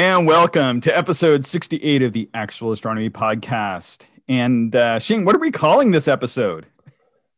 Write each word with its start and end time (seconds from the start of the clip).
And 0.00 0.26
welcome 0.26 0.80
to 0.80 0.96
episode 0.96 1.44
68 1.44 2.02
of 2.02 2.14
the 2.14 2.30
Actual 2.32 2.72
Astronomy 2.72 3.10
Podcast. 3.10 4.06
And 4.30 4.74
uh, 4.74 4.98
Shane, 4.98 5.26
what 5.26 5.36
are 5.36 5.40
we 5.40 5.50
calling 5.50 5.90
this 5.90 6.08
episode? 6.08 6.64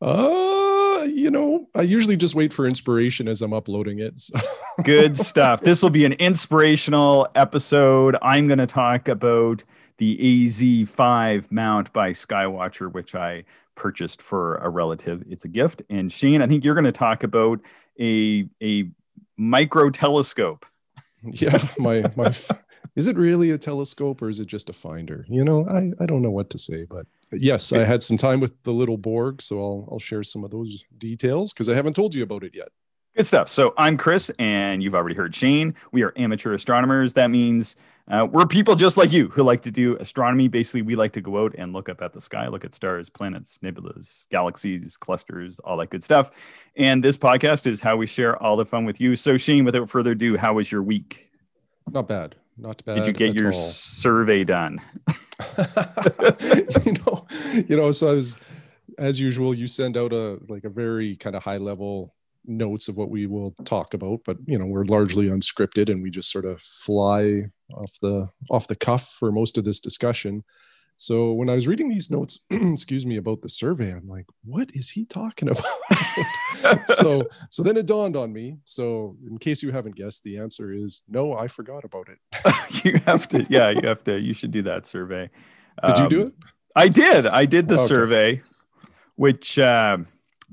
Uh, 0.01 1.05
you 1.11 1.29
know, 1.29 1.67
I 1.75 1.83
usually 1.83 2.17
just 2.17 2.37
wait 2.37 2.53
for 2.53 2.65
inspiration 2.65 3.27
as 3.27 3.43
I'm 3.43 3.53
uploading 3.53 3.99
it. 3.99 4.21
So. 4.21 4.39
Good 4.85 5.19
stuff. 5.19 5.63
This 5.63 5.83
will 5.83 5.91
be 5.91 6.05
an 6.05 6.13
inspirational 6.13 7.27
episode. 7.35 8.17
I'm 8.23 8.47
going 8.47 8.61
to 8.61 8.69
talk 8.69 9.09
about 9.09 9.65
the 9.99 10.47
AZ5 10.47 11.51
mount 11.51 11.93
by 11.93 12.13
Skywatcher, 12.13 12.93
which 12.93 13.17
I 13.17 13.43
purchased 13.75 14.23
for 14.23 14.59
a 14.59 14.69
relative. 14.69 15.25
It's 15.29 15.45
a 15.45 15.49
gift. 15.49 15.83
And 15.91 16.13
Shane, 16.13 16.41
I 16.41 16.47
think 16.47 16.63
you're 16.63 16.77
going 16.77 16.85
to 16.85 16.93
talk 16.93 17.25
about 17.25 17.59
a 17.99 18.49
a 18.63 18.89
micro 19.37 19.91
telescope. 19.91 20.65
Yeah, 21.25 21.63
my 21.79 22.05
my 22.17 22.33
is 22.97 23.07
it 23.07 23.17
really 23.17 23.51
a 23.51 23.59
telescope 23.59 24.23
or 24.23 24.29
is 24.29 24.41
it 24.41 24.47
just 24.47 24.69
a 24.69 24.73
finder? 24.73 25.25
You 25.29 25.45
know, 25.45 25.67
I, 25.69 25.93
I 26.03 26.07
don't 26.07 26.23
know 26.23 26.31
what 26.31 26.51
to 26.51 26.59
say, 26.59 26.85
but 26.85 27.07
yes, 27.33 27.73
I 27.73 27.85
had 27.85 28.03
some 28.03 28.17
time 28.17 28.41
with 28.41 28.61
the 28.65 28.73
little 28.73 28.99
Borg, 28.99 29.41
so 29.41 29.59
I'll 29.61 29.89
I'll 29.93 29.99
share 29.99 30.23
some 30.23 30.45
of 30.45 30.51
those 30.51 30.85
details 30.99 31.53
because 31.53 31.69
I 31.69 31.75
haven't 31.75 31.95
told 31.95 32.15
you 32.15 32.23
about 32.23 32.45
it 32.45 32.55
yet. 32.55 32.69
Good 33.17 33.27
stuff. 33.27 33.49
So 33.49 33.75
I'm 33.77 33.99
Chris, 33.99 34.31
and 34.39 34.83
you've 34.83 34.95
already 34.95 35.15
heard 35.15 35.35
Shane. 35.35 35.75
We 35.93 36.03
are 36.03 36.15
amateur 36.17 36.55
astronomers. 36.55 37.13
That 37.13 37.31
means 37.31 37.77
uh, 38.11 38.27
we're 38.31 38.47
people 38.47 38.75
just 38.75 38.97
like 38.97 39.13
you 39.13 39.29
who 39.29 39.43
like 39.43 39.63
to 39.63 39.71
do 39.71 39.97
astronomy. 39.99 40.49
Basically, 40.49 40.83
we 40.83 40.97
like 40.97 41.13
to 41.13 41.21
go 41.21 41.45
out 41.45 41.55
and 41.57 41.73
look 41.73 41.89
up 41.89 42.03
at 42.03 42.13
the 42.13 42.21
sky, 42.21 42.49
look 42.49 42.65
at 42.65 42.75
stars, 42.75 43.09
planets, 43.09 43.59
nebulas, 43.63 44.29
galaxies, 44.29 44.97
clusters, 44.97 45.59
all 45.61 45.77
that 45.77 45.91
good 45.91 46.03
stuff. 46.03 46.31
And 46.77 47.03
this 47.03 47.17
podcast 47.17 47.67
is 47.67 47.81
how 47.81 47.97
we 47.97 48.07
share 48.07 48.41
all 48.43 48.57
the 48.57 48.67
fun 48.67 48.85
with 48.85 49.01
you. 49.01 49.15
So, 49.15 49.37
Shane, 49.37 49.65
without 49.65 49.89
further 49.89 50.13
ado, 50.13 50.37
how 50.37 50.55
was 50.55 50.71
your 50.71 50.83
week? 50.83 51.31
Not 51.91 52.09
bad. 52.09 52.35
Not 52.59 52.85
bad. 52.85 52.97
Did 52.97 53.07
you 53.07 53.13
get 53.13 53.35
your 53.35 53.47
all. 53.47 53.53
survey 53.53 54.45
done? 54.45 54.81
you 56.85 56.93
know, 56.93 57.27
you 57.69 57.77
know. 57.77 57.93
So 57.93 58.09
I 58.09 58.13
was, 58.13 58.37
as 58.99 59.21
usual, 59.21 59.55
you 59.55 59.67
send 59.67 59.97
out 59.97 60.13
a 60.13 60.39
like 60.49 60.65
a 60.65 60.69
very 60.69 61.17
kind 61.17 61.37
of 61.37 61.43
high 61.43 61.59
level 61.59 62.15
notes 62.45 62.89
of 62.89 62.97
what 62.97 63.09
we 63.09 63.27
will 63.27 63.55
talk 63.65 63.95
about 63.95 64.19
but 64.25 64.37
you 64.47 64.59
know 64.59 64.67
we're 64.67 64.83
largely 64.83 65.29
unscripted 65.29 65.89
and 65.89 66.03
we 66.03 66.11
just 66.11 66.29
sort 66.29 66.45
of 66.45 66.61
fly 66.61 67.45
off 67.75 67.99
the 68.01 68.29
off 68.51 68.69
the 68.69 68.77
cuff 68.77 69.09
for 69.19 69.33
most 69.33 69.59
of 69.59 69.65
this 69.65 69.81
discussion. 69.81 70.45
So 70.99 71.33
when 71.33 71.49
i 71.49 71.55
was 71.55 71.67
reading 71.67 71.89
these 71.89 72.11
notes 72.11 72.41
excuse 72.51 73.05
me 73.07 73.17
about 73.17 73.43
the 73.43 73.49
survey 73.49 73.91
i'm 73.91 74.07
like 74.07 74.27
what 74.45 74.71
is 74.75 74.91
he 74.91 75.05
talking 75.05 75.49
about? 75.51 76.89
So 76.89 77.27
so 77.51 77.63
then 77.63 77.77
it 77.77 77.87
dawned 77.87 78.15
on 78.15 78.33
me. 78.33 78.59
So 78.65 79.17
in 79.27 79.39
case 79.39 79.63
you 79.63 79.73
haven't 79.73 79.97
guessed 79.97 80.23
the 80.23 80.39
answer 80.39 80.73
is 80.73 81.03
no 81.09 81.35
i 81.35 81.49
forgot 81.49 81.85
about 81.85 82.09
it. 82.09 82.19
You 82.85 82.99
have 83.07 83.29
to 83.29 83.47
yeah 83.49 83.71
you 83.71 83.87
have 83.89 84.05
to 84.05 84.21
you 84.21 84.35
should 84.35 84.51
do 84.51 84.63
that 84.63 84.87
survey. 84.87 85.31
Did 85.85 85.97
um, 85.97 86.03
you 86.03 86.09
do 86.09 86.23
um, 86.23 86.27
it? 86.29 86.35
I 86.75 86.89
did. 86.89 87.27
I 87.27 87.47
did 87.47 87.69
the 87.69 87.75
okay. 87.75 87.87
survey 87.87 88.43
which 89.17 89.59
uh, 89.59 89.99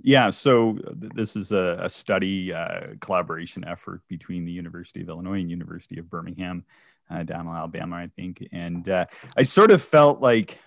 yeah, 0.01 0.29
so 0.29 0.77
this 0.93 1.35
is 1.35 1.51
a, 1.51 1.77
a 1.81 1.89
study 1.89 2.53
uh, 2.53 2.95
collaboration 3.01 3.65
effort 3.65 4.01
between 4.07 4.45
the 4.45 4.51
University 4.51 5.01
of 5.01 5.09
Illinois 5.09 5.39
and 5.39 5.49
University 5.49 5.99
of 5.99 6.09
Birmingham, 6.09 6.63
uh, 7.09 7.23
down 7.23 7.47
in 7.47 7.53
Alabama, 7.53 7.97
I 7.97 8.07
think. 8.15 8.47
And 8.51 8.87
uh, 8.87 9.05
I 9.35 9.43
sort 9.43 9.71
of 9.71 9.81
felt 9.81 10.21
like, 10.21 10.59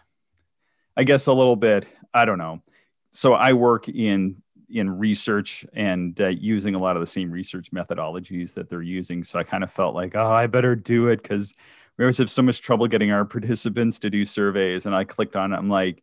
I 0.96 1.04
guess, 1.04 1.26
a 1.26 1.32
little 1.32 1.56
bit. 1.56 1.88
I 2.12 2.24
don't 2.24 2.38
know. 2.38 2.62
So 3.10 3.34
I 3.34 3.52
work 3.52 3.88
in 3.88 4.42
in 4.68 4.88
research 4.88 5.66
and 5.74 6.18
uh, 6.18 6.28
using 6.28 6.74
a 6.74 6.78
lot 6.78 6.96
of 6.96 7.00
the 7.00 7.06
same 7.06 7.30
research 7.30 7.70
methodologies 7.72 8.54
that 8.54 8.70
they're 8.70 8.80
using. 8.80 9.22
So 9.22 9.38
I 9.38 9.42
kind 9.42 9.62
of 9.62 9.70
felt 9.70 9.94
like, 9.94 10.16
oh, 10.16 10.30
I 10.30 10.46
better 10.46 10.74
do 10.74 11.08
it 11.08 11.22
because 11.22 11.54
we 11.98 12.04
always 12.04 12.16
have 12.16 12.30
so 12.30 12.40
much 12.40 12.62
trouble 12.62 12.86
getting 12.86 13.10
our 13.10 13.24
participants 13.26 13.98
to 14.00 14.10
do 14.10 14.24
surveys. 14.24 14.86
And 14.86 14.94
I 14.94 15.04
clicked 15.04 15.36
on 15.36 15.52
it. 15.52 15.56
I'm 15.56 15.68
like 15.68 16.02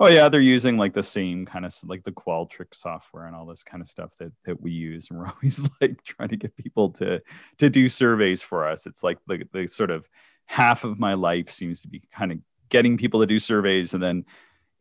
oh 0.00 0.08
yeah 0.08 0.28
they're 0.28 0.40
using 0.40 0.78
like 0.78 0.94
the 0.94 1.02
same 1.02 1.44
kind 1.44 1.64
of 1.66 1.72
like 1.84 2.02
the 2.02 2.10
qualtrics 2.10 2.76
software 2.76 3.26
and 3.26 3.36
all 3.36 3.44
this 3.44 3.62
kind 3.62 3.82
of 3.82 3.86
stuff 3.88 4.16
that 4.16 4.32
that 4.44 4.60
we 4.60 4.72
use 4.72 5.10
and 5.10 5.18
we're 5.18 5.26
always 5.34 5.68
like 5.80 6.02
trying 6.02 6.30
to 6.30 6.36
get 6.36 6.56
people 6.56 6.90
to 6.90 7.22
to 7.58 7.70
do 7.70 7.86
surveys 7.86 8.42
for 8.42 8.66
us. 8.66 8.86
It's 8.86 9.04
like 9.04 9.18
the, 9.28 9.44
the 9.52 9.66
sort 9.66 9.90
of 9.90 10.08
half 10.46 10.82
of 10.82 10.98
my 10.98 11.14
life 11.14 11.50
seems 11.50 11.82
to 11.82 11.88
be 11.88 12.02
kind 12.12 12.32
of 12.32 12.38
getting 12.70 12.96
people 12.96 13.20
to 13.20 13.26
do 13.26 13.38
surveys 13.38 13.94
and 13.94 14.02
then 14.02 14.24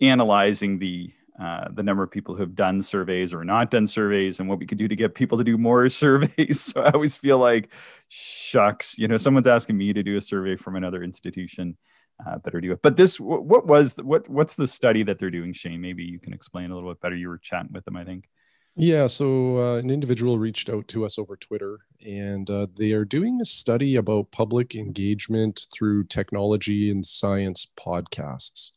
analyzing 0.02 0.80
the 0.80 1.12
uh, 1.40 1.70
the 1.72 1.84
number 1.84 2.04
of 2.04 2.12
people 2.12 2.36
who 2.36 2.42
have 2.42 2.54
done 2.54 2.82
surveys 2.82 3.34
or 3.34 3.46
not 3.46 3.72
done 3.72 3.88
surveys 3.88 4.42
and 4.42 4.50
what 4.50 4.60
we 4.60 4.66
could 4.66 4.78
do 4.78 4.90
to 4.90 4.96
get 4.96 5.16
people 5.16 5.38
to 5.38 5.44
do 5.44 5.58
more 5.58 5.88
surveys. 5.90 6.60
So 6.60 6.82
i 6.82 6.92
always 6.92 7.18
feel 7.18 7.38
like 7.38 7.70
shucks 8.08 8.98
you 8.98 9.08
know 9.08 9.18
someone's 9.18 9.48
asking 9.48 9.78
me 9.78 9.94
to 9.94 10.02
do 10.02 10.16
a 10.16 10.22
survey 10.22 10.56
from 10.56 10.76
another 10.76 11.04
institution 11.04 11.78
uh, 12.26 12.38
better 12.40 12.62
do 12.62 12.72
it. 12.72 12.82
But 12.82 12.98
this, 12.98 13.20
what 13.20 13.66
was 13.68 13.96
what 13.98 14.28
what's 14.30 14.56
the 14.56 14.68
study 14.68 15.04
that 15.04 15.20
they're 15.20 15.32
doing, 15.32 15.54
Shane? 15.54 15.82
Maybe 15.82 16.04
you 16.04 16.20
can 16.20 16.34
explain 16.34 16.72
a 16.72 16.76
little 16.76 16.92
bit 16.92 17.02
better. 17.02 17.16
You 17.16 17.30
were 17.30 17.38
chatting 17.38 17.72
with 17.74 17.86
them, 17.86 17.96
I 17.96 18.04
think. 18.04 18.30
Yeah, 18.76 19.08
so 19.08 19.58
uh, 19.58 19.78
an 19.78 19.90
individual 19.90 20.40
reached 20.40 20.70
out 20.70 20.88
to 20.90 21.04
us 21.06 21.20
over 21.20 21.36
Twitter, 21.36 21.80
and 22.06 22.50
uh, 22.50 22.68
they 22.78 22.94
are 22.94 23.04
doing 23.04 23.40
a 23.42 23.46
study 23.46 23.98
about 23.98 24.32
public 24.32 24.76
engagement 24.76 25.68
through 25.74 26.06
technology 26.06 26.90
and 26.90 27.06
science 27.06 27.68
podcasts. 27.78 28.72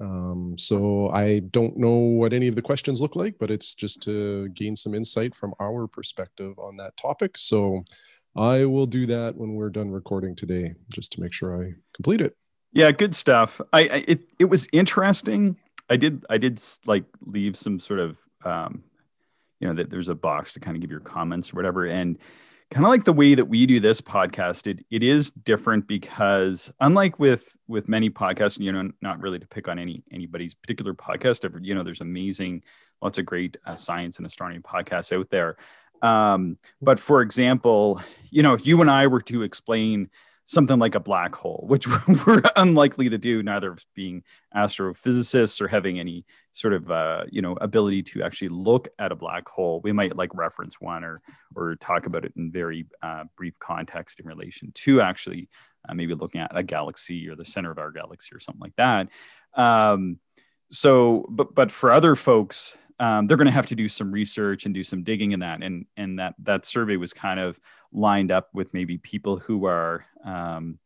Um, 0.00 0.56
so 0.58 1.08
I 1.10 1.38
don't 1.38 1.76
know 1.76 1.94
what 1.94 2.32
any 2.32 2.48
of 2.48 2.56
the 2.56 2.62
questions 2.62 3.00
look 3.00 3.14
like, 3.14 3.36
but 3.38 3.50
it's 3.50 3.74
just 3.74 4.02
to 4.04 4.48
gain 4.48 4.74
some 4.74 4.94
insight 4.94 5.34
from 5.34 5.54
our 5.60 5.86
perspective 5.86 6.58
on 6.58 6.76
that 6.78 6.96
topic. 6.96 7.36
So 7.36 7.84
I 8.34 8.64
will 8.64 8.86
do 8.86 9.06
that 9.06 9.36
when 9.36 9.54
we're 9.54 9.70
done 9.70 9.90
recording 9.90 10.34
today, 10.34 10.74
just 10.92 11.12
to 11.12 11.20
make 11.20 11.32
sure 11.32 11.64
I 11.64 11.74
complete 11.94 12.20
it. 12.20 12.36
Yeah, 12.74 12.90
good 12.90 13.14
stuff. 13.14 13.60
I, 13.72 13.80
I 13.80 14.04
it 14.08 14.20
it 14.38 14.44
was 14.46 14.68
interesting. 14.72 15.56
I 15.88 15.96
did 15.96 16.26
I 16.28 16.38
did 16.38 16.60
like 16.86 17.04
leave 17.24 17.56
some 17.56 17.78
sort 17.78 18.00
of 18.00 18.18
um, 18.44 18.82
you 19.60 19.68
know 19.68 19.74
that 19.74 19.90
there's 19.90 20.08
a 20.08 20.14
box 20.14 20.52
to 20.54 20.60
kind 20.60 20.76
of 20.76 20.80
give 20.80 20.90
your 20.90 21.00
comments 21.00 21.52
or 21.52 21.56
whatever 21.56 21.86
and 21.86 22.18
kind 22.70 22.84
of 22.84 22.90
like 22.90 23.04
the 23.04 23.12
way 23.12 23.34
that 23.34 23.44
we 23.44 23.64
do 23.66 23.78
this 23.78 24.00
podcast 24.00 24.66
it, 24.66 24.84
it 24.90 25.02
is 25.02 25.30
different 25.30 25.86
because 25.86 26.72
unlike 26.80 27.18
with 27.18 27.56
with 27.68 27.88
many 27.88 28.10
podcasts 28.10 28.58
you 28.58 28.72
know 28.72 28.90
not 29.00 29.20
really 29.20 29.38
to 29.38 29.46
pick 29.46 29.68
on 29.68 29.78
any 29.78 30.02
anybody's 30.10 30.54
particular 30.54 30.94
podcast 30.94 31.44
ever 31.44 31.60
you 31.62 31.74
know 31.74 31.82
there's 31.82 32.00
amazing 32.00 32.62
lots 33.00 33.18
of 33.18 33.24
great 33.24 33.56
uh, 33.66 33.74
science 33.74 34.18
and 34.18 34.26
astronomy 34.26 34.60
podcasts 34.60 35.16
out 35.16 35.30
there 35.30 35.56
um, 36.02 36.58
but 36.82 36.98
for 36.98 37.22
example 37.22 38.00
you 38.30 38.42
know 38.42 38.54
if 38.54 38.66
you 38.66 38.80
and 38.80 38.90
i 38.90 39.06
were 39.06 39.22
to 39.22 39.42
explain 39.42 40.10
something 40.44 40.78
like 40.78 40.94
a 40.94 41.00
black 41.00 41.34
hole, 41.34 41.64
which 41.68 41.86
we're 42.26 42.42
unlikely 42.56 43.08
to 43.08 43.18
do, 43.18 43.42
neither 43.42 43.72
of 43.72 43.84
being 43.94 44.22
astrophysicists 44.54 45.60
or 45.60 45.68
having 45.68 45.98
any 45.98 46.24
sort 46.52 46.74
of 46.74 46.90
uh, 46.90 47.24
you 47.30 47.42
know 47.42 47.56
ability 47.60 48.02
to 48.02 48.22
actually 48.22 48.48
look 48.48 48.88
at 48.98 49.12
a 49.12 49.16
black 49.16 49.48
hole. 49.48 49.80
We 49.82 49.92
might 49.92 50.16
like 50.16 50.34
reference 50.34 50.80
one 50.80 51.04
or 51.04 51.18
or 51.54 51.76
talk 51.76 52.06
about 52.06 52.24
it 52.24 52.32
in 52.36 52.52
very 52.52 52.86
uh, 53.02 53.24
brief 53.36 53.58
context 53.58 54.20
in 54.20 54.26
relation 54.26 54.72
to 54.74 55.00
actually 55.00 55.48
uh, 55.88 55.94
maybe 55.94 56.14
looking 56.14 56.40
at 56.40 56.56
a 56.56 56.62
galaxy 56.62 57.28
or 57.28 57.36
the 57.36 57.44
center 57.44 57.70
of 57.70 57.78
our 57.78 57.90
galaxy 57.90 58.34
or 58.34 58.40
something 58.40 58.60
like 58.60 58.76
that. 58.76 59.08
Um, 59.54 60.18
so, 60.70 61.26
but 61.28 61.54
but 61.54 61.72
for 61.72 61.90
other 61.90 62.16
folks, 62.16 62.76
um, 62.98 63.26
they're 63.26 63.36
going 63.36 63.46
to 63.46 63.52
have 63.52 63.66
to 63.66 63.74
do 63.74 63.88
some 63.88 64.12
research 64.12 64.66
and 64.66 64.74
do 64.74 64.82
some 64.82 65.02
digging 65.02 65.32
in 65.32 65.40
that. 65.40 65.62
And 65.62 65.86
and 65.96 66.18
that 66.18 66.34
that 66.40 66.66
survey 66.66 66.96
was 66.96 67.12
kind 67.12 67.40
of 67.40 67.58
lined 67.92 68.30
up 68.30 68.48
with 68.52 68.74
maybe 68.74 68.98
people 68.98 69.38
who 69.38 69.66
are, 69.66 70.04
um, 70.24 70.78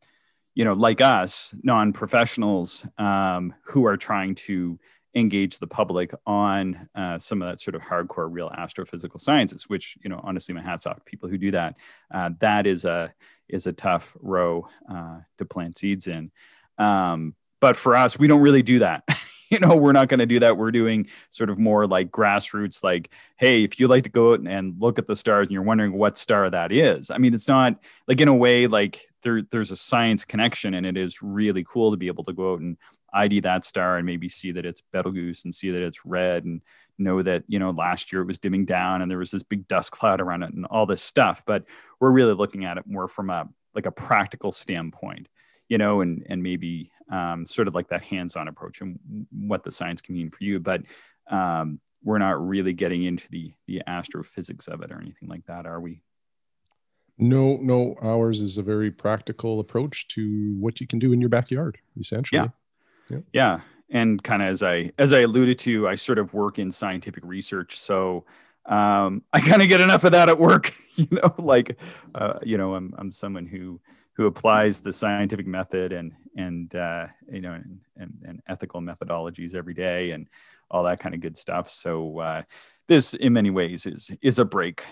you 0.55 0.65
know, 0.65 0.73
like 0.73 1.01
us, 1.01 1.55
non-professionals 1.63 2.87
um, 2.99 3.55
who 3.65 3.87
are 3.87 3.97
trying 3.97 4.34
to 4.34 4.78
engage 5.15 5.59
the 5.59 5.66
public 5.66 6.13
on 6.27 6.89
uh, 6.95 7.19
some 7.19 7.43
of 7.43 7.49
that 7.49 7.60
sort 7.60 7.75
of 7.75 7.83
hardcore 7.83 8.28
real 8.31 8.51
astrophysical 8.51 9.21
sciences. 9.21 9.69
Which 9.69 9.99
you 10.03 10.09
know, 10.09 10.21
honestly, 10.22 10.54
my 10.54 10.63
hats 10.63 10.87
off 10.87 10.97
to 10.97 11.03
people 11.04 11.28
who 11.28 11.39
do 11.39 11.51
that. 11.51 11.77
Uh, 12.13 12.31
that 12.41 12.66
is 12.66 12.84
a 12.84 13.13
is 13.49 13.66
a 13.66 13.72
tough 13.72 14.16
row 14.21 14.69
uh, 14.91 15.19
to 15.39 15.45
plant 15.45 15.77
seeds 15.78 16.07
in. 16.07 16.31
Um, 16.78 17.34
but 17.61 17.77
for 17.77 17.97
us, 17.97 18.19
we 18.19 18.28
don't 18.28 18.41
really 18.41 18.63
do 18.63 18.78
that. 18.81 19.04
you 19.50 19.59
know 19.60 19.77
we're 19.77 19.92
not 19.92 20.09
going 20.09 20.21
to 20.21 20.27
do 20.27 20.41
that. 20.41 20.56
We're 20.56 20.71
doing 20.71 21.06
sort 21.30 21.50
of 21.50 21.59
more 21.59 21.86
like 21.86 22.10
grassroots 22.10 22.83
like 22.83 23.10
hey 23.36 23.65
if 23.65 23.78
you 23.78 23.89
like 23.89 24.04
to 24.04 24.10
go 24.10 24.33
out 24.33 24.41
and 24.41 24.74
look 24.78 24.98
at 24.98 25.06
the 25.06 25.16
stars 25.16 25.47
and 25.47 25.53
you're 25.53 25.62
wondering 25.62 25.92
what 25.92 26.18
star 26.18 26.50
that 26.50 26.72
is 26.72 27.10
i 27.10 27.18
mean 27.18 27.34
it's 27.34 27.48
not 27.48 27.78
like 28.06 28.21
in 28.21 28.28
a 28.28 28.34
way 28.34 28.66
like 28.66 29.06
there 29.22 29.42
there's 29.50 29.71
a 29.71 29.77
science 29.77 30.24
connection 30.24 30.74
and 30.74 30.86
it 30.86 30.97
is 30.97 31.22
really 31.22 31.65
cool 31.65 31.91
to 31.91 31.97
be 31.97 32.09
able 32.09 32.24
to 32.24 32.33
go 32.33 32.54
out 32.54 32.60
and 32.60 32.77
id 33.15 33.41
that 33.41 33.65
star 33.65 33.97
and 33.97 34.06
maybe 34.06 34.28
see 34.28 34.53
that 34.53 34.66
it's 34.66 34.80
betelgeuse 34.80 35.45
and 35.45 35.54
see 35.54 35.71
that 35.71 35.83
it's 35.83 36.04
red 36.04 36.44
and 36.44 36.60
know 36.98 37.22
that 37.22 37.44
you 37.47 37.59
know 37.59 37.71
last 37.71 38.12
year 38.12 38.22
it 38.22 38.27
was 38.27 38.39
dimming 38.39 38.65
down 38.65 39.01
and 39.01 39.10
there 39.10 39.18
was 39.18 39.30
this 39.30 39.42
big 39.42 39.66
dust 39.68 39.92
cloud 39.92 40.21
around 40.21 40.42
it 40.42 40.53
and 40.53 40.66
all 40.66 40.86
this 40.86 41.03
stuff. 41.03 41.42
But 41.47 41.65
we're 42.01 42.10
really 42.10 42.34
looking 42.34 42.65
at 42.65 42.78
it 42.78 42.86
more 42.86 43.09
from 43.09 43.30
a 43.30 43.48
like 43.74 43.86
a 43.86 43.92
practical 43.92 44.53
standpoint 44.53 45.28
you 45.68 45.78
know 45.78 46.00
and 46.00 46.26
and 46.28 46.42
maybe 46.42 46.91
um, 47.10 47.47
sort 47.47 47.68
of 47.68 47.74
like 47.74 47.88
that 47.88 48.03
hands-on 48.03 48.48
approach 48.48 48.80
and 48.80 48.98
what 49.30 49.65
the 49.65 49.70
science 49.70 50.00
can 50.03 50.15
mean 50.15 50.30
for 50.30 50.44
you 50.44 50.59
but 50.59 50.82
um, 51.30 51.80
we're 52.03 52.18
not 52.18 52.47
really 52.47 52.72
getting 52.72 53.04
into 53.04 53.28
the 53.30 53.53
the 53.66 53.82
astrophysics 53.86 54.68
of 54.68 54.82
it 54.82 54.91
or 54.91 55.00
anything 55.00 55.28
like 55.28 55.44
that 55.47 55.66
are 55.66 55.80
we 55.80 56.03
No, 57.18 57.56
no. 57.56 57.97
Ours 58.00 58.41
is 58.41 58.59
a 58.59 58.62
very 58.62 58.91
practical 58.91 59.59
approach 59.59 60.06
to 60.09 60.54
what 60.60 60.80
you 60.80 60.86
can 60.86 60.98
do 61.00 61.12
in 61.12 61.20
your 61.20 61.28
backyard, 61.28 61.78
essentially. 61.98 62.41
Yeah. 62.41 62.48
Yeah. 63.10 63.20
yeah. 63.32 63.60
And 63.91 64.22
kind 64.22 64.42
of 64.42 64.48
as 64.48 64.62
I 64.62 64.92
as 64.98 65.12
I 65.12 65.20
alluded 65.20 65.59
to, 65.60 65.88
I 65.88 65.97
sort 65.97 66.18
of 66.18 66.32
work 66.34 66.59
in 66.59 66.70
scientific 66.70 67.24
research, 67.24 67.78
so 67.78 68.24
um, 68.66 69.24
I 69.32 69.41
kind 69.41 69.62
of 69.62 69.68
get 69.68 69.80
enough 69.80 70.04
of 70.04 70.12
that 70.12 70.28
at 70.28 70.38
work. 70.38 70.72
You 70.98 71.06
know, 71.12 71.32
like 71.38 71.78
uh, 72.12 72.41
you 72.42 72.59
know, 72.59 72.74
I'm 72.74 72.92
I'm 72.98 73.12
someone 73.12 73.47
who 73.47 73.80
who 74.18 74.26
applies 74.26 74.80
the 74.80 74.92
scientific 74.92 75.47
method 75.47 75.92
and 75.92 76.12
and 76.36 76.74
uh, 76.74 77.06
you 77.32 77.41
know 77.41 77.53
and, 77.54 77.80
and, 77.97 78.22
and, 78.26 78.42
ethical 78.48 78.80
methodologies 78.80 79.54
every 79.54 79.74
day 79.74 80.10
and 80.10 80.28
all 80.70 80.82
that 80.82 81.00
kind 81.00 81.15
of 81.15 81.20
good 81.20 81.36
stuff. 81.36 81.70
So 81.70 82.18
uh, 82.18 82.42
this, 82.88 83.15
in 83.15 83.32
many 83.32 83.50
ways, 83.50 83.86
is 83.86 84.10
is 84.20 84.38
a 84.38 84.44
break 84.44 84.82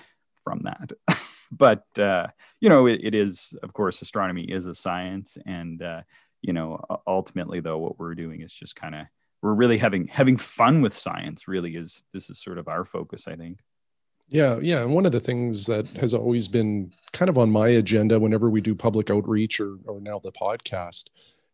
from 0.43 0.61
that. 0.61 0.93
but 1.51 1.85
uh, 1.99 2.29
you 2.61 2.69
know, 2.69 2.87
it, 2.87 3.01
it 3.03 3.15
is, 3.15 3.53
of 3.63 3.73
course, 3.73 4.01
astronomy 4.01 4.45
is 4.45 4.67
a 4.67 4.75
science, 4.75 5.37
and 5.45 5.83
uh, 5.83 6.03
you 6.41 6.53
know, 6.53 6.81
ultimately, 7.07 7.61
though, 7.61 7.79
what 7.79 7.99
we're 7.99 8.15
doing 8.15 8.41
is 8.43 8.53
just 8.53 8.77
kind 8.77 8.95
of 8.95 9.07
we're 9.43 9.55
really 9.55 9.79
having 9.79 10.07
having 10.07 10.37
fun 10.37 10.83
with 10.83 10.95
science. 10.95 11.49
Really, 11.49 11.75
is 11.75 12.05
this 12.13 12.31
is 12.31 12.39
sort 12.39 12.59
of 12.59 12.69
our 12.69 12.85
focus, 12.85 13.27
I 13.27 13.35
think. 13.35 13.59
Yeah, 14.29 14.59
yeah. 14.61 14.83
And 14.83 14.93
one 14.93 15.07
of 15.07 15.13
the 15.13 15.21
things 15.21 15.67
that 15.67 15.87
has 15.97 16.13
always 16.13 16.49
been 16.49 16.93
kind 17.13 17.29
of 17.29 17.39
on 17.39 17.51
my 17.51 17.69
agenda 17.69 18.19
whenever 18.19 18.51
we 18.51 18.61
do 18.61 18.75
public 18.75 19.11
outreach 19.11 19.61
or, 19.61 19.77
or 19.87 20.01
now 20.01 20.19
the 20.19 20.33
podcast 20.33 21.11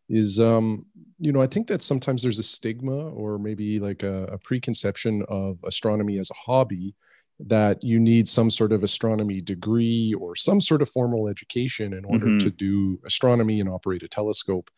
is, 0.09 0.39
um, 0.39 0.85
you 1.19 1.31
know, 1.31 1.41
I 1.41 1.47
think 1.47 1.67
that 1.67 1.83
sometimes 1.83 2.23
there's 2.23 2.39
a 2.39 2.43
stigma 2.43 3.09
or 3.09 3.37
maybe 3.37 3.79
like 3.79 4.03
a, 4.03 4.23
a 4.23 4.37
preconception 4.39 5.23
of 5.29 5.59
astronomy 5.63 6.17
as 6.17 6.31
a 6.31 6.33
hobby 6.33 6.95
that 7.39 7.83
you 7.83 7.99
need 7.99 8.27
some 8.27 8.49
sort 8.49 8.71
of 8.71 8.83
astronomy 8.83 9.41
degree 9.41 10.13
or 10.19 10.35
some 10.35 10.61
sort 10.61 10.81
of 10.81 10.89
formal 10.89 11.27
education 11.27 11.93
in 11.93 12.05
order 12.05 12.25
mm-hmm. 12.25 12.37
to 12.39 12.51
do 12.51 12.99
astronomy 13.05 13.59
and 13.59 13.69
operate 13.69 14.03
a 14.03 14.07
telescope. 14.07 14.71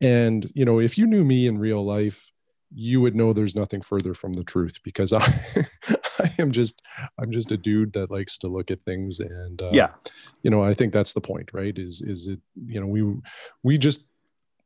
And, 0.00 0.50
you 0.54 0.64
know, 0.64 0.78
if 0.78 0.96
you 0.96 1.06
knew 1.06 1.24
me 1.24 1.46
in 1.46 1.58
real 1.58 1.84
life, 1.84 2.32
you 2.72 3.00
would 3.00 3.16
know 3.16 3.32
there's 3.32 3.56
nothing 3.56 3.82
further 3.82 4.14
from 4.14 4.32
the 4.32 4.44
truth 4.44 4.78
because 4.82 5.12
I, 5.12 5.26
I 6.38 6.42
am 6.42 6.52
just, 6.52 6.82
I'm 7.18 7.30
just 7.30 7.52
a 7.52 7.56
dude 7.56 7.92
that 7.94 8.10
likes 8.10 8.38
to 8.38 8.48
look 8.48 8.70
at 8.70 8.82
things 8.82 9.20
and, 9.20 9.60
uh, 9.62 9.70
yeah, 9.72 9.90
you 10.42 10.50
know, 10.50 10.62
I 10.62 10.74
think 10.74 10.92
that's 10.92 11.12
the 11.12 11.20
point, 11.20 11.50
right? 11.52 11.76
Is, 11.78 12.02
is 12.02 12.28
it, 12.28 12.40
you 12.66 12.80
know, 12.80 12.86
we, 12.86 13.14
we 13.62 13.78
just 13.78 14.06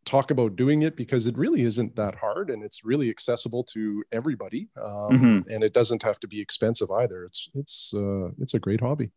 talk 0.05 0.31
about 0.31 0.57
doing 0.57 0.83
it 0.83 0.97
because 0.97 1.27
it 1.27 1.37
really 1.39 1.63
isn't 1.63 1.97
that 1.97 2.15
hard 2.15 2.51
and 2.51 2.63
it's 2.63 2.85
really 2.85 3.09
accessible 3.09 3.65
to 3.65 4.05
everybody. 4.13 4.69
Um, 4.77 5.11
mm-hmm. 5.11 5.51
and 5.51 5.65
it 5.65 5.73
doesn't 5.73 6.03
have 6.03 6.21
to 6.21 6.29
be 6.29 6.41
expensive 6.41 6.91
either. 6.91 7.25
It's, 7.25 7.49
it's, 7.55 7.95
uh, 7.95 8.29
it's 8.39 8.55
a 8.55 8.59
great 8.59 8.81
hobby. 8.81 9.11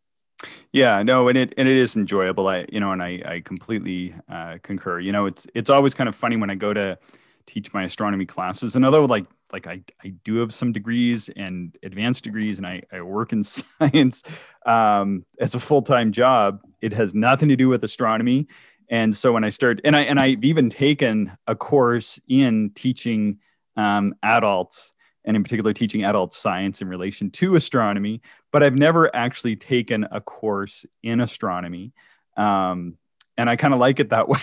Yeah, 0.72 1.02
no, 1.02 1.28
and 1.28 1.36
it 1.36 1.52
and 1.56 1.66
it 1.66 1.76
is 1.76 1.96
enjoyable. 1.96 2.46
I 2.46 2.64
you 2.70 2.78
know, 2.78 2.92
and 2.92 3.02
I 3.02 3.20
I 3.26 3.40
completely 3.40 4.14
uh, 4.28 4.58
concur. 4.62 5.00
You 5.00 5.10
know, 5.10 5.26
it's 5.26 5.48
it's 5.52 5.68
always 5.68 5.94
kind 5.94 6.08
of 6.08 6.14
funny 6.14 6.36
when 6.36 6.48
I 6.48 6.54
go 6.54 6.72
to 6.72 6.96
teach 7.48 7.72
my 7.72 7.84
astronomy 7.84 8.26
classes. 8.26 8.76
And 8.76 8.84
although 8.84 9.06
like 9.06 9.26
like 9.52 9.66
I, 9.66 9.82
I 10.04 10.08
do 10.24 10.36
have 10.36 10.52
some 10.52 10.72
degrees 10.72 11.28
and 11.30 11.76
advanced 11.82 12.24
degrees 12.24 12.58
and 12.58 12.66
I, 12.66 12.82
I 12.92 13.00
work 13.00 13.32
in 13.32 13.42
science 13.42 14.22
um, 14.66 15.24
as 15.40 15.54
a 15.54 15.60
full-time 15.60 16.12
job, 16.12 16.60
it 16.80 16.92
has 16.92 17.14
nothing 17.14 17.48
to 17.48 17.56
do 17.56 17.68
with 17.68 17.84
astronomy. 17.84 18.46
And 18.90 19.14
so 19.14 19.32
when 19.32 19.44
I 19.44 19.50
start 19.50 19.80
and 19.84 19.94
I 19.94 20.02
and 20.02 20.18
I've 20.18 20.44
even 20.44 20.70
taken 20.70 21.36
a 21.46 21.54
course 21.54 22.20
in 22.28 22.70
teaching 22.74 23.38
um, 23.76 24.14
adults 24.22 24.94
and 25.24 25.36
in 25.36 25.42
particular 25.42 25.74
teaching 25.74 26.04
adult 26.04 26.32
science 26.32 26.80
in 26.80 26.88
relation 26.88 27.30
to 27.30 27.54
astronomy, 27.54 28.22
but 28.50 28.62
I've 28.62 28.78
never 28.78 29.14
actually 29.14 29.56
taken 29.56 30.06
a 30.10 30.20
course 30.20 30.86
in 31.02 31.20
astronomy. 31.20 31.92
Um, 32.36 32.96
and 33.36 33.50
I 33.50 33.56
kind 33.56 33.74
of 33.74 33.80
like 33.80 34.00
it 34.00 34.10
that 34.10 34.28
way, 34.28 34.38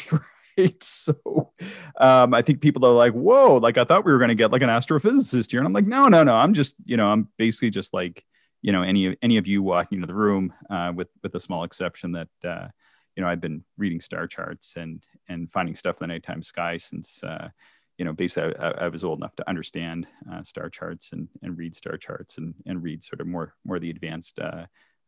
right? 0.57 0.83
So 0.83 1.51
um, 1.97 2.33
I 2.33 2.41
think 2.41 2.61
people 2.61 2.85
are 2.85 2.93
like, 2.93 3.13
whoa, 3.13 3.55
like 3.57 3.77
I 3.77 3.83
thought 3.83 4.05
we 4.05 4.11
were 4.11 4.17
going 4.17 4.29
to 4.29 4.35
get 4.35 4.51
like 4.51 4.61
an 4.61 4.69
astrophysicist 4.69 5.51
here. 5.51 5.59
And 5.59 5.67
I'm 5.67 5.73
like, 5.73 5.85
no, 5.85 6.07
no, 6.07 6.23
no. 6.23 6.35
I'm 6.35 6.53
just, 6.53 6.75
you 6.83 6.97
know, 6.97 7.07
I'm 7.07 7.29
basically 7.37 7.69
just 7.69 7.93
like, 7.93 8.23
you 8.61 8.71
know, 8.71 8.81
any, 8.81 9.15
any 9.21 9.37
of 9.37 9.47
you 9.47 9.61
walking 9.61 9.97
into 9.97 10.07
the 10.07 10.15
room 10.15 10.53
uh, 10.69 10.91
with, 10.95 11.09
with 11.23 11.35
a 11.35 11.39
small 11.39 11.63
exception 11.63 12.13
that, 12.13 12.27
uh, 12.43 12.67
you 13.15 13.23
know, 13.23 13.29
I've 13.29 13.41
been 13.41 13.63
reading 13.77 14.01
star 14.01 14.27
charts 14.27 14.75
and, 14.75 15.05
and 15.29 15.49
finding 15.51 15.75
stuff 15.75 16.01
in 16.01 16.07
the 16.07 16.13
nighttime 16.13 16.43
sky 16.43 16.77
since, 16.77 17.23
uh, 17.23 17.49
you 17.97 18.03
know, 18.03 18.13
basically 18.13 18.57
I, 18.57 18.71
I, 18.71 18.87
was 18.89 19.03
old 19.03 19.19
enough 19.19 19.35
to 19.37 19.49
understand 19.49 20.07
uh, 20.31 20.43
star 20.43 20.69
charts 20.69 21.13
and, 21.13 21.29
and 21.41 21.57
read 21.57 21.75
star 21.75 21.97
charts 21.97 22.37
and, 22.37 22.55
and 22.65 22.83
read 22.83 23.03
sort 23.03 23.21
of 23.21 23.27
more, 23.27 23.53
more 23.63 23.79
the 23.79 23.89
advanced 23.89 24.39
uh, 24.39 24.65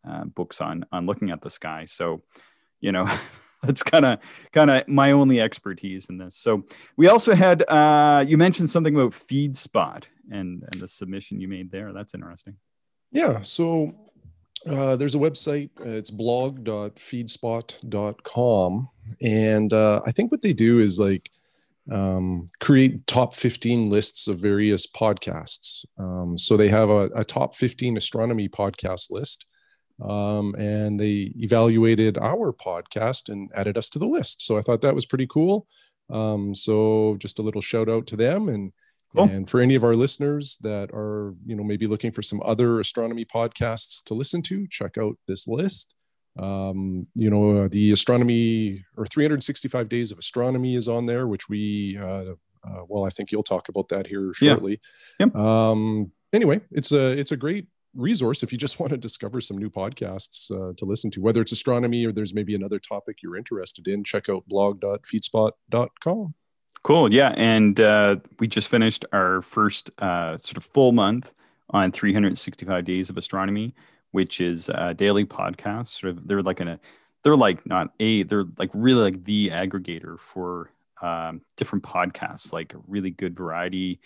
uh, 0.08 0.24
books 0.26 0.62
on, 0.62 0.86
on 0.92 1.06
looking 1.06 1.32
at 1.32 1.42
the 1.42 1.50
sky. 1.50 1.84
So, 1.86 2.24
you 2.80 2.92
know, 2.92 3.10
that's 3.64 3.84
kind 3.84 4.06
of 4.06 4.20
kind 4.52 4.70
of 4.70 4.88
my 4.88 5.12
only 5.12 5.42
expertise 5.42 6.10
in 6.10 6.18
this. 6.18 6.36
So 6.36 6.64
we 6.96 7.08
also 7.08 7.34
had 7.36 7.68
uh, 7.70 8.24
you 8.28 8.38
mentioned 8.38 8.70
something 8.70 8.96
about 8.96 9.12
FeedSpot 9.12 10.04
and 10.32 10.64
and 10.72 10.82
the 10.82 10.88
submission 10.88 11.42
you 11.42 11.48
made 11.48 11.72
there. 11.72 11.94
That's 11.94 12.14
interesting. 12.14 12.58
Yeah. 13.12 13.42
So 13.42 13.96
uh, 14.68 14.96
there's 14.96 15.16
a 15.16 15.20
website. 15.20 15.72
Uh, 15.80 15.90
it's 15.90 16.12
blog.feedspot.com, 16.12 18.90
and 19.22 19.74
uh, 19.74 20.02
I 20.06 20.12
think 20.12 20.32
what 20.32 20.42
they 20.42 20.54
do 20.54 20.80
is 20.80 21.00
like 21.00 21.30
um, 21.92 22.46
create 22.60 23.08
top 23.08 23.36
15 23.36 23.90
lists 23.90 24.28
of 24.28 24.40
various 24.40 24.86
podcasts. 24.88 25.86
Um, 25.98 26.38
so 26.38 26.58
they 26.58 26.68
have 26.68 26.90
a, 26.90 27.10
a 27.16 27.24
top 27.24 27.56
15 27.56 27.96
astronomy 27.98 28.50
podcast 28.50 29.10
list 29.10 29.46
um, 30.02 30.56
and 30.56 31.00
they 31.00 31.34
evaluated 31.38 32.18
our 32.18 32.54
podcast 32.54 33.30
and 33.30 33.50
added 33.56 33.78
us 33.78 33.90
to 33.92 34.00
the 34.00 34.06
list. 34.06 34.46
So 34.46 34.58
I 34.58 34.62
thought 34.62 34.82
that 34.82 34.96
was 34.96 35.06
pretty 35.06 35.28
cool. 35.28 35.68
Um, 36.10 36.54
so 36.54 37.18
just 37.20 37.40
a 37.40 37.42
little 37.42 37.62
shout 37.62 37.90
out 37.90 38.08
to 38.08 38.16
them 38.16 38.48
and 38.50 38.72
cool. 39.16 39.26
and 39.26 39.50
for 39.50 39.60
any 39.60 39.76
of 39.76 39.84
our 39.84 39.96
listeners 39.96 40.58
that 40.62 40.90
are 40.94 41.34
you 41.46 41.56
know 41.56 41.64
maybe 41.64 41.88
looking 41.88 42.12
for 42.12 42.22
some 42.22 42.42
other 42.46 42.80
astronomy 42.80 43.26
podcasts 43.26 44.04
to 44.06 44.14
listen 44.14 44.42
to, 44.44 44.68
check 44.68 44.98
out 44.98 45.18
this 45.28 45.48
list. 45.48 45.96
Um, 46.40 47.04
you 47.16 47.30
know 47.30 47.64
uh, 47.64 47.68
the 47.70 47.92
astronomy 47.92 48.86
or 48.96 49.06
365 49.08 49.90
days 49.90 50.12
of 50.12 50.20
astronomy 50.20 50.76
is 50.76 50.88
on 50.88 51.08
there, 51.08 51.28
which 51.28 51.50
we 51.50 51.98
uh, 51.98 52.36
uh, 52.64 52.84
well 52.88 53.06
I 53.06 53.10
think 53.10 53.32
you'll 53.32 53.44
talk 53.44 53.70
about 53.70 53.90
that 53.90 54.08
here 54.08 54.32
shortly. 54.34 54.80
Yeah. 55.20 55.26
Yep. 55.26 55.36
Um, 55.36 56.12
anyway, 56.32 56.62
it's 56.72 56.92
a 56.92 57.18
it's 57.18 57.32
a 57.32 57.38
great 57.38 57.68
resource 57.98 58.44
if 58.44 58.52
you 58.52 58.58
just 58.58 58.80
want 58.80 58.92
to 58.92 58.98
discover 58.98 59.42
some 59.42 59.58
new 59.58 59.70
podcasts 59.70 60.52
uh, 60.52 60.74
to 60.78 60.86
listen 60.86 61.12
to, 61.12 61.22
whether 61.22 61.42
it's 61.42 61.52
astronomy 61.52 62.06
or 62.06 62.12
there's 62.12 62.34
maybe 62.34 62.56
another 62.56 62.80
topic 62.80 63.18
you're 63.22 63.38
interested 63.38 63.88
in. 63.88 64.04
Check 64.04 64.30
out 64.30 64.48
blog.feedspot.com. 64.48 66.34
Cool. 66.84 67.14
Yeah. 67.14 67.34
And 67.36 67.80
uh, 67.80 68.18
we 68.40 68.48
just 68.48 68.70
finished 68.70 69.04
our 69.12 69.42
first 69.42 69.90
uh, 70.00 70.38
sort 70.38 70.58
of 70.58 70.64
full 70.64 70.92
month 70.92 71.34
on 71.72 71.92
365 71.92 72.86
days 72.86 73.10
of 73.10 73.18
astronomy, 73.18 73.76
which 74.12 74.40
is 74.40 74.70
a 74.70 74.94
daily 74.94 75.26
podcast. 75.26 75.88
Sort 75.88 76.12
of, 76.12 76.28
they're 76.28 76.42
like 76.42 76.62
a, 76.62 76.80
they're 77.24 77.36
like 77.36 77.66
not 77.66 77.92
a, 78.00 78.24
they're 78.24 78.46
like 78.58 78.70
really 78.74 79.02
like 79.02 79.24
the 79.26 79.50
aggregator 79.50 80.18
for 80.20 80.72
um, 81.02 81.42
different 81.58 81.84
podcasts, 81.84 82.54
like 82.54 82.74
a 82.74 82.80
really 82.88 83.12
good 83.12 83.36
variety 83.36 84.00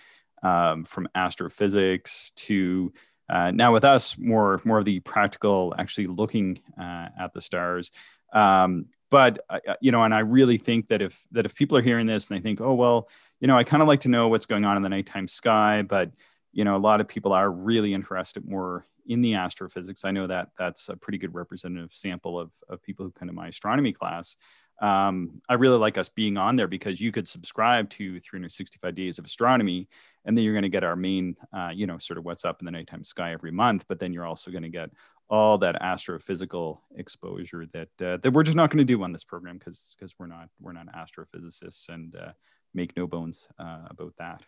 um, 0.43 0.83
from 0.83 1.07
astrophysics 1.13 2.31
to 2.35 2.91
uh, 3.31 3.49
now 3.51 3.71
with 3.71 3.85
us, 3.85 4.17
more 4.17 4.59
more 4.65 4.79
of 4.79 4.85
the 4.85 4.99
practical, 4.99 5.73
actually 5.77 6.07
looking 6.07 6.59
uh, 6.79 7.07
at 7.17 7.33
the 7.33 7.39
stars. 7.39 7.91
Um, 8.33 8.87
but 9.09 9.39
uh, 9.49 9.59
uh, 9.67 9.75
you 9.81 9.91
know, 9.91 10.03
and 10.03 10.13
I 10.13 10.19
really 10.19 10.57
think 10.57 10.89
that 10.89 11.01
if 11.01 11.25
that 11.31 11.45
if 11.45 11.55
people 11.55 11.77
are 11.77 11.81
hearing 11.81 12.07
this 12.07 12.29
and 12.29 12.37
they 12.37 12.41
think, 12.41 12.59
oh 12.59 12.73
well, 12.73 13.07
you 13.39 13.47
know, 13.47 13.57
I 13.57 13.63
kind 13.63 13.81
of 13.81 13.87
like 13.87 14.01
to 14.01 14.09
know 14.09 14.27
what's 14.27 14.45
going 14.45 14.65
on 14.65 14.75
in 14.75 14.83
the 14.83 14.89
nighttime 14.89 15.29
sky, 15.29 15.81
but 15.81 16.11
you 16.51 16.65
know, 16.65 16.75
a 16.75 16.77
lot 16.77 16.99
of 16.99 17.07
people 17.07 17.31
are 17.31 17.49
really 17.49 17.93
interested 17.93 18.45
more 18.45 18.85
in 19.05 19.21
the 19.21 19.35
astrophysics. 19.35 20.03
I 20.03 20.11
know 20.11 20.27
that 20.27 20.49
that's 20.57 20.89
a 20.89 20.97
pretty 20.97 21.17
good 21.17 21.33
representative 21.33 21.93
sample 21.93 22.37
of 22.37 22.51
of 22.67 22.83
people 22.83 23.05
who 23.05 23.11
come 23.11 23.29
to 23.29 23.33
my 23.33 23.47
astronomy 23.47 23.93
class 23.93 24.35
um, 24.81 25.41
I 25.47 25.53
really 25.53 25.77
like 25.77 25.97
us 25.97 26.09
being 26.09 26.37
on 26.37 26.55
there 26.55 26.67
because 26.67 26.99
you 26.99 27.11
could 27.11 27.27
subscribe 27.27 27.89
to 27.91 28.19
365 28.19 28.95
Days 28.95 29.19
of 29.19 29.25
Astronomy, 29.25 29.87
and 30.25 30.35
then 30.35 30.43
you're 30.43 30.55
going 30.55 30.63
to 30.63 30.69
get 30.69 30.83
our 30.83 30.95
main, 30.95 31.37
uh, 31.53 31.69
you 31.73 31.85
know, 31.85 31.99
sort 31.99 32.17
of 32.17 32.25
what's 32.25 32.43
up 32.43 32.61
in 32.61 32.65
the 32.65 32.71
nighttime 32.71 33.03
sky 33.03 33.31
every 33.31 33.51
month. 33.51 33.85
But 33.87 33.99
then 33.99 34.11
you're 34.11 34.25
also 34.25 34.49
going 34.49 34.63
to 34.63 34.69
get 34.69 34.89
all 35.29 35.59
that 35.59 35.79
astrophysical 35.81 36.79
exposure 36.97 37.65
that 37.73 37.89
uh, 38.01 38.17
that 38.17 38.31
we're 38.31 38.43
just 38.43 38.57
not 38.57 38.69
going 38.71 38.79
to 38.79 38.83
do 38.83 39.01
on 39.03 39.11
this 39.11 39.23
program 39.23 39.57
because 39.57 39.95
because 39.97 40.15
we're 40.17 40.27
not 40.27 40.49
we're 40.59 40.73
not 40.73 40.87
astrophysicists 40.87 41.87
and 41.87 42.15
uh, 42.15 42.31
make 42.73 42.97
no 42.97 43.05
bones 43.05 43.47
uh, 43.59 43.87
about 43.87 44.13
that. 44.17 44.41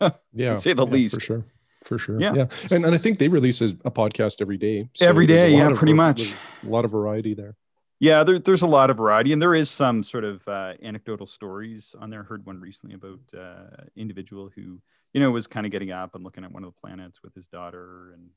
yeah, 0.32 0.48
to 0.48 0.56
say 0.56 0.72
the 0.72 0.86
yeah, 0.86 0.92
least, 0.92 1.16
for 1.16 1.20
sure. 1.20 1.44
For 1.84 1.98
sure. 1.98 2.18
Yeah. 2.18 2.32
yeah. 2.34 2.46
And, 2.72 2.84
and 2.84 2.94
I 2.94 2.96
think 2.96 3.18
they 3.18 3.28
release 3.28 3.60
a, 3.60 3.66
a 3.84 3.90
podcast 3.90 4.40
every 4.40 4.56
day. 4.56 4.88
So 4.94 5.06
every 5.06 5.26
day. 5.26 5.54
Yeah, 5.54 5.72
pretty 5.74 5.92
much. 5.92 6.32
A 6.64 6.66
lot 6.66 6.84
of 6.86 6.90
variety 6.90 7.34
there. 7.34 7.54
Yeah, 7.98 8.24
there, 8.24 8.38
there's 8.38 8.62
a 8.62 8.66
lot 8.66 8.90
of 8.90 8.98
variety, 8.98 9.32
and 9.32 9.40
there 9.40 9.54
is 9.54 9.70
some 9.70 10.02
sort 10.02 10.24
of 10.24 10.46
uh, 10.46 10.74
anecdotal 10.82 11.26
stories 11.26 11.94
on 11.98 12.10
there. 12.10 12.20
I 12.20 12.24
heard 12.24 12.44
one 12.44 12.60
recently 12.60 12.94
about 12.94 13.20
uh, 13.34 13.84
individual 13.96 14.50
who, 14.54 14.80
you 15.12 15.20
know, 15.20 15.30
was 15.30 15.46
kind 15.46 15.64
of 15.66 15.72
getting 15.72 15.92
up 15.92 16.14
and 16.14 16.22
looking 16.22 16.44
at 16.44 16.52
one 16.52 16.64
of 16.64 16.74
the 16.74 16.80
planets 16.80 17.22
with 17.22 17.34
his 17.34 17.46
daughter 17.46 18.12
and 18.14 18.28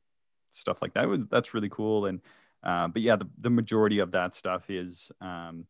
stuff 0.51 0.81
like 0.81 0.93
that. 0.93 1.27
That's 1.29 1.53
really 1.53 1.69
cool. 1.69 2.05
And 2.05 2.21
Uh, 2.63 2.87
but 2.89 3.01
yeah, 3.01 3.15
the, 3.15 3.27
the 3.39 3.49
majority 3.49 3.99
of 3.99 4.11
that 4.11 4.35
stuff 4.35 4.69
is 4.69 5.11
um, 5.21 5.65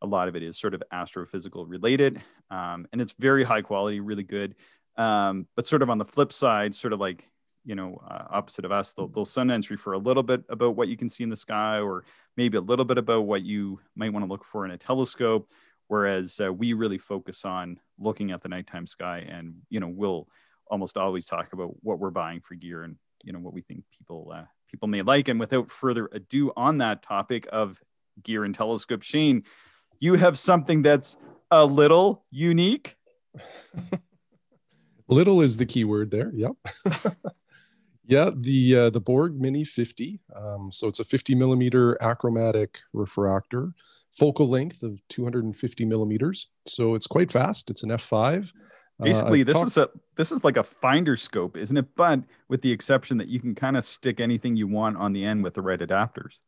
a 0.00 0.06
lot 0.06 0.28
of 0.28 0.34
it 0.34 0.42
is 0.42 0.58
sort 0.58 0.74
of 0.74 0.82
astrophysical 0.92 1.64
related, 1.68 2.20
um, 2.50 2.86
and 2.92 3.00
it's 3.00 3.14
very 3.18 3.44
high 3.44 3.62
quality, 3.62 4.00
really 4.00 4.24
good. 4.24 4.56
Um, 4.96 5.46
but 5.54 5.66
sort 5.66 5.82
of 5.82 5.90
on 5.90 5.98
the 5.98 6.04
flip 6.04 6.32
side, 6.32 6.74
sort 6.74 6.92
of 6.92 7.00
like 7.00 7.30
you 7.64 7.74
know 7.74 8.00
uh, 8.08 8.24
opposite 8.30 8.64
of 8.64 8.72
us, 8.72 8.92
they'll, 8.92 9.08
they'll 9.08 9.24
sometimes 9.24 9.70
refer 9.70 9.92
a 9.92 9.98
little 9.98 10.22
bit 10.22 10.42
about 10.48 10.76
what 10.76 10.88
you 10.88 10.96
can 10.96 11.08
see 11.08 11.24
in 11.24 11.30
the 11.30 11.36
sky, 11.36 11.78
or 11.78 12.04
maybe 12.36 12.56
a 12.56 12.62
little 12.62 12.84
bit 12.84 12.98
about 12.98 13.26
what 13.26 13.42
you 13.42 13.80
might 13.96 14.12
want 14.12 14.24
to 14.24 14.30
look 14.30 14.44
for 14.44 14.64
in 14.64 14.70
a 14.70 14.78
telescope. 14.78 15.50
Whereas 15.88 16.40
uh, 16.42 16.52
we 16.52 16.72
really 16.72 16.98
focus 16.98 17.44
on 17.44 17.78
looking 17.98 18.30
at 18.30 18.42
the 18.42 18.48
nighttime 18.48 18.86
sky, 18.86 19.26
and 19.28 19.54
you 19.68 19.80
know 19.80 19.88
we'll 19.88 20.28
almost 20.70 20.96
always 20.96 21.26
talk 21.26 21.52
about 21.52 21.74
what 21.82 21.98
we're 21.98 22.10
buying 22.10 22.40
for 22.40 22.54
gear 22.54 22.82
and 22.82 22.96
you 23.24 23.32
know 23.32 23.38
what 23.38 23.52
we 23.52 23.60
think 23.60 23.84
people 23.96 24.32
uh, 24.34 24.44
people 24.68 24.88
may 24.88 25.02
like. 25.02 25.28
And 25.28 25.38
without 25.38 25.70
further 25.70 26.08
ado, 26.12 26.52
on 26.56 26.78
that 26.78 27.02
topic 27.02 27.46
of 27.52 27.80
gear 28.22 28.44
and 28.44 28.54
telescope, 28.54 29.02
Shane, 29.02 29.44
you 30.00 30.14
have 30.14 30.38
something 30.38 30.82
that's 30.82 31.16
a 31.50 31.64
little 31.64 32.24
unique. 32.30 32.96
little 35.08 35.40
is 35.40 35.56
the 35.58 35.66
key 35.66 35.84
word 35.84 36.10
there. 36.10 36.32
Yep. 36.34 36.52
yeah, 38.12 38.30
the 38.36 38.76
uh, 38.76 38.90
the 38.90 39.00
Borg 39.00 39.40
Mini 39.40 39.64
50. 39.64 40.20
Um, 40.36 40.70
so 40.70 40.86
it's 40.86 41.00
a 41.00 41.04
50 41.04 41.34
millimeter 41.34 41.96
achromatic 42.02 42.78
refractor, 42.92 43.72
focal 44.10 44.48
length 44.48 44.82
of 44.82 45.00
250 45.08 45.84
millimeters. 45.86 46.48
So 46.66 46.94
it's 46.94 47.06
quite 47.06 47.32
fast. 47.32 47.70
It's 47.70 47.82
an 47.82 47.88
f5. 47.90 48.52
Uh, 49.00 49.04
Basically, 49.04 49.40
uh, 49.40 49.44
this 49.44 49.54
talked- 49.54 49.66
is 49.68 49.76
a 49.78 49.88
this 50.16 50.30
is 50.30 50.44
like 50.44 50.58
a 50.58 50.62
finder 50.62 51.16
scope, 51.16 51.56
isn't 51.56 51.76
it? 51.76 51.86
But 51.96 52.20
with 52.48 52.60
the 52.60 52.70
exception 52.70 53.16
that 53.16 53.28
you 53.28 53.40
can 53.40 53.54
kind 53.54 53.76
of 53.78 53.84
stick 53.84 54.20
anything 54.20 54.56
you 54.56 54.68
want 54.68 54.98
on 54.98 55.14
the 55.14 55.24
end 55.24 55.42
with 55.42 55.54
the 55.54 55.62
right 55.62 55.80
adapters. 55.80 56.40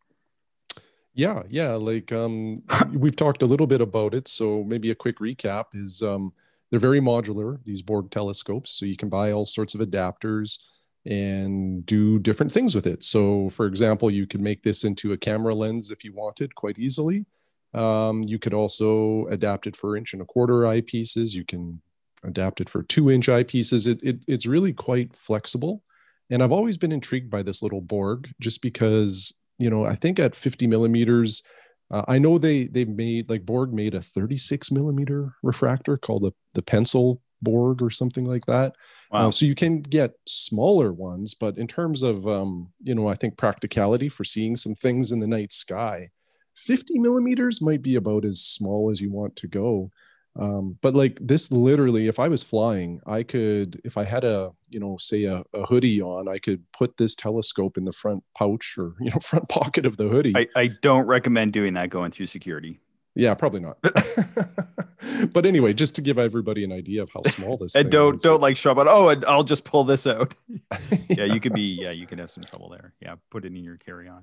Yeah, 1.14 1.44
yeah. 1.49 1.73
Like 1.73 2.12
um, 2.12 2.56
we've 2.92 3.16
talked 3.16 3.40
a 3.40 3.47
little 3.47 3.66
bit 3.66 3.80
about 3.80 4.12
it. 4.12 4.28
So 4.28 4.64
maybe 4.64 4.90
a 4.90 4.94
quick 4.94 5.18
recap 5.18 5.66
is 5.73 6.02
um, 6.02 6.35
they're 6.71 6.78
very 6.90 7.00
modular. 7.00 7.64
These 7.64 7.80
Borg 7.80 8.11
telescopes, 8.11 8.71
so 8.71 8.85
you 8.85 8.97
can 8.97 9.09
buy 9.09 9.33
all 9.33 9.47
sorts 9.47 9.75
of 9.75 9.80
adapters 9.80 10.59
and 11.06 11.84
do 11.84 12.18
different 12.18 12.52
things 12.52 12.75
with 12.75 12.87
it. 12.87 13.02
So, 13.02 13.50
for 13.50 13.66
example, 13.66 14.11
you 14.11 14.26
could 14.26 14.40
make 14.40 14.62
this 14.62 14.84
into 14.84 15.12
a 15.12 15.18
camera 15.18 15.54
lens 15.54 15.90
if 15.90 16.04
you 16.04 16.12
wanted 16.12 16.54
quite 16.54 16.78
easily. 16.78 17.26
Um, 17.75 18.23
you 18.23 18.38
could 18.38 18.54
also 18.54 19.26
adapt 19.26 19.66
it 19.66 19.76
for 19.76 19.96
inch 19.96 20.12
and 20.12 20.23
a 20.23 20.25
quarter 20.25 20.61
eyepieces. 20.61 21.34
You 21.34 21.44
can 21.44 21.82
adapt 22.23 22.61
it 22.61 22.68
for 22.68 22.82
two 22.82 23.11
inch 23.11 23.26
eyepieces. 23.26 23.87
It, 23.87 24.00
it, 24.02 24.25
it's 24.26 24.46
really 24.46 24.73
quite 24.73 25.14
flexible. 25.14 25.82
And 26.30 26.42
I've 26.42 26.52
always 26.52 26.78
been 26.78 26.92
intrigued 26.92 27.30
by 27.30 27.42
this 27.42 27.62
little 27.62 27.82
Borg 27.82 28.30
just 28.40 28.62
because, 28.62 29.34
you 29.58 29.68
know, 29.68 29.84
I 29.84 29.94
think 29.94 30.18
at 30.18 30.34
50 30.34 30.66
millimeters, 30.66 31.42
uh, 31.90 32.02
I 32.08 32.18
know 32.18 32.38
they 32.38 32.64
they 32.64 32.87
made 32.87 33.28
like 33.28 33.44
Borg 33.44 33.75
made 33.75 33.94
a 33.94 34.00
36 34.00 34.70
millimeter 34.70 35.34
refractor 35.42 35.99
called 35.99 36.23
the 36.23 36.32
the 36.54 36.62
pencil 36.62 37.20
Borg 37.42 37.82
or 37.82 37.90
something 37.90 38.25
like 38.25 38.46
that. 38.46 38.75
Wow. 39.14 39.28
Uh, 39.28 39.30
so 39.30 39.47
you 39.47 39.54
can 39.54 39.80
get 39.80 40.14
smaller 40.26 40.92
ones, 40.92 41.35
but 41.35 41.56
in 41.56 41.68
terms 41.68 42.02
of 42.02 42.26
um, 42.26 42.73
you 42.83 42.97
know, 42.97 43.06
I 43.06 43.14
think 43.14 43.38
practicality 43.38 44.09
for 44.09 44.25
seeing 44.25 44.56
some 44.56 44.75
things 44.75 45.12
in 45.12 45.21
the 45.21 45.26
night 45.28 45.52
sky, 45.52 46.11
50 46.56 46.99
millimeters 46.99 47.62
might 47.62 47.80
be 47.80 47.94
about 47.94 48.25
as 48.25 48.40
small 48.40 48.90
as 48.90 49.00
you 49.00 49.12
want 49.12 49.37
to 49.37 49.47
go. 49.47 49.92
Um, 50.37 50.78
but 50.83 50.97
like 50.97 51.16
this 51.21 51.52
literally 51.52 52.09
if 52.09 52.18
i 52.18 52.26
was 52.26 52.42
flying 52.42 53.00
i 53.06 53.23
could 53.23 53.80
if 53.85 53.97
i 53.97 54.02
had 54.02 54.25
a 54.25 54.50
you 54.68 54.80
know 54.80 54.97
say 54.97 55.26
a, 55.26 55.44
a, 55.54 55.64
hoodie 55.64 56.02
on 56.02 56.26
i 56.26 56.38
could 56.38 56.61
put 56.73 56.97
this 56.97 57.14
telescope 57.14 57.78
in 57.78 57.85
the 57.85 57.92
front 57.92 58.25
pouch 58.37 58.75
or 58.76 58.94
you 59.00 59.11
know 59.11 59.21
front 59.21 59.49
pocket 59.49 59.87
of 59.87 59.97
the 59.97 60.09
hoodie. 60.09 60.33
I, 60.35 60.49
I 60.56 60.66
don't 60.83 61.06
recommend 61.06 61.52
doing 61.52 61.75
that 61.75 61.88
going 61.88 62.11
through 62.11 62.26
security 62.26 62.80
yeah 63.14 63.35
probably 63.35 63.61
not 63.61 63.78
but 65.33 65.47
anyway 65.47 65.73
just 65.73 65.94
to 65.94 66.00
give 66.00 66.18
everybody 66.18 66.64
an 66.64 66.73
idea 66.73 67.02
of 67.02 67.11
how 67.12 67.23
small 67.23 67.56
this 67.56 67.75
and 67.76 67.90
don't 67.90 68.16
is. 68.16 68.23
don't 68.23 68.40
like 68.40 68.56
show 68.56 68.73
up 68.73 68.78
oh 68.88 69.09
i'll 69.26 69.44
just 69.44 69.64
pull 69.64 69.85
this 69.85 70.06
out 70.06 70.35
yeah 71.09 71.25
you 71.25 71.40
could 71.40 71.54
be 71.54 71.78
yeah 71.80 71.90
you 71.90 72.06
could 72.06 72.18
have 72.18 72.30
some 72.30 72.44
trouble 72.44 72.68
there 72.71 72.92
yeah 73.00 73.14
put 73.30 73.44
it 73.44 73.49
in 73.49 73.64
your 73.64 73.76
carry-on 73.76 74.23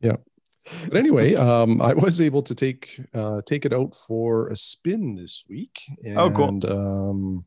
yeah 0.00 0.16
but 0.88 0.98
anyway, 0.98 1.34
um, 1.34 1.80
I 1.80 1.94
was 1.94 2.20
able 2.20 2.42
to 2.42 2.54
take 2.54 3.00
uh, 3.14 3.40
take 3.46 3.64
it 3.64 3.72
out 3.72 3.94
for 3.94 4.48
a 4.48 4.56
spin 4.56 5.14
this 5.14 5.44
week. 5.48 5.80
And, 6.04 6.18
oh, 6.18 6.30
cool. 6.30 6.60
Um, 6.70 7.44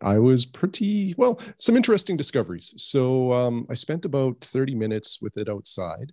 I 0.00 0.18
was 0.18 0.44
pretty 0.44 1.14
well. 1.16 1.40
Some 1.58 1.76
interesting 1.76 2.16
discoveries. 2.16 2.74
So 2.76 3.32
um, 3.32 3.66
I 3.70 3.74
spent 3.74 4.04
about 4.04 4.40
thirty 4.40 4.74
minutes 4.74 5.20
with 5.22 5.36
it 5.36 5.48
outside, 5.48 6.12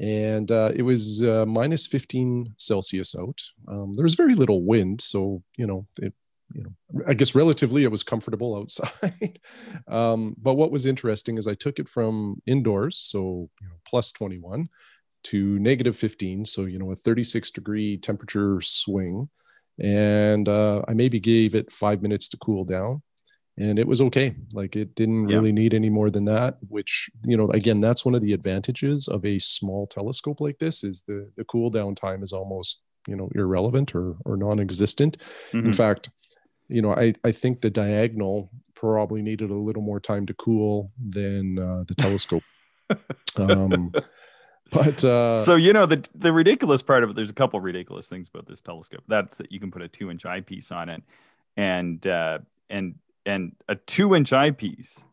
and 0.00 0.50
uh, 0.50 0.72
it 0.74 0.82
was 0.82 1.22
uh, 1.22 1.46
minus 1.46 1.86
fifteen 1.86 2.54
Celsius 2.58 3.14
out. 3.14 3.40
Um, 3.68 3.92
there 3.94 4.02
was 4.02 4.14
very 4.14 4.34
little 4.34 4.62
wind, 4.62 5.00
so 5.00 5.42
you 5.56 5.66
know 5.66 5.86
it. 6.00 6.12
You 6.52 6.62
know, 6.62 7.02
I 7.08 7.14
guess 7.14 7.34
relatively 7.34 7.84
it 7.84 7.90
was 7.90 8.02
comfortable 8.02 8.54
outside. 8.54 9.40
um, 9.88 10.36
but 10.38 10.54
what 10.54 10.70
was 10.70 10.86
interesting 10.86 11.38
is 11.38 11.48
I 11.48 11.54
took 11.54 11.78
it 11.78 11.88
from 11.88 12.42
indoors, 12.46 12.98
so 12.98 13.48
you 13.60 13.68
know, 13.68 13.76
plus 13.86 14.12
twenty 14.12 14.38
one 14.38 14.68
to 15.24 15.58
negative 15.58 15.96
15 15.96 16.44
so 16.44 16.66
you 16.66 16.78
know 16.78 16.92
a 16.92 16.96
36 16.96 17.50
degree 17.50 17.96
temperature 17.96 18.60
swing 18.60 19.28
and 19.80 20.48
uh, 20.48 20.82
i 20.86 20.94
maybe 20.94 21.18
gave 21.18 21.54
it 21.54 21.72
five 21.72 22.02
minutes 22.02 22.28
to 22.28 22.36
cool 22.36 22.64
down 22.64 23.02
and 23.56 23.78
it 23.78 23.86
was 23.86 24.00
okay 24.00 24.34
like 24.52 24.74
it 24.76 24.94
didn't 24.94 25.28
yeah. 25.28 25.36
really 25.36 25.52
need 25.52 25.74
any 25.74 25.88
more 25.88 26.10
than 26.10 26.24
that 26.24 26.56
which 26.68 27.10
you 27.24 27.36
know 27.36 27.48
again 27.50 27.80
that's 27.80 28.04
one 28.04 28.14
of 28.14 28.20
the 28.20 28.32
advantages 28.32 29.08
of 29.08 29.24
a 29.24 29.38
small 29.38 29.86
telescope 29.86 30.40
like 30.40 30.58
this 30.58 30.82
is 30.82 31.02
the 31.02 31.30
the 31.36 31.44
cool 31.44 31.68
down 31.68 31.94
time 31.94 32.22
is 32.22 32.32
almost 32.32 32.80
you 33.06 33.16
know 33.16 33.28
irrelevant 33.34 33.94
or 33.94 34.16
or 34.24 34.36
non-existent 34.36 35.18
mm-hmm. 35.52 35.66
in 35.66 35.72
fact 35.72 36.10
you 36.68 36.82
know 36.82 36.92
i 36.94 37.12
i 37.24 37.30
think 37.30 37.60
the 37.60 37.70
diagonal 37.70 38.50
probably 38.74 39.22
needed 39.22 39.50
a 39.50 39.54
little 39.54 39.82
more 39.82 40.00
time 40.00 40.26
to 40.26 40.34
cool 40.34 40.90
than 40.98 41.58
uh, 41.58 41.84
the 41.86 41.94
telescope 41.94 42.42
um 43.38 43.92
but 44.70 45.04
uh, 45.04 45.42
so 45.42 45.56
you 45.56 45.72
know 45.72 45.86
the 45.86 46.06
the 46.14 46.32
ridiculous 46.32 46.82
part 46.82 47.04
of 47.04 47.10
it. 47.10 47.16
There's 47.16 47.30
a 47.30 47.34
couple 47.34 47.60
ridiculous 47.60 48.08
things 48.08 48.28
about 48.28 48.46
this 48.46 48.60
telescope. 48.60 49.04
That's 49.06 49.38
that 49.38 49.52
you 49.52 49.60
can 49.60 49.70
put 49.70 49.82
a 49.82 49.88
two 49.88 50.10
inch 50.10 50.26
eyepiece 50.26 50.72
on 50.72 50.88
it, 50.88 51.02
and 51.56 52.04
uh, 52.06 52.38
and 52.70 52.96
and 53.26 53.52
a 53.68 53.74
two 53.74 54.14
inch 54.14 54.32
eyepiece, 54.32 55.04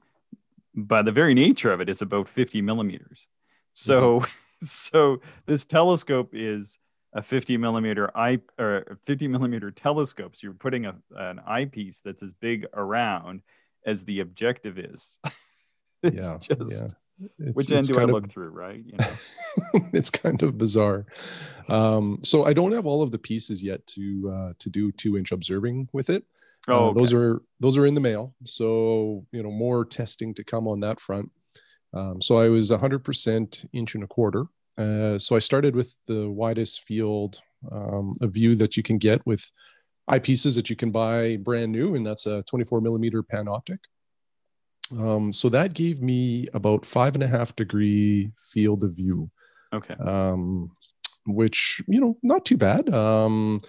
by 0.75 1.01
the 1.01 1.11
very 1.11 1.33
nature 1.33 1.71
of 1.71 1.81
it, 1.81 1.89
is 1.89 2.01
about 2.01 2.27
50 2.27 2.61
millimeters. 2.61 3.27
So 3.73 4.19
mm-hmm. 4.19 4.31
so 4.65 5.21
this 5.45 5.65
telescope 5.65 6.31
is 6.33 6.77
a 7.13 7.21
50 7.21 7.57
millimeter 7.57 8.15
eye 8.15 8.39
or 8.57 8.97
50 9.05 9.27
millimeter 9.27 9.71
telescope. 9.71 10.35
So 10.35 10.47
you're 10.47 10.53
putting 10.53 10.85
a, 10.85 10.95
an 11.15 11.39
eyepiece 11.45 12.01
that's 12.01 12.23
as 12.23 12.31
big 12.31 12.65
around 12.73 13.41
as 13.85 14.05
the 14.05 14.21
objective 14.21 14.79
is. 14.79 15.19
it's 16.03 16.15
yeah, 16.15 16.37
just 16.37 16.83
yeah. 16.83 16.89
It's, 17.37 17.55
Which 17.55 17.71
end 17.71 17.87
do 17.87 17.99
I 17.99 18.05
look 18.05 18.25
of, 18.25 18.31
through, 18.31 18.49
right? 18.49 18.81
You 18.83 18.97
know? 18.97 19.89
it's 19.93 20.09
kind 20.09 20.41
of 20.41 20.57
bizarre. 20.57 21.05
Um, 21.69 22.17
so 22.23 22.45
I 22.45 22.53
don't 22.53 22.71
have 22.71 22.87
all 22.87 23.03
of 23.03 23.11
the 23.11 23.19
pieces 23.19 23.61
yet 23.61 23.85
to 23.87 24.31
uh, 24.33 24.53
to 24.57 24.69
do 24.69 24.91
two 24.91 25.17
inch 25.17 25.31
observing 25.31 25.89
with 25.91 26.09
it. 26.09 26.23
Uh, 26.67 26.73
oh, 26.73 26.85
okay. 26.87 26.99
those 26.99 27.13
are 27.13 27.41
those 27.59 27.77
are 27.77 27.85
in 27.85 27.95
the 27.95 28.01
mail. 28.01 28.35
So 28.43 29.25
you 29.31 29.43
know 29.43 29.51
more 29.51 29.85
testing 29.85 30.33
to 30.35 30.43
come 30.43 30.67
on 30.67 30.79
that 30.81 30.99
front. 30.99 31.31
Um, 31.93 32.21
so 32.21 32.37
I 32.37 32.47
was 32.47 32.71
100% 32.71 33.65
inch 33.73 33.95
and 33.95 34.03
a 34.03 34.07
quarter. 34.07 34.45
Uh, 34.77 35.17
so 35.17 35.35
I 35.35 35.39
started 35.39 35.75
with 35.75 35.93
the 36.07 36.29
widest 36.29 36.83
field 36.83 37.41
um, 37.69 38.13
of 38.21 38.33
view 38.33 38.55
that 38.55 38.77
you 38.77 38.83
can 38.83 38.97
get 38.97 39.25
with 39.25 39.51
eyepieces 40.09 40.55
that 40.55 40.69
you 40.69 40.75
can 40.75 40.91
buy 40.91 41.37
brand 41.37 41.71
new, 41.71 41.95
and 41.95 42.05
that's 42.05 42.25
a 42.25 42.43
24 42.43 42.81
millimeter 42.81 43.23
panoptic. 43.23 43.79
Um, 44.97 45.31
so 45.31 45.49
that 45.49 45.73
gave 45.73 46.01
me 46.01 46.47
about 46.53 46.85
five 46.85 47.15
and 47.15 47.23
a 47.23 47.27
half 47.27 47.55
degree 47.55 48.31
field 48.37 48.83
of 48.83 48.95
view. 48.95 49.29
Okay. 49.73 49.95
Um, 49.95 50.71
which 51.27 51.81
you 51.87 51.99
know, 51.99 52.17
not 52.23 52.45
too 52.45 52.57
bad. 52.57 52.93
Um, 52.93 53.61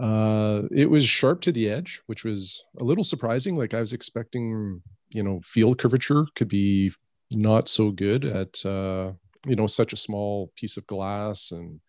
uh, 0.00 0.62
it 0.70 0.90
was 0.90 1.04
sharp 1.06 1.40
to 1.42 1.52
the 1.52 1.68
edge, 1.68 2.02
which 2.06 2.24
was 2.24 2.62
a 2.78 2.84
little 2.84 3.04
surprising. 3.04 3.56
Like 3.56 3.72
I 3.72 3.80
was 3.80 3.92
expecting, 3.92 4.82
you 5.10 5.22
know, 5.22 5.40
field 5.42 5.78
curvature 5.78 6.26
could 6.34 6.48
be 6.48 6.92
not 7.32 7.68
so 7.68 7.90
good 7.90 8.24
at 8.24 8.64
uh, 8.64 9.12
you 9.46 9.56
know 9.56 9.66
such 9.66 9.92
a 9.92 9.96
small 9.96 10.52
piece 10.56 10.76
of 10.76 10.86
glass, 10.86 11.50
and 11.50 11.80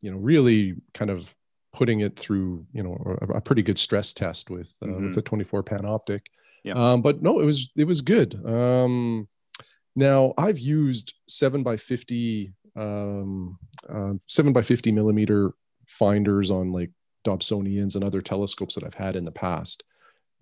you 0.00 0.10
know, 0.10 0.18
really 0.18 0.74
kind 0.94 1.10
of 1.10 1.34
putting 1.72 2.00
it 2.00 2.16
through 2.16 2.66
you 2.72 2.82
know 2.82 2.96
a, 3.20 3.34
a 3.34 3.40
pretty 3.40 3.62
good 3.62 3.78
stress 3.78 4.12
test 4.12 4.50
with 4.50 4.72
uh, 4.82 4.86
mm-hmm. 4.86 5.04
with 5.04 5.14
the 5.14 5.22
24 5.22 5.62
panoptic. 5.62 6.20
Yeah. 6.64 6.74
Um, 6.74 7.02
but 7.02 7.22
no, 7.22 7.40
it 7.40 7.44
was 7.44 7.70
it 7.76 7.84
was 7.84 8.00
good. 8.00 8.34
Um, 8.44 9.28
now 9.94 10.34
I've 10.36 10.58
used 10.58 11.14
seven 11.28 11.62
by 11.62 11.76
fifty 11.76 12.52
um, 12.74 13.58
uh, 13.88 14.14
seven 14.26 14.52
by 14.52 14.62
fifty 14.62 14.90
millimeter 14.90 15.52
finders 15.86 16.50
on 16.50 16.72
like 16.72 16.90
Dobsonians 17.24 17.94
and 17.94 18.04
other 18.04 18.20
telescopes 18.20 18.74
that 18.74 18.84
I've 18.84 18.94
had 18.94 19.16
in 19.16 19.24
the 19.24 19.32
past. 19.32 19.84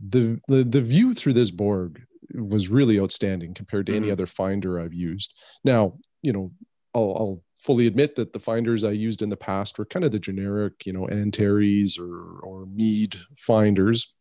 The 0.00 0.40
the 0.48 0.64
the 0.64 0.80
view 0.80 1.14
through 1.14 1.34
this 1.34 1.50
Borg 1.50 2.02
was 2.34 2.68
really 2.68 2.98
outstanding 2.98 3.54
compared 3.54 3.86
to 3.86 3.92
mm-hmm. 3.92 4.04
any 4.04 4.12
other 4.12 4.26
finder 4.26 4.80
I've 4.80 4.94
used. 4.94 5.34
Now, 5.64 5.98
you 6.22 6.32
know, 6.32 6.52
I'll, 6.94 7.16
I'll 7.16 7.42
fully 7.58 7.86
admit 7.86 8.16
that 8.16 8.32
the 8.32 8.38
finders 8.38 8.84
I 8.84 8.90
used 8.90 9.22
in 9.22 9.28
the 9.28 9.36
past 9.36 9.78
were 9.78 9.84
kind 9.84 10.04
of 10.04 10.12
the 10.12 10.18
generic, 10.18 10.84
you 10.86 10.92
know, 10.92 11.08
Antares 11.08 11.98
or 11.98 12.40
or 12.42 12.66
Meade 12.66 13.16
finders. 13.38 14.12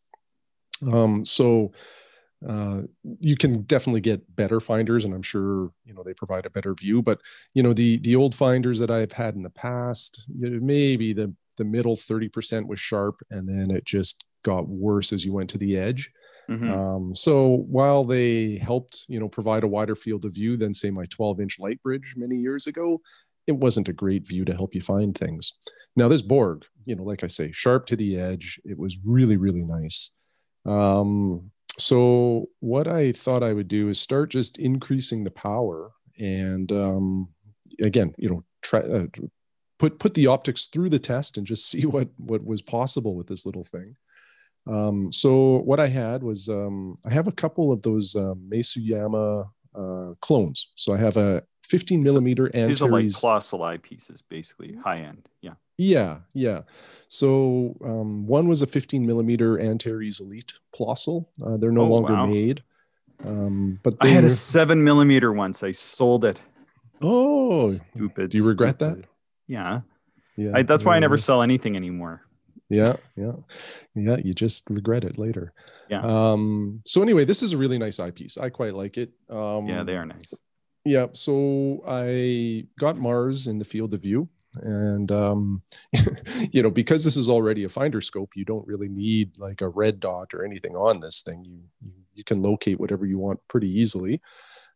Um, 0.90 1.24
so 1.24 1.72
uh, 2.48 2.82
you 3.20 3.36
can 3.36 3.62
definitely 3.62 4.00
get 4.00 4.34
better 4.34 4.58
finders, 4.60 5.04
and 5.04 5.14
I'm 5.14 5.22
sure 5.22 5.70
you 5.84 5.94
know 5.94 6.02
they 6.02 6.14
provide 6.14 6.46
a 6.46 6.50
better 6.50 6.74
view. 6.74 7.02
But 7.02 7.20
you 7.54 7.62
know 7.62 7.72
the 7.72 7.98
the 7.98 8.16
old 8.16 8.34
finders 8.34 8.78
that 8.78 8.90
I've 8.90 9.12
had 9.12 9.34
in 9.34 9.42
the 9.42 9.50
past, 9.50 10.26
you 10.38 10.50
know, 10.50 10.60
maybe 10.60 11.12
the 11.12 11.32
the 11.56 11.64
middle 11.64 11.96
30% 11.96 12.66
was 12.66 12.80
sharp, 12.80 13.20
and 13.30 13.48
then 13.48 13.74
it 13.74 13.84
just 13.84 14.24
got 14.42 14.68
worse 14.68 15.12
as 15.12 15.24
you 15.24 15.32
went 15.32 15.50
to 15.50 15.58
the 15.58 15.76
edge. 15.76 16.10
Mm-hmm. 16.50 16.70
Um, 16.70 17.14
so 17.14 17.64
while 17.68 18.04
they 18.04 18.56
helped, 18.56 19.04
you 19.08 19.20
know, 19.20 19.28
provide 19.28 19.62
a 19.62 19.68
wider 19.68 19.94
field 19.94 20.24
of 20.24 20.34
view 20.34 20.56
than 20.56 20.74
say 20.74 20.90
my 20.90 21.04
12 21.06 21.40
inch 21.40 21.58
Lightbridge 21.60 22.16
many 22.16 22.36
years 22.36 22.66
ago, 22.66 23.00
it 23.46 23.52
wasn't 23.52 23.88
a 23.88 23.92
great 23.92 24.26
view 24.26 24.44
to 24.44 24.54
help 24.54 24.74
you 24.74 24.80
find 24.80 25.16
things. 25.16 25.52
Now 25.96 26.08
this 26.08 26.22
Borg, 26.22 26.64
you 26.84 26.96
know, 26.96 27.04
like 27.04 27.22
I 27.22 27.26
say, 27.26 27.52
sharp 27.52 27.86
to 27.86 27.96
the 27.96 28.18
edge, 28.18 28.60
it 28.64 28.78
was 28.78 28.98
really, 29.04 29.36
really 29.36 29.62
nice. 29.62 30.10
Um, 30.66 31.50
so 31.78 32.46
what 32.60 32.86
I 32.86 33.12
thought 33.12 33.42
I 33.42 33.52
would 33.52 33.68
do 33.68 33.88
is 33.88 34.00
start 34.00 34.30
just 34.30 34.58
increasing 34.58 35.24
the 35.24 35.30
power 35.30 35.90
and 36.18 36.70
um, 36.72 37.28
again, 37.82 38.14
you 38.18 38.28
know, 38.28 38.44
try, 38.62 38.80
uh, 38.80 39.06
put 39.82 39.98
put 39.98 40.14
the 40.14 40.28
optics 40.28 40.66
through 40.66 40.88
the 40.88 40.98
test 40.98 41.36
and 41.36 41.46
just 41.46 41.66
see 41.70 41.84
what 41.86 42.08
what 42.16 42.44
was 42.44 42.62
possible 42.62 43.16
with 43.16 43.26
this 43.26 43.44
little 43.44 43.64
thing. 43.64 43.96
Um, 44.64 45.10
so 45.10 45.58
what 45.64 45.80
I 45.80 45.88
had 45.88 46.22
was 46.22 46.48
um, 46.48 46.94
I 47.04 47.10
have 47.10 47.26
a 47.26 47.32
couple 47.32 47.72
of 47.72 47.82
those 47.82 48.14
um, 48.14 48.48
Masuyama 48.48 49.48
uh, 49.74 50.14
clones. 50.20 50.70
So 50.76 50.92
I 50.92 50.98
have 50.98 51.16
a 51.16 51.42
15 51.64 52.00
millimeter 52.00 52.48
so 52.52 52.68
These 52.68 52.82
are 52.82 52.88
like 52.88 53.12
colossal 53.12 53.58
eyepieces, 53.60 54.22
basically 54.28 54.76
high 54.76 54.98
end. 54.98 55.28
Yeah. 55.40 55.54
Yeah, 55.78 56.18
yeah. 56.32 56.60
So 57.08 57.76
um, 57.84 58.24
one 58.28 58.46
was 58.46 58.62
a 58.62 58.68
15 58.68 59.04
millimeter 59.04 59.58
Antares 59.58 60.20
Elite 60.20 60.52
Plössl. 60.72 61.26
Uh, 61.44 61.56
they're 61.56 61.72
no 61.72 61.82
oh, 61.82 61.88
longer 61.88 62.12
wow. 62.12 62.26
made. 62.26 62.62
Um, 63.24 63.80
but 63.82 63.94
I 64.00 64.08
had 64.08 64.22
a 64.22 64.30
seven 64.30 64.84
millimeter 64.84 65.32
once. 65.32 65.64
I 65.64 65.72
sold 65.72 66.24
it. 66.24 66.40
Oh, 67.00 67.74
stupid. 67.94 68.30
Do 68.30 68.38
you 68.38 68.46
regret 68.46 68.76
stupid. 68.76 69.02
that? 69.02 69.11
Yeah. 69.52 69.80
Yeah. 70.36 70.52
I, 70.56 70.62
that's 70.62 70.84
why 70.86 70.96
I 70.96 71.00
never 71.06 71.18
sell 71.18 71.42
anything 71.42 71.76
anymore. 71.76 72.22
Yeah 72.68 72.96
yeah. 73.22 73.36
Yeah 73.94 74.16
you 74.26 74.32
just 74.32 74.70
regret 74.70 75.04
it 75.04 75.18
later. 75.18 75.52
Yeah. 75.92 76.02
Um 76.04 76.80
so 76.92 77.02
anyway 77.02 77.24
this 77.30 77.42
is 77.42 77.52
a 77.52 77.58
really 77.62 77.78
nice 77.86 78.00
eyepiece. 78.00 78.38
I 78.38 78.48
quite 78.48 78.74
like 78.82 78.96
it. 78.96 79.10
Um 79.28 79.68
yeah 79.68 79.84
they 79.84 79.96
are 80.00 80.06
nice. 80.14 80.28
yeah 80.84 81.06
so 81.24 81.34
i 81.86 82.66
got 82.84 82.94
mars 82.98 83.46
in 83.46 83.56
the 83.62 83.68
field 83.72 83.92
of 83.94 84.00
view 84.08 84.26
and 84.62 85.08
um 85.12 85.62
you 86.54 86.60
know 86.62 86.72
because 86.80 87.02
this 87.04 87.16
is 87.22 87.28
already 87.28 87.62
a 87.64 87.68
finder 87.78 88.00
scope 88.00 88.32
you 88.34 88.44
don't 88.44 88.66
really 88.72 88.88
need 88.88 89.26
like 89.46 89.60
a 89.62 89.68
red 89.82 89.96
dot 90.08 90.28
or 90.34 90.40
anything 90.48 90.74
on 90.74 90.94
this 91.04 91.22
thing. 91.26 91.38
You 91.50 91.58
you, 91.84 91.92
you 92.18 92.24
can 92.30 92.38
locate 92.42 92.80
whatever 92.80 93.04
you 93.12 93.18
want 93.26 93.38
pretty 93.52 93.70
easily. 93.82 94.14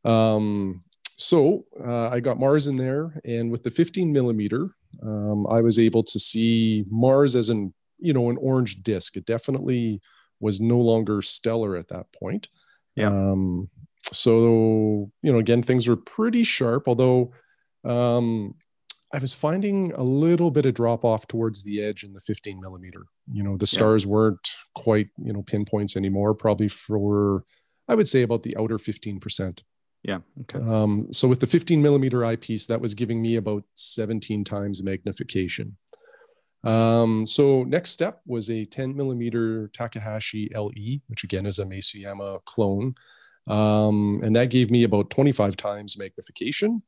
Um 0.04 0.84
so 1.16 1.64
uh, 1.84 2.08
I 2.08 2.20
got 2.20 2.38
Mars 2.38 2.66
in 2.66 2.76
there, 2.76 3.20
and 3.24 3.50
with 3.50 3.62
the 3.62 3.70
15 3.70 4.12
millimeter, 4.12 4.70
um, 5.02 5.46
I 5.48 5.60
was 5.60 5.78
able 5.78 6.02
to 6.02 6.18
see 6.18 6.84
Mars 6.90 7.34
as 7.34 7.48
an 7.48 7.72
you 7.98 8.12
know 8.12 8.30
an 8.30 8.36
orange 8.38 8.82
disc. 8.82 9.16
It 9.16 9.26
definitely 9.26 10.00
was 10.40 10.60
no 10.60 10.78
longer 10.78 11.22
stellar 11.22 11.76
at 11.76 11.88
that 11.88 12.06
point. 12.12 12.48
Yeah. 12.94 13.08
Um, 13.08 13.70
so 14.12 15.10
you 15.22 15.32
know, 15.32 15.38
again, 15.38 15.62
things 15.62 15.88
were 15.88 15.96
pretty 15.96 16.44
sharp, 16.44 16.86
although 16.86 17.32
um, 17.84 18.54
I 19.14 19.18
was 19.18 19.34
finding 19.34 19.92
a 19.92 20.02
little 20.02 20.50
bit 20.50 20.66
of 20.66 20.74
drop 20.74 21.04
off 21.04 21.26
towards 21.26 21.64
the 21.64 21.82
edge 21.82 22.04
in 22.04 22.12
the 22.12 22.20
15 22.20 22.60
millimeter. 22.60 23.06
You 23.32 23.42
know, 23.42 23.56
the 23.56 23.66
stars 23.66 24.04
yeah. 24.04 24.10
weren't 24.10 24.48
quite 24.74 25.08
you 25.16 25.32
know 25.32 25.42
pinpoints 25.42 25.96
anymore. 25.96 26.34
Probably 26.34 26.68
for 26.68 27.44
I 27.88 27.94
would 27.94 28.08
say 28.08 28.22
about 28.22 28.42
the 28.42 28.56
outer 28.58 28.78
15 28.78 29.18
percent. 29.20 29.62
Yeah. 30.06 30.18
Okay. 30.42 30.64
Um, 30.64 31.08
so 31.12 31.26
with 31.26 31.40
the 31.40 31.48
15 31.48 31.82
millimeter 31.82 32.24
eyepiece, 32.24 32.66
that 32.66 32.80
was 32.80 32.94
giving 32.94 33.20
me 33.20 33.36
about 33.36 33.64
17 33.74 34.44
times 34.44 34.80
magnification. 34.80 35.76
Um, 36.62 37.26
so 37.26 37.64
next 37.64 37.90
step 37.90 38.20
was 38.24 38.48
a 38.48 38.64
10 38.64 38.96
millimeter 38.96 39.68
Takahashi 39.74 40.48
LE, 40.54 41.00
which 41.08 41.24
again 41.24 41.44
is 41.44 41.58
a 41.58 41.64
Masuyama 41.64 42.44
clone. 42.44 42.94
Um, 43.48 44.20
and 44.22 44.34
that 44.36 44.50
gave 44.50 44.70
me 44.70 44.84
about 44.84 45.10
25 45.10 45.56
times 45.56 45.98
magnification 45.98 46.82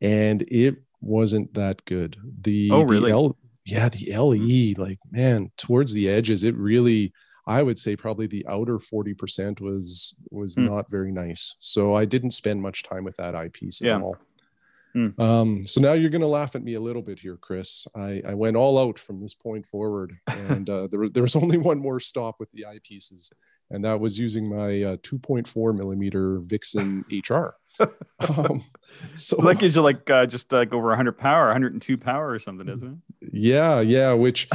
and 0.00 0.42
it 0.42 0.76
wasn't 1.00 1.52
that 1.54 1.84
good. 1.86 2.16
The, 2.42 2.70
oh, 2.70 2.82
really? 2.82 3.10
The 3.10 3.16
L, 3.16 3.36
yeah, 3.64 3.88
the 3.88 4.16
LE, 4.16 4.80
like, 4.80 4.98
man, 5.10 5.50
towards 5.56 5.92
the 5.92 6.08
edges, 6.08 6.44
it 6.44 6.56
really, 6.56 7.12
I 7.50 7.62
would 7.62 7.78
say 7.78 7.96
probably 7.96 8.28
the 8.28 8.46
outer 8.48 8.78
40% 8.78 9.60
was, 9.60 10.14
was 10.30 10.54
hmm. 10.54 10.66
not 10.66 10.88
very 10.88 11.10
nice. 11.10 11.56
So 11.58 11.94
I 11.94 12.04
didn't 12.04 12.30
spend 12.30 12.62
much 12.62 12.84
time 12.84 13.02
with 13.02 13.16
that 13.16 13.34
eyepiece 13.34 13.82
at 13.82 14.00
all. 14.00 14.16
Mm. 14.96 15.18
Um, 15.20 15.64
so 15.64 15.80
now 15.80 15.92
you're 15.92 16.10
going 16.10 16.20
to 16.20 16.26
laugh 16.26 16.56
at 16.56 16.62
me 16.62 16.74
a 16.74 16.80
little 16.80 17.02
bit 17.02 17.18
here, 17.18 17.36
Chris. 17.36 17.86
I, 17.94 18.22
I 18.26 18.34
went 18.34 18.56
all 18.56 18.78
out 18.78 18.98
from 18.98 19.20
this 19.20 19.34
point 19.34 19.66
forward, 19.66 20.18
and 20.26 20.68
uh, 20.68 20.88
there, 20.90 21.08
there 21.08 21.22
was 21.22 21.36
only 21.36 21.58
one 21.58 21.78
more 21.78 22.00
stop 22.00 22.40
with 22.40 22.50
the 22.50 22.66
eyepieces, 22.68 23.32
and 23.70 23.84
that 23.84 24.00
was 24.00 24.18
using 24.18 24.48
my 24.48 24.82
uh, 24.82 24.96
2.4 24.98 25.76
millimeter 25.76 26.40
Vixen 26.40 27.04
HR. 27.10 27.56
um, 28.18 28.62
so 29.14 29.36
that 29.36 29.58
gives 29.58 29.76
you 29.76 29.82
like 29.82 30.08
uh, 30.10 30.26
just 30.26 30.50
like 30.50 30.72
over 30.72 30.88
100 30.88 31.12
power, 31.18 31.46
102 31.46 31.96
power 31.96 32.30
or 32.30 32.38
something, 32.38 32.68
isn't 32.68 33.02
it? 33.20 33.28
Yeah, 33.32 33.80
yeah. 33.80 34.12
Which 34.12 34.48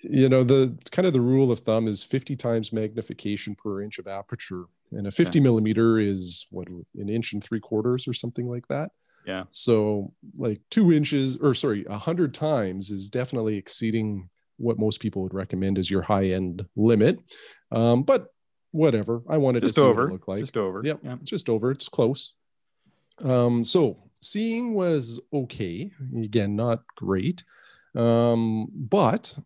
you 0.00 0.28
know 0.28 0.44
the 0.44 0.76
kind 0.90 1.06
of 1.06 1.12
the 1.12 1.20
rule 1.20 1.50
of 1.50 1.60
thumb 1.60 1.88
is 1.88 2.02
50 2.02 2.36
times 2.36 2.72
magnification 2.72 3.54
per 3.54 3.82
inch 3.82 3.98
of 3.98 4.06
aperture, 4.06 4.64
and 4.92 5.06
a 5.06 5.10
50 5.10 5.38
yeah. 5.38 5.42
millimeter 5.42 5.98
is 5.98 6.46
what 6.50 6.68
an 6.68 7.08
inch 7.08 7.32
and 7.32 7.42
three 7.42 7.60
quarters 7.60 8.06
or 8.06 8.12
something 8.12 8.46
like 8.46 8.68
that. 8.68 8.90
Yeah. 9.26 9.44
So 9.50 10.12
like 10.36 10.60
two 10.70 10.92
inches 10.92 11.36
or 11.36 11.54
sorry, 11.54 11.84
a 11.88 11.98
hundred 11.98 12.34
times 12.34 12.90
is 12.90 13.08
definitely 13.08 13.56
exceeding 13.56 14.28
what 14.56 14.78
most 14.78 15.00
people 15.00 15.22
would 15.22 15.34
recommend 15.34 15.78
as 15.78 15.90
your 15.90 16.02
high 16.02 16.26
end 16.26 16.64
limit. 16.76 17.20
Um, 17.70 18.02
but 18.02 18.28
whatever. 18.72 19.22
I 19.28 19.38
wanted 19.38 19.60
just 19.60 19.74
to 19.74 19.80
see 19.80 19.86
over. 19.86 20.02
what 20.02 20.08
it 20.08 20.12
looked 20.12 20.28
like. 20.28 20.40
Just 20.40 20.56
over. 20.56 20.82
Yep. 20.84 21.00
Yeah. 21.02 21.16
Just 21.22 21.48
over. 21.48 21.70
It's 21.70 21.88
close. 21.88 22.34
Um, 23.22 23.64
so 23.64 23.98
seeing 24.20 24.74
was 24.74 25.20
okay. 25.32 25.90
Again, 26.16 26.56
not 26.56 26.82
great. 26.96 27.44
Um, 27.94 28.68
but 28.74 29.36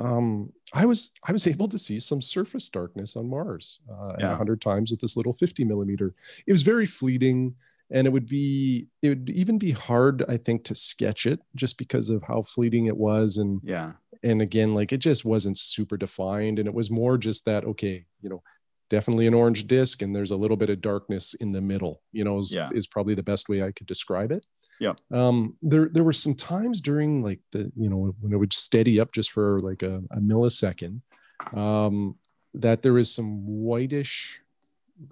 um, 0.00 0.52
I 0.72 0.86
was 0.86 1.12
I 1.26 1.32
was 1.32 1.46
able 1.46 1.68
to 1.68 1.78
see 1.78 1.98
some 1.98 2.22
surface 2.22 2.68
darkness 2.68 3.16
on 3.16 3.28
Mars 3.28 3.80
uh, 3.90 4.14
yeah. 4.18 4.28
100 4.28 4.60
times 4.60 4.90
with 4.90 5.00
this 5.00 5.16
little 5.16 5.32
50 5.32 5.64
millimeter. 5.64 6.14
It 6.46 6.52
was 6.52 6.62
very 6.62 6.86
fleeting 6.86 7.54
and 7.90 8.06
it 8.06 8.10
would 8.10 8.26
be 8.26 8.86
it 9.02 9.08
would 9.08 9.30
even 9.30 9.58
be 9.58 9.72
hard 9.72 10.24
i 10.28 10.36
think 10.36 10.64
to 10.64 10.74
sketch 10.74 11.26
it 11.26 11.40
just 11.54 11.76
because 11.76 12.08
of 12.08 12.22
how 12.22 12.42
fleeting 12.42 12.86
it 12.86 12.96
was 12.96 13.36
and 13.36 13.60
yeah 13.64 13.92
and 14.22 14.40
again 14.40 14.74
like 14.74 14.92
it 14.92 14.98
just 14.98 15.24
wasn't 15.24 15.58
super 15.58 15.96
defined 15.96 16.58
and 16.58 16.68
it 16.68 16.74
was 16.74 16.90
more 16.90 17.18
just 17.18 17.44
that 17.44 17.64
okay 17.64 18.04
you 18.22 18.28
know 18.28 18.42
definitely 18.88 19.26
an 19.26 19.34
orange 19.34 19.66
disc 19.66 20.02
and 20.02 20.14
there's 20.14 20.30
a 20.30 20.36
little 20.36 20.56
bit 20.56 20.70
of 20.70 20.80
darkness 20.80 21.34
in 21.34 21.52
the 21.52 21.60
middle 21.60 22.02
you 22.12 22.24
know 22.24 22.38
is, 22.38 22.52
yeah. 22.52 22.70
is 22.72 22.86
probably 22.86 23.14
the 23.14 23.22
best 23.22 23.48
way 23.48 23.62
i 23.62 23.72
could 23.72 23.86
describe 23.86 24.32
it 24.32 24.44
yeah 24.80 24.94
um 25.12 25.56
there 25.62 25.88
there 25.92 26.04
were 26.04 26.12
some 26.12 26.34
times 26.34 26.80
during 26.80 27.22
like 27.22 27.40
the 27.52 27.70
you 27.76 27.88
know 27.88 28.14
when 28.20 28.32
it 28.32 28.36
would 28.36 28.52
steady 28.52 28.98
up 28.98 29.12
just 29.12 29.30
for 29.30 29.60
like 29.60 29.82
a, 29.82 30.02
a 30.10 30.18
millisecond 30.18 31.00
um 31.54 32.16
that 32.54 32.82
there 32.82 32.94
was 32.94 33.14
some 33.14 33.42
whitish 33.46 34.40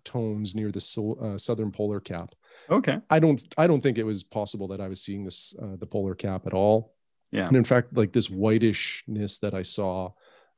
tones 0.04 0.54
near 0.54 0.72
the 0.72 0.81
so, 0.81 1.16
uh, 1.22 1.38
southern 1.38 1.70
polar 1.70 2.00
cap 2.00 2.35
Okay. 2.70 3.00
I 3.09 3.18
don't 3.18 3.42
I 3.57 3.66
don't 3.66 3.81
think 3.81 3.98
it 3.98 4.04
was 4.04 4.22
possible 4.22 4.68
that 4.68 4.81
I 4.81 4.88
was 4.88 5.02
seeing 5.02 5.24
this 5.24 5.54
uh, 5.61 5.76
the 5.76 5.87
polar 5.87 6.14
cap 6.14 6.46
at 6.46 6.54
all. 6.54 6.94
Yeah. 7.33 7.46
And 7.46 7.57
in 7.57 7.64
fact, 7.64 7.96
like 7.96 8.12
this 8.12 8.28
whitishness 8.28 9.40
that 9.40 9.54
I 9.54 9.62
saw, 9.62 10.12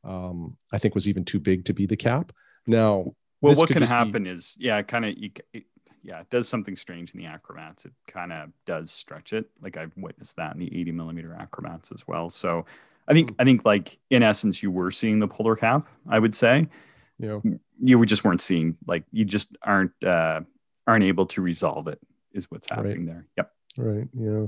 um, 0.04 0.56
I 0.72 0.78
think 0.78 0.94
was 0.94 1.08
even 1.08 1.24
too 1.24 1.40
big 1.40 1.64
to 1.66 1.72
be 1.72 1.86
the 1.86 1.96
cap. 1.96 2.32
Now, 2.66 3.14
well, 3.40 3.54
what 3.56 3.70
can 3.70 3.82
happen 3.82 4.24
be... 4.24 4.30
is, 4.30 4.56
yeah, 4.60 4.82
kind 4.82 5.04
of, 5.04 5.14
yeah, 6.02 6.20
it 6.20 6.30
does 6.30 6.48
something 6.48 6.76
strange 6.76 7.14
in 7.14 7.20
the 7.20 7.26
achromats. 7.26 7.84
It 7.84 7.92
kind 8.06 8.32
of 8.32 8.50
does 8.66 8.90
stretch 8.90 9.32
it. 9.32 9.50
Like 9.60 9.76
I've 9.76 9.92
witnessed 9.96 10.36
that 10.36 10.54
in 10.54 10.60
the 10.60 10.80
80 10.80 10.92
millimeter 10.92 11.36
achromats 11.38 11.92
as 11.94 12.06
well. 12.06 12.30
So 12.30 12.64
I 13.08 13.12
think, 13.12 13.34
I 13.38 13.44
think 13.44 13.64
like 13.64 13.98
in 14.10 14.22
essence, 14.22 14.62
you 14.62 14.70
were 14.70 14.90
seeing 14.90 15.18
the 15.18 15.28
polar 15.28 15.56
cap, 15.56 15.86
I 16.08 16.18
would 16.18 16.34
say. 16.34 16.68
Yeah. 17.18 17.40
You 17.82 17.98
were 17.98 18.06
just 18.06 18.24
weren't 18.24 18.40
seeing, 18.40 18.76
like, 18.86 19.04
you 19.12 19.24
just 19.24 19.56
aren't, 19.62 19.92
uh, 20.04 20.40
aren't 20.86 21.04
able 21.04 21.26
to 21.26 21.42
resolve 21.42 21.86
it 21.86 22.00
is 22.32 22.50
what's 22.50 22.68
happening 22.68 23.06
right. 23.06 23.06
there. 23.06 23.26
Yep. 23.36 23.52
Right. 23.76 24.08
Yeah. 24.14 24.46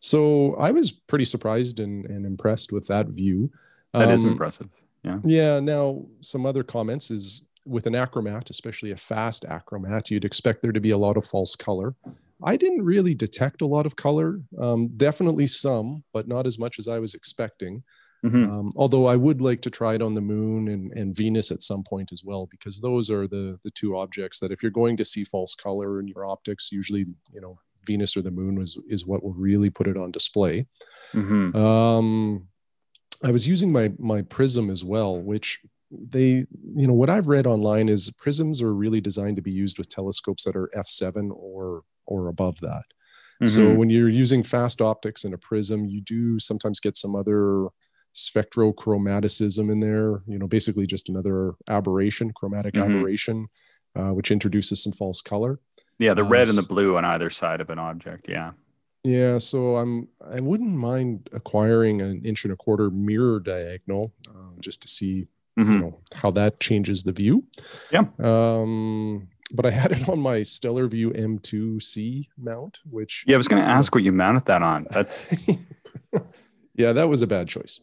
So 0.00 0.54
I 0.56 0.72
was 0.72 0.90
pretty 0.90 1.24
surprised 1.24 1.80
and, 1.80 2.04
and 2.06 2.26
impressed 2.26 2.72
with 2.72 2.86
that 2.88 3.06
view. 3.06 3.50
That 3.92 4.08
um, 4.08 4.10
is 4.10 4.24
impressive. 4.24 4.68
Yeah. 5.04 5.18
Yeah. 5.24 5.60
Now, 5.60 6.04
some 6.20 6.44
other 6.44 6.62
comments 6.64 7.10
is 7.10 7.42
with 7.68 7.86
an 7.86 7.92
achromat, 7.94 8.50
especially 8.50 8.90
a 8.90 8.96
fast 8.96 9.44
achromat, 9.44 10.10
you'd 10.10 10.24
expect 10.24 10.62
there 10.62 10.72
to 10.72 10.80
be 10.80 10.90
a 10.90 10.98
lot 10.98 11.16
of 11.16 11.24
false 11.26 11.54
color. 11.54 11.94
I 12.42 12.56
didn't 12.56 12.82
really 12.84 13.14
detect 13.14 13.62
a 13.62 13.66
lot 13.66 13.84
of 13.86 13.96
color. 13.96 14.40
Um, 14.58 14.88
definitely 14.96 15.46
some, 15.46 16.04
but 16.12 16.28
not 16.28 16.46
as 16.46 16.58
much 16.58 16.78
as 16.78 16.86
I 16.88 16.98
was 16.98 17.14
expecting. 17.14 17.82
Mhm. 18.24 18.50
Um, 18.50 18.70
although 18.74 19.06
I 19.06 19.14
would 19.14 19.40
like 19.40 19.60
to 19.62 19.70
try 19.70 19.94
it 19.94 20.02
on 20.02 20.14
the 20.14 20.20
moon 20.20 20.68
and, 20.68 20.92
and 20.92 21.14
Venus 21.14 21.52
at 21.52 21.62
some 21.62 21.84
point 21.84 22.10
as 22.12 22.24
well, 22.24 22.48
because 22.50 22.80
those 22.80 23.10
are 23.10 23.28
the 23.28 23.58
the 23.62 23.70
two 23.70 23.96
objects 23.96 24.40
that 24.40 24.50
if 24.50 24.60
you're 24.60 24.72
going 24.72 24.96
to 24.96 25.04
see 25.04 25.22
false 25.22 25.54
color 25.54 26.00
in 26.00 26.08
your 26.08 26.26
optics, 26.26 26.72
usually 26.72 27.06
you 27.32 27.40
know 27.40 27.58
Venus 27.86 28.16
or 28.16 28.22
the 28.22 28.30
moon 28.32 28.60
is 28.60 28.76
is 28.88 29.06
what 29.06 29.22
will 29.22 29.34
really 29.34 29.70
put 29.70 29.86
it 29.86 29.96
on 29.96 30.10
display. 30.10 30.66
Mhm. 31.12 31.54
Um, 31.54 32.48
I 33.22 33.30
was 33.30 33.46
using 33.46 33.70
my 33.70 33.92
my 33.98 34.22
prism 34.22 34.68
as 34.68 34.84
well, 34.84 35.20
which 35.20 35.60
they 35.90 36.44
you 36.76 36.86
know 36.86 36.92
what 36.92 37.08
I've 37.10 37.28
read 37.28 37.46
online 37.46 37.88
is 37.88 38.10
prisms 38.18 38.60
are 38.60 38.74
really 38.74 39.00
designed 39.00 39.36
to 39.36 39.42
be 39.42 39.50
used 39.52 39.78
with 39.78 39.88
telescopes 39.88 40.44
that 40.44 40.54
are 40.56 40.68
f7 40.76 41.30
or 41.32 41.82
or 42.06 42.28
above 42.28 42.60
that. 42.60 42.82
So 43.44 43.60
Mhm. 43.60 43.76
when 43.76 43.90
you're 43.90 44.08
using 44.08 44.42
fast 44.42 44.80
optics 44.80 45.24
in 45.24 45.32
a 45.32 45.38
prism, 45.38 45.86
you 45.86 46.00
do 46.00 46.38
sometimes 46.38 46.80
get 46.80 46.96
some 46.96 47.14
other 47.14 47.68
spherochromatism 48.14 49.70
in 49.70 49.80
there. 49.80 50.22
You 50.26 50.38
know, 50.38 50.46
basically 50.46 50.86
just 50.86 51.08
another 51.08 51.52
aberration, 51.68 52.32
chromatic 52.34 52.74
Mhm. 52.74 52.84
aberration, 52.84 53.46
uh, 53.94 54.10
which 54.12 54.30
introduces 54.30 54.82
some 54.82 54.92
false 54.92 55.20
color. 55.22 55.60
yeah, 56.00 56.14
the 56.14 56.22
uh, 56.24 56.28
red 56.28 56.48
and 56.48 56.56
the 56.56 56.62
blue 56.62 56.96
on 56.96 57.04
either 57.04 57.28
side 57.28 57.60
of 57.60 57.70
an 57.70 57.78
object. 57.80 58.28
Yeah. 58.28 58.52
Yeah, 59.02 59.38
so 59.38 59.76
I'm 59.78 60.06
I 60.20 60.38
wouldn't 60.38 60.76
mind 60.76 61.28
acquiring 61.32 62.00
an 62.00 62.24
inch 62.24 62.44
and 62.44 62.52
a 62.52 62.56
quarter 62.56 62.88
mirror 62.88 63.40
diagonal 63.40 64.12
uh, 64.28 64.52
just 64.60 64.80
to 64.82 64.88
see 64.88 65.26
you 65.58 65.64
Mhm. 65.64 65.80
know 65.80 66.00
how 66.14 66.30
that 66.32 66.60
changes 66.60 67.02
the 67.02 67.12
view. 67.12 67.44
Yeah. 67.90 68.04
Um, 68.20 69.28
but 69.52 69.64
I 69.66 69.70
had 69.70 69.92
it 69.92 70.08
on 70.08 70.20
my 70.20 70.40
StellarVue 70.40 71.16
M2C 71.18 72.28
mount, 72.36 72.78
which 72.88 73.24
Yeah, 73.26 73.34
I 73.34 73.38
was 73.38 73.48
going 73.48 73.62
to 73.62 73.68
ask 73.68 73.94
what 73.94 74.04
you 74.04 74.12
mounted 74.12 74.44
that 74.46 74.62
on. 74.62 74.86
That's 74.90 75.30
yeah, 76.74 76.92
that 76.92 77.08
was 77.08 77.22
a 77.22 77.26
bad 77.26 77.48
choice. 77.48 77.80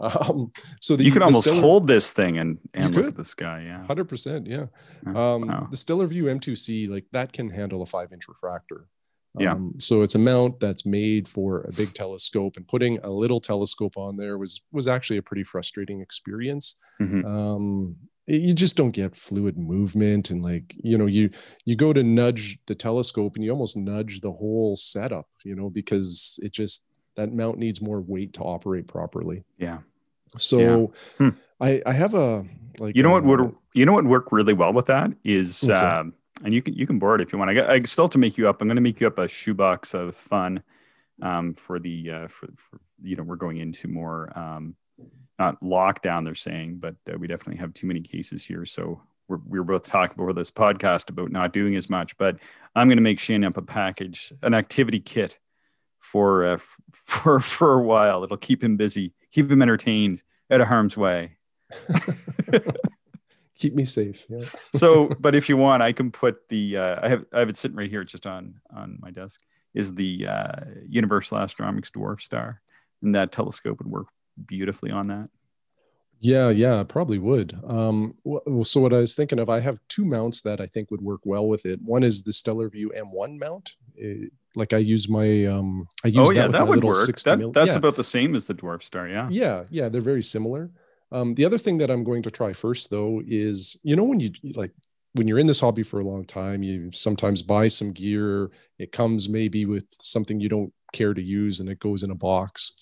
Um, 0.00 0.52
so 0.80 0.94
the 0.94 1.02
you 1.04 1.10
could 1.10 1.22
almost 1.22 1.42
Stellar- 1.44 1.60
hold 1.60 1.88
this 1.88 2.12
thing 2.12 2.38
and 2.38 2.58
and 2.72 2.94
look 2.94 3.06
at 3.06 3.16
the 3.16 3.24
sky. 3.24 3.64
Yeah. 3.66 3.84
Hundred 3.84 4.08
percent, 4.08 4.46
yeah. 4.46 4.66
Um, 5.06 5.48
Wow. 5.48 5.66
The 5.70 5.76
StellarVue 5.76 6.30
M2C, 6.38 6.88
like 6.88 7.06
that, 7.12 7.32
can 7.32 7.50
handle 7.50 7.82
a 7.82 7.86
five-inch 7.86 8.28
refractor. 8.28 8.86
Yeah. 9.40 9.52
Um, 9.52 9.74
so 9.78 10.02
it's 10.02 10.14
a 10.14 10.18
mount 10.18 10.60
that's 10.60 10.84
made 10.86 11.28
for 11.28 11.62
a 11.62 11.72
big 11.72 11.94
telescope, 11.94 12.56
and 12.56 12.66
putting 12.66 12.98
a 12.98 13.10
little 13.10 13.40
telescope 13.40 13.96
on 13.96 14.16
there 14.16 14.38
was 14.38 14.60
was 14.72 14.86
actually 14.88 15.18
a 15.18 15.22
pretty 15.22 15.44
frustrating 15.44 16.00
experience. 16.00 16.76
Mhm. 17.00 17.24
Um, 17.24 17.96
you 18.26 18.52
just 18.52 18.76
don't 18.76 18.90
get 18.90 19.16
fluid 19.16 19.56
movement, 19.56 20.30
and 20.30 20.44
like 20.44 20.74
you 20.82 20.98
know, 20.98 21.06
you 21.06 21.30
you 21.64 21.76
go 21.76 21.92
to 21.92 22.02
nudge 22.02 22.58
the 22.66 22.74
telescope, 22.74 23.36
and 23.36 23.44
you 23.44 23.50
almost 23.50 23.76
nudge 23.76 24.20
the 24.20 24.32
whole 24.32 24.76
setup, 24.76 25.28
you 25.44 25.54
know, 25.56 25.70
because 25.70 26.38
it 26.42 26.52
just 26.52 26.84
that 27.16 27.32
mount 27.32 27.58
needs 27.58 27.80
more 27.80 28.00
weight 28.00 28.32
to 28.34 28.40
operate 28.42 28.86
properly. 28.86 29.44
Yeah. 29.58 29.78
So 30.36 30.92
Hmm. 31.16 31.30
I 31.60 31.82
I 31.86 31.92
have 31.92 32.14
a 32.14 32.44
like 32.78 32.94
You 32.94 33.02
know 33.02 33.10
what 33.12 33.24
would 33.24 33.54
you 33.74 33.86
know 33.86 33.92
what 33.94 34.04
would 34.04 34.10
work 34.10 34.30
really 34.30 34.52
well 34.52 34.72
with 34.72 34.86
that 34.86 35.12
is 35.24 35.68
um, 35.70 36.12
and 36.44 36.54
you 36.54 36.62
can 36.62 36.74
you 36.74 36.86
can 36.86 36.98
borrow 36.98 37.16
it 37.16 37.20
if 37.20 37.32
you 37.32 37.38
want. 37.38 37.50
I, 37.50 37.54
got, 37.54 37.70
I 37.70 37.80
still 37.80 38.04
have 38.04 38.12
to 38.12 38.18
make 38.18 38.38
you 38.38 38.48
up. 38.48 38.60
I'm 38.60 38.68
going 38.68 38.76
to 38.76 38.82
make 38.82 39.00
you 39.00 39.06
up 39.06 39.18
a 39.18 39.28
shoebox 39.28 39.94
of 39.94 40.16
fun 40.16 40.62
um, 41.22 41.54
for 41.54 41.78
the 41.78 42.10
uh, 42.10 42.28
for, 42.28 42.48
for 42.56 42.80
you 43.02 43.16
know 43.16 43.22
we're 43.22 43.36
going 43.36 43.58
into 43.58 43.88
more 43.88 44.36
um, 44.38 44.76
not 45.38 45.60
lockdown 45.60 46.24
they're 46.24 46.34
saying, 46.34 46.78
but 46.78 46.96
uh, 47.12 47.18
we 47.18 47.26
definitely 47.26 47.56
have 47.56 47.74
too 47.74 47.86
many 47.86 48.00
cases 48.00 48.44
here. 48.44 48.64
So 48.64 49.02
we're 49.28 49.40
we're 49.44 49.64
both 49.64 49.84
talking 49.84 50.16
before 50.16 50.32
this 50.32 50.50
podcast 50.50 51.10
about 51.10 51.30
not 51.30 51.52
doing 51.52 51.76
as 51.76 51.90
much. 51.90 52.16
But 52.16 52.36
I'm 52.74 52.88
going 52.88 52.98
to 52.98 53.02
make 53.02 53.20
Shane 53.20 53.44
up 53.44 53.56
a 53.56 53.62
package, 53.62 54.32
an 54.42 54.54
activity 54.54 55.00
kit 55.00 55.38
for 55.98 56.46
uh, 56.46 56.58
for 56.92 57.40
for 57.40 57.74
a 57.74 57.82
while. 57.82 58.24
It'll 58.24 58.36
keep 58.36 58.62
him 58.62 58.76
busy, 58.76 59.14
keep 59.30 59.50
him 59.50 59.62
entertained, 59.62 60.22
out 60.50 60.60
of 60.60 60.68
harm's 60.68 60.96
way. 60.96 61.36
keep 63.58 63.74
me 63.74 63.84
safe. 63.84 64.24
Yeah. 64.28 64.44
so 64.74 65.08
but 65.20 65.34
if 65.34 65.48
you 65.48 65.56
want 65.56 65.82
i 65.82 65.92
can 65.92 66.10
put 66.10 66.48
the 66.48 66.76
uh, 66.76 66.96
i 67.02 67.08
have 67.08 67.24
i 67.32 67.40
have 67.40 67.48
it 67.48 67.56
sitting 67.56 67.76
right 67.76 67.90
here 67.90 68.04
just 68.04 68.26
on 68.26 68.54
on 68.74 68.98
my 69.00 69.10
desk 69.10 69.40
is 69.74 69.94
the 69.94 70.26
uh, 70.26 70.60
universal 70.88 71.38
astronomics 71.38 71.90
dwarf 71.90 72.20
star 72.20 72.60
and 73.02 73.14
that 73.14 73.32
telescope 73.32 73.78
would 73.78 73.88
work 73.88 74.06
beautifully 74.46 74.90
on 74.90 75.08
that 75.08 75.28
Yeah, 76.20 76.50
yeah, 76.50 76.82
probably 76.82 77.18
would. 77.18 77.54
Um, 77.64 78.12
wh- 78.26 78.42
so 78.62 78.80
what 78.80 78.92
I 78.92 78.98
was 78.98 79.14
thinking 79.14 79.38
of, 79.38 79.48
I 79.48 79.60
have 79.60 79.78
two 79.86 80.04
mounts 80.04 80.40
that 80.42 80.60
I 80.60 80.66
think 80.66 80.90
would 80.90 81.00
work 81.00 81.20
well 81.24 81.46
with 81.46 81.64
it. 81.64 81.78
One 81.80 82.02
is 82.02 82.22
the 82.24 82.32
StellarVue 82.32 82.88
M1 83.04 83.38
mount. 83.38 83.76
It- 83.94 84.32
like 84.56 84.72
I 84.72 84.78
use 84.78 85.08
my, 85.08 85.46
um, 85.46 85.86
I 86.04 86.08
use 86.08 86.28
oh 86.28 86.32
yeah 86.32 86.48
that 86.48 86.66
would 86.66 86.82
work 86.82 87.20
that, 87.22 87.38
mil- 87.38 87.52
that's 87.52 87.74
yeah. 87.74 87.78
about 87.78 87.94
the 87.94 88.02
same 88.02 88.34
as 88.34 88.46
the 88.48 88.54
dwarf 88.54 88.82
star 88.82 89.06
yeah 89.06 89.28
yeah, 89.30 89.62
yeah, 89.70 89.88
they're 89.88 90.00
very 90.00 90.22
similar. 90.22 90.70
Um, 91.10 91.34
the 91.34 91.44
other 91.44 91.58
thing 91.58 91.78
that 91.78 91.90
I'm 91.90 92.04
going 92.04 92.22
to 92.22 92.30
try 92.30 92.52
first 92.52 92.90
though 92.90 93.22
is, 93.26 93.78
you 93.82 93.96
know, 93.96 94.04
when 94.04 94.20
you 94.20 94.30
like 94.54 94.72
when 95.14 95.26
you're 95.26 95.38
in 95.38 95.46
this 95.46 95.60
hobby 95.60 95.82
for 95.82 96.00
a 96.00 96.04
long 96.04 96.24
time, 96.24 96.62
you 96.62 96.90
sometimes 96.92 97.42
buy 97.42 97.68
some 97.68 97.92
gear. 97.92 98.50
It 98.78 98.92
comes 98.92 99.28
maybe 99.28 99.64
with 99.64 99.86
something 100.00 100.38
you 100.38 100.48
don't 100.48 100.72
care 100.92 101.14
to 101.14 101.22
use, 101.22 101.60
and 101.60 101.68
it 101.68 101.78
goes 101.80 102.02
in 102.02 102.10
a 102.10 102.14
box. 102.14 102.72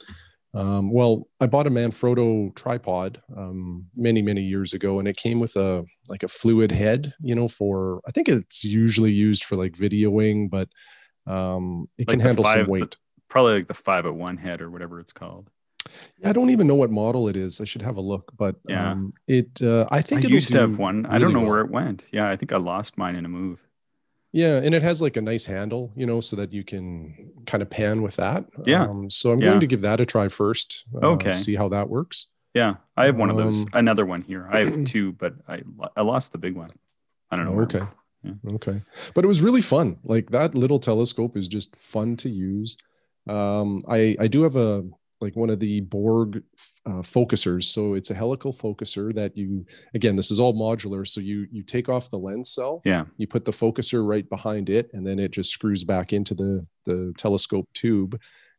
Um, 0.54 0.90
well, 0.90 1.28
I 1.40 1.46
bought 1.46 1.66
a 1.66 1.70
Manfrotto 1.70 2.54
tripod 2.56 3.20
um, 3.36 3.86
many 3.94 4.22
many 4.22 4.42
years 4.42 4.72
ago, 4.74 4.98
and 4.98 5.06
it 5.06 5.16
came 5.16 5.38
with 5.38 5.54
a 5.56 5.84
like 6.08 6.22
a 6.24 6.28
fluid 6.28 6.72
head. 6.72 7.14
You 7.20 7.34
know, 7.36 7.46
for 7.46 8.00
I 8.08 8.10
think 8.10 8.28
it's 8.28 8.64
usually 8.64 9.12
used 9.12 9.44
for 9.44 9.54
like 9.54 9.72
videoing, 9.74 10.50
but 10.50 10.68
um, 11.26 11.86
it 11.98 12.02
Like 12.02 12.08
can 12.08 12.18
the 12.18 12.24
handle 12.24 12.44
some 12.44 12.54
five- 12.54 12.68
weight. 12.68 12.96
probably 13.28 13.54
like 13.54 13.68
the 13.68 13.74
five 13.74 14.04
at 14.06 14.14
one 14.14 14.36
head 14.36 14.60
or 14.62 14.70
whatever 14.70 14.98
it's 15.00 15.12
called 15.12 15.50
I 16.24 16.32
don't 16.32 16.50
even 16.50 16.66
know 16.66 16.74
what 16.74 16.90
model 16.90 17.28
it 17.28 17.36
is. 17.36 17.60
I 17.60 17.64
should 17.64 17.82
have 17.82 17.96
a 17.96 18.00
look, 18.00 18.32
but 18.36 18.56
Yeah. 18.68 18.90
um, 18.92 19.12
it. 19.26 19.60
Uh, 19.62 19.86
I 19.90 20.02
think 20.02 20.24
i 20.24 20.28
used 20.28 20.52
to 20.52 20.58
have 20.58 20.78
one 20.78 21.06
i 21.06 21.18
don't 21.18 21.32
know 21.32 21.40
well. 21.40 21.50
where 21.50 21.60
it 21.60 21.70
went 21.70 22.04
yeah 22.12 22.28
i 22.28 22.36
think 22.36 22.52
i 22.52 22.56
lost 22.56 22.96
mine 22.98 23.16
in 23.16 23.24
a 23.24 23.28
move 23.28 23.58
Yeah, 24.32 24.56
and 24.64 24.74
it 24.74 24.82
has 24.82 25.00
like 25.00 25.16
a 25.16 25.22
nice 25.22 25.46
handle, 25.46 25.92
you 25.96 26.04
know, 26.04 26.20
so 26.20 26.36
that 26.36 26.52
you 26.52 26.62
can 26.64 26.84
kind 27.46 27.62
of 27.62 27.70
pan 27.70 28.02
with 28.02 28.16
that. 28.16 28.44
Yeah. 28.66 28.84
Um, 28.84 29.08
so 29.08 29.30
I'm 29.32 29.40
Yeah. 29.40 29.48
going 29.50 29.60
to 29.60 29.66
give 29.74 29.80
that 29.82 30.00
a 30.00 30.04
try 30.04 30.28
first. 30.28 30.84
uh, 30.94 31.12
Okay. 31.14 31.32
See 31.32 31.56
how 31.56 31.68
that 31.76 31.88
works. 31.88 32.26
yeah 32.60 32.74
i 32.96 33.04
have 33.08 33.18
one 33.22 33.30
of 33.30 33.36
those 33.42 33.58
Um, 33.62 33.68
another 33.82 34.04
one 34.14 34.22
here 34.30 34.44
i 34.56 34.58
have 34.64 34.76
two 34.94 35.06
but 35.22 35.32
i 35.54 35.56
i 36.00 36.02
lost 36.12 36.32
the 36.32 36.38
big 36.46 36.54
one 36.64 36.72
i 37.30 37.36
don't 37.36 37.46
know 37.48 37.60
okay. 37.66 37.84
Yeah. 38.26 38.54
Okay. 38.58 38.78
But 39.14 39.24
it 39.24 39.28
was 39.32 39.40
really 39.46 39.62
fun. 39.74 39.88
Like 40.14 40.26
that 40.38 40.54
little 40.62 40.80
telescope 40.90 41.34
is 41.40 41.46
just 41.56 41.70
fun 41.94 42.16
to 42.22 42.28
use. 42.28 42.70
Um, 43.36 43.68
I 43.98 44.00
I 44.24 44.26
do 44.34 44.40
have 44.46 44.56
a 44.56 44.72
like 45.26 45.36
one 45.42 45.50
of 45.50 45.58
the 45.66 45.80
Borg 45.80 46.30
uh, 46.90 47.02
focusers. 47.16 47.64
So 47.74 47.94
it's 47.98 48.10
a 48.10 48.14
helical 48.22 48.52
focuser 48.52 49.06
that 49.14 49.36
you 49.36 49.66
again. 49.98 50.14
This 50.16 50.30
is 50.30 50.38
all 50.42 50.54
modular. 50.66 51.02
So 51.06 51.20
you 51.20 51.38
you 51.56 51.62
take 51.62 51.88
off 51.94 52.10
the 52.10 52.18
lens 52.26 52.50
cell. 52.56 52.74
yeah 52.92 53.04
you 53.20 53.26
put 53.26 53.44
the 53.44 53.56
focuser 53.62 54.00
right 54.12 54.26
behind 54.36 54.66
it 54.78 54.86
and 54.94 55.02
then 55.06 55.18
it 55.24 55.30
just 55.38 55.50
screws 55.56 55.82
back 55.94 56.12
into 56.18 56.34
the 56.42 56.52
the 56.88 56.98
telescope 57.24 57.68
tube 57.82 58.12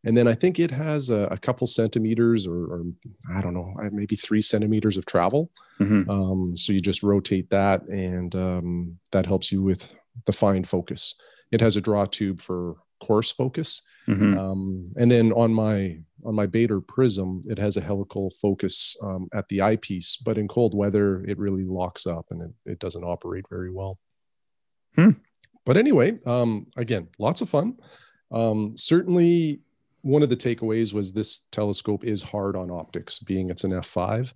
and 0.06 0.14
then 0.18 0.28
i 0.34 0.36
think 0.42 0.60
it 0.60 0.72
has 0.86 1.10
a, 1.20 1.22
a 1.38 1.38
couple 1.48 1.66
centimeters 1.82 2.42
or, 2.54 2.60
or 2.74 2.82
i 3.38 3.40
don't 3.44 3.54
know 3.60 3.70
maybe 4.02 4.16
three 4.28 4.42
centimeters 4.54 4.96
of 4.98 5.06
travel 5.14 5.50
Mhm. 5.80 6.02
um, 6.16 6.40
so 6.62 6.68
you 6.76 6.82
just 6.92 7.02
rotate 7.14 7.48
that 7.58 7.80
and 8.10 8.32
um, 8.48 8.98
that 9.14 9.26
helps 9.32 9.48
you 9.54 9.60
with 9.70 9.82
the 10.28 10.34
fine 10.44 10.64
focus 10.76 11.02
it 11.56 11.62
has 11.66 11.76
a 11.78 11.82
draw 11.88 12.06
tube 12.18 12.40
for 12.48 12.60
coarse 13.06 13.32
focus 13.42 13.70
Mhm. 14.08 14.32
um, 14.44 14.62
and 15.02 15.10
then 15.14 15.28
on 15.44 15.52
my 15.66 15.78
on 16.26 16.36
my 16.36 16.48
Baader 16.48 16.86
prism, 16.86 17.42
it 17.46 17.58
has 17.58 17.78
a 17.78 17.82
helical 17.82 18.30
focus 18.42 18.96
um, 19.04 19.28
at 19.34 19.48
the 19.50 19.62
eyepiece, 19.62 20.18
but 20.18 20.38
in 20.38 20.48
cold 20.48 20.76
weather, 20.76 21.24
it 21.26 21.38
really 21.38 21.64
locks 21.64 22.08
up 22.08 22.26
and 22.32 22.42
it, 22.42 22.72
it 22.72 22.80
doesn't 22.80 23.04
operate 23.04 23.46
very 23.50 23.72
well. 23.72 24.00
Hmm. 24.96 25.12
But 25.66 25.78
anyway, 25.78 26.18
um, 26.26 26.68
again, 26.78 27.08
lots 27.20 27.42
of 27.42 27.50
fun. 27.50 27.76
Um, 28.32 28.74
certainly, 28.76 29.60
one 30.02 30.24
of 30.24 30.30
the 30.30 30.38
takeaways 30.38 30.94
was 30.94 31.12
this 31.12 31.42
telescope 31.52 32.04
is 32.04 32.24
hard 32.24 32.56
on 32.56 32.72
optics, 32.72 33.20
being 33.20 33.50
it's 33.50 33.64
an 33.64 33.72
f5. 33.72 34.34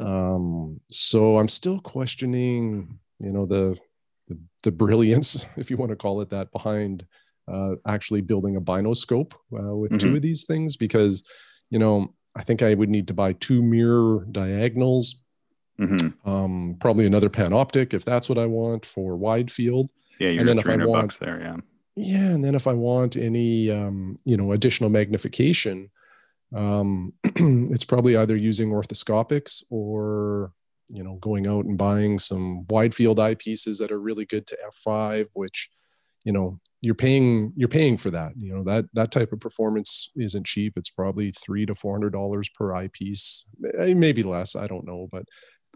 Um, 0.00 0.80
so 0.90 1.38
I'm 1.38 1.48
still 1.48 1.80
questioning, 1.80 2.98
you 3.18 3.32
know, 3.32 3.46
the, 3.46 3.78
the 4.28 4.38
the 4.62 4.72
brilliance, 4.72 5.46
if 5.56 5.70
you 5.70 5.76
want 5.76 5.90
to 5.90 5.96
call 5.96 6.20
it 6.20 6.30
that, 6.30 6.52
behind 6.52 7.04
uh, 7.50 7.76
actually 7.86 8.20
building 8.20 8.56
a 8.56 8.60
binoscope 8.60 9.32
uh, 9.58 9.74
with 9.74 9.98
two 9.98 10.08
Mhm. 10.12 10.16
of 10.16 10.22
these 10.22 10.44
things 10.44 10.76
because, 10.76 11.24
you 11.70 11.78
know, 11.78 12.14
I 12.36 12.42
think 12.42 12.62
I 12.62 12.74
would 12.74 12.88
need 12.90 13.08
to 13.08 13.14
buy 13.14 13.32
two 13.34 13.62
mirror 13.62 14.26
diagonals, 14.30 15.22
Mhm. 15.80 16.14
um, 16.26 16.76
probably 16.80 17.06
another 17.06 17.30
panoptic 17.30 17.94
if 17.94 18.04
that's 18.04 18.28
what 18.28 18.38
I 18.38 18.46
want 18.46 18.84
for 18.86 19.16
wide 19.16 19.50
field. 19.50 19.90
yeah 20.20 20.30
you're 20.30 20.44
then 20.44 20.58
if 20.58 20.64
I 20.64 20.74
300 20.74 20.86
want- 20.88 21.02
bucks 21.04 21.18
there 21.18 21.40
yeah 21.40 21.56
Yeah, 21.96 22.30
and 22.34 22.44
then 22.44 22.54
if 22.54 22.66
I 22.68 22.74
want 22.74 23.16
any, 23.16 23.70
um, 23.70 24.16
you 24.24 24.36
know, 24.36 24.52
additional 24.52 24.88
magnification, 24.90 25.90
um, 26.54 27.12
it's 27.74 27.84
probably 27.84 28.16
either 28.16 28.36
using 28.36 28.70
orthoscopics 28.70 29.62
or, 29.70 30.52
you 30.88 31.02
know, 31.02 31.16
going 31.16 31.46
out 31.48 31.64
and 31.66 31.76
buying 31.76 32.18
some 32.20 32.66
wide 32.70 32.94
field 32.94 33.18
eyepieces 33.18 33.78
that 33.78 33.90
are 33.90 34.00
really 34.00 34.24
good 34.26 34.46
to 34.46 34.56
f5, 34.86 35.26
which, 35.34 35.70
you 36.24 36.32
know, 36.32 36.58
you're 36.80 36.94
paying 36.94 37.52
you're 37.56 37.68
paying 37.68 37.96
for 37.96 38.10
that 38.10 38.32
you 38.36 38.54
know 38.54 38.62
that 38.62 38.84
that 38.92 39.10
type 39.10 39.32
of 39.32 39.40
performance 39.40 40.10
isn't 40.16 40.46
cheap. 40.46 40.74
It's 40.76 40.90
probably 40.90 41.32
three 41.32 41.66
to 41.66 41.74
four 41.74 41.92
hundred 41.92 42.12
dollars 42.12 42.48
per 42.48 42.74
eyepiece 42.74 43.48
maybe 43.58 44.22
less 44.22 44.54
i 44.54 44.66
don't 44.66 44.86
know 44.86 45.08
but 45.10 45.24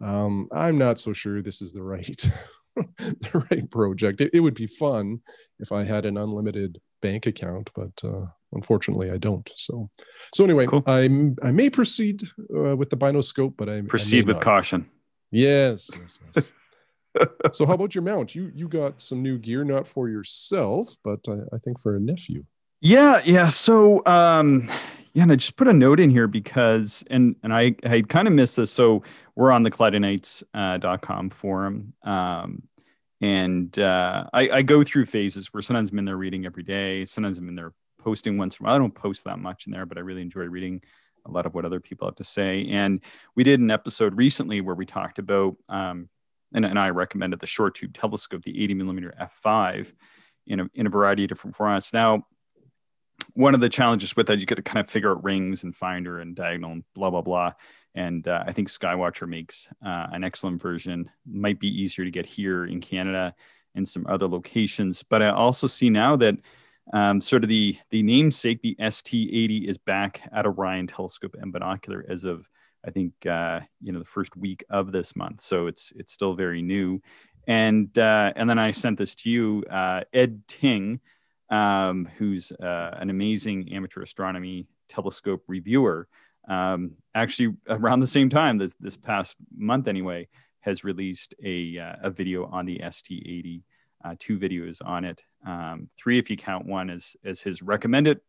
um, 0.01 0.49
i'm 0.53 0.79
not 0.79 0.99
so 0.99 1.13
sure 1.13 1.43
this 1.43 1.61
is 1.61 1.73
the 1.73 1.83
right 1.83 2.31
the 2.77 3.47
right 3.51 3.71
project. 3.71 4.21
It, 4.21 4.31
it, 4.33 4.41
would 4.41 4.55
be 4.55 4.67
fun 4.67 5.21
if 5.59 5.73
i 5.73 5.85
had 5.85 6.07
an 6.07 6.17
unlimited 6.17 6.81
bank 7.01 7.27
account 7.27 7.71
but 7.75 8.01
uh, 8.05 8.27
unfortunately 8.53 9.11
i 9.11 9.19
don't. 9.19 9.51
So 9.57 9.91
so 10.35 10.45
anyway 10.45 10.67
cool. 10.67 10.83
i 10.87 11.05
i 11.43 11.51
may 11.51 11.69
proceed 11.69 12.23
uh, 12.57 12.77
with 12.77 12.91
the 12.91 12.97
binoscope 12.97 13.55
but 13.57 13.69
i 13.69 13.81
proceed 13.83 14.25
I 14.25 14.27
with 14.29 14.37
not. 14.37 14.45
caution. 14.45 14.89
Yes, 15.31 15.91
yes, 15.99 16.19
yes 16.35 16.53
so 17.53 17.67
how 17.67 17.75
about 17.75 17.95
your 17.95 18.03
mount? 18.03 18.35
You 18.35 18.51
you 18.55 18.69
got 18.69 19.01
some 19.01 19.23
new 19.23 19.39
gear, 19.39 19.65
not 19.65 19.87
for 19.87 20.09
yourself, 20.09 20.97
but 21.05 21.21
I, 21.29 21.41
I 21.55 21.59
think 21.59 21.81
for 21.81 21.97
a 21.97 22.01
nephew. 22.01 22.45
Yeah, 22.81 23.21
yeah. 23.25 23.49
So 23.49 24.05
um 24.07 24.71
yeah, 25.15 25.25
and 25.25 25.33
I 25.33 25.37
just 25.37 25.57
put 25.57 25.69
a 25.69 25.73
note 25.73 26.01
in 26.01 26.11
here 26.11 26.27
because 26.27 27.05
and 27.11 27.37
and 27.43 27.53
I 27.53 27.75
I 27.85 28.03
kind 28.03 28.29
of 28.29 28.35
missed 28.35 28.57
this. 28.57 28.71
So 28.71 29.03
we're 29.37 29.53
on 29.53 29.63
the 29.63 29.71
CloudyNights.com 29.71 31.27
uh, 31.27 31.35
forum. 31.35 31.95
Um 32.03 32.63
and 33.21 33.79
uh, 33.79 34.25
I, 34.33 34.51
I 34.51 34.63
go 34.63 34.83
through 34.83 35.07
phases 35.07 35.55
where 35.55 35.63
sometimes 35.63 35.93
I'm 35.93 36.01
in 36.01 36.07
there 36.07 36.17
reading 36.17 36.45
every 36.45 36.65
day, 36.65 37.05
sometimes 37.05 37.39
I'm 37.39 37.49
in 37.49 37.55
there 37.55 37.73
posting 38.01 38.37
once 38.37 38.59
in 38.59 38.65
a 38.65 38.67
while. 38.67 38.75
I 38.75 38.79
don't 38.79 38.95
post 38.95 39.25
that 39.25 39.39
much 39.39 39.67
in 39.67 39.73
there, 39.73 39.87
but 39.87 39.97
I 39.97 40.01
really 40.01 40.23
enjoy 40.23 40.43
reading 40.47 40.83
a 41.25 41.31
lot 41.31 41.47
of 41.47 41.55
what 41.55 41.65
other 41.65 41.79
people 41.79 42.09
have 42.09 42.17
to 42.17 42.25
say. 42.25 42.67
And 42.69 43.01
we 43.37 43.45
did 43.45 43.61
an 43.61 43.71
episode 43.71 44.17
recently 44.17 44.61
where 44.61 44.75
we 44.75 44.87
talked 44.87 45.21
about 45.21 45.57
um, 45.69 46.09
and, 46.55 46.65
and 46.65 46.79
I 46.79 46.91
recommended 46.91 47.41
the 47.41 47.47
short 47.47 47.75
tube 47.75 47.95
telescope, 47.95 48.43
the 48.43 48.63
80 48.63 48.75
millimeter 48.75 49.15
f5, 49.21 49.93
in 50.47 50.61
a, 50.61 50.67
in 50.75 50.87
a 50.87 50.91
variety 50.91 51.25
of 51.25 51.29
different 51.29 51.57
formats. 51.57 51.93
Now, 51.93 52.27
one 53.35 53.55
of 53.55 53.61
the 53.61 53.69
challenges 53.69 54.17
with 54.17 54.27
that, 54.27 54.39
you 54.39 54.47
get 54.47 54.57
to 54.57 54.63
kind 54.63 54.85
of 54.85 54.91
figure 54.91 55.13
out 55.13 55.25
rings 55.25 55.65
and 55.65 55.75
finder 55.75 56.19
and 56.19 56.35
diagonal 56.35 56.73
and 56.73 56.85
blah, 56.95 57.11
blah, 57.11 57.23
blah. 57.23 57.53
And 57.95 58.27
uh, 58.27 58.45
I 58.47 58.53
think 58.53 58.69
Skywatcher 58.69 59.29
makes 59.29 59.69
uh, 59.85 60.07
an 60.13 60.25
excellent 60.25 60.61
version. 60.61 61.11
Might 61.27 61.61
be 61.61 61.69
easier 61.69 62.05
to 62.05 62.11
get 62.11 62.27
here 62.27 62.65
in 62.65 62.81
Canada 62.81 63.35
and 63.75 63.89
some 63.89 64.07
other 64.09 64.27
locations. 64.27 65.03
But 65.03 65.23
I 65.23 65.29
also 65.29 65.67
see 65.67 65.91
now 65.91 66.17
that 66.17 66.37
um, 66.93 67.21
sort 67.21 67.45
of 67.45 67.49
the, 67.49 67.77
the 67.91 68.03
namesake, 68.03 68.63
the 68.63 68.77
ST80, 68.81 69.69
is 69.69 69.79
back 69.79 70.23
at 70.33 70.47
Orion 70.47 70.87
Telescope 70.87 71.37
and 71.41 71.53
Binocular 71.53 72.05
as 72.09 72.25
of 72.25 72.49
I 72.85 72.91
think 72.91 73.27
uh, 73.27 73.61
you 73.81 73.93
know 73.93 73.99
the 73.99 74.05
first 74.05 74.37
week 74.37 74.65
of 74.71 74.93
this 74.93 75.15
month, 75.15 75.41
so 75.41 75.67
it's 75.67 75.93
it's 75.97 76.13
still 76.13 76.35
very 76.35 76.63
new. 76.63 77.01
And 77.47 77.97
uh, 77.99 78.33
and 78.37 78.49
then 78.49 78.59
I 78.59 78.71
sent 78.71 78.99
this 78.99 79.15
to 79.17 79.31
you, 79.31 79.65
uh, 79.71 80.03
Ed 80.13 80.43
Ting, 80.47 81.01
um, 81.51 82.09
who's 82.19 82.53
uh, 82.53 82.97
an 82.99 83.11
amazing 83.11 83.73
amateur 83.73 84.03
astronomy 84.03 84.67
telescope 84.89 85.43
reviewer. 85.49 86.09
Um, 86.49 86.93
actually, 87.15 87.55
around 87.69 88.01
the 88.01 88.07
same 88.07 88.29
time, 88.29 88.59
this 88.59 88.75
this 88.77 88.97
past 88.97 89.37
month 89.57 89.89
anyway, 89.89 90.29
has 90.61 90.85
released 90.85 91.35
a 91.43 91.79
uh, 91.79 91.97
a 92.03 92.11
video 92.11 92.47
on 92.47 92.67
the 92.67 92.79
ST80. 92.79 93.63
Uh, 94.05 94.17
two 94.19 94.37
videos 94.37 94.79
on 94.85 95.05
it, 95.05 95.23
um, 95.47 95.89
three 95.97 96.19
if 96.19 96.29
you 96.29 96.37
count 96.37 96.67
one 96.67 96.91
as 96.91 97.17
as 97.25 97.41
his 97.41 97.63
recommended 97.63 98.21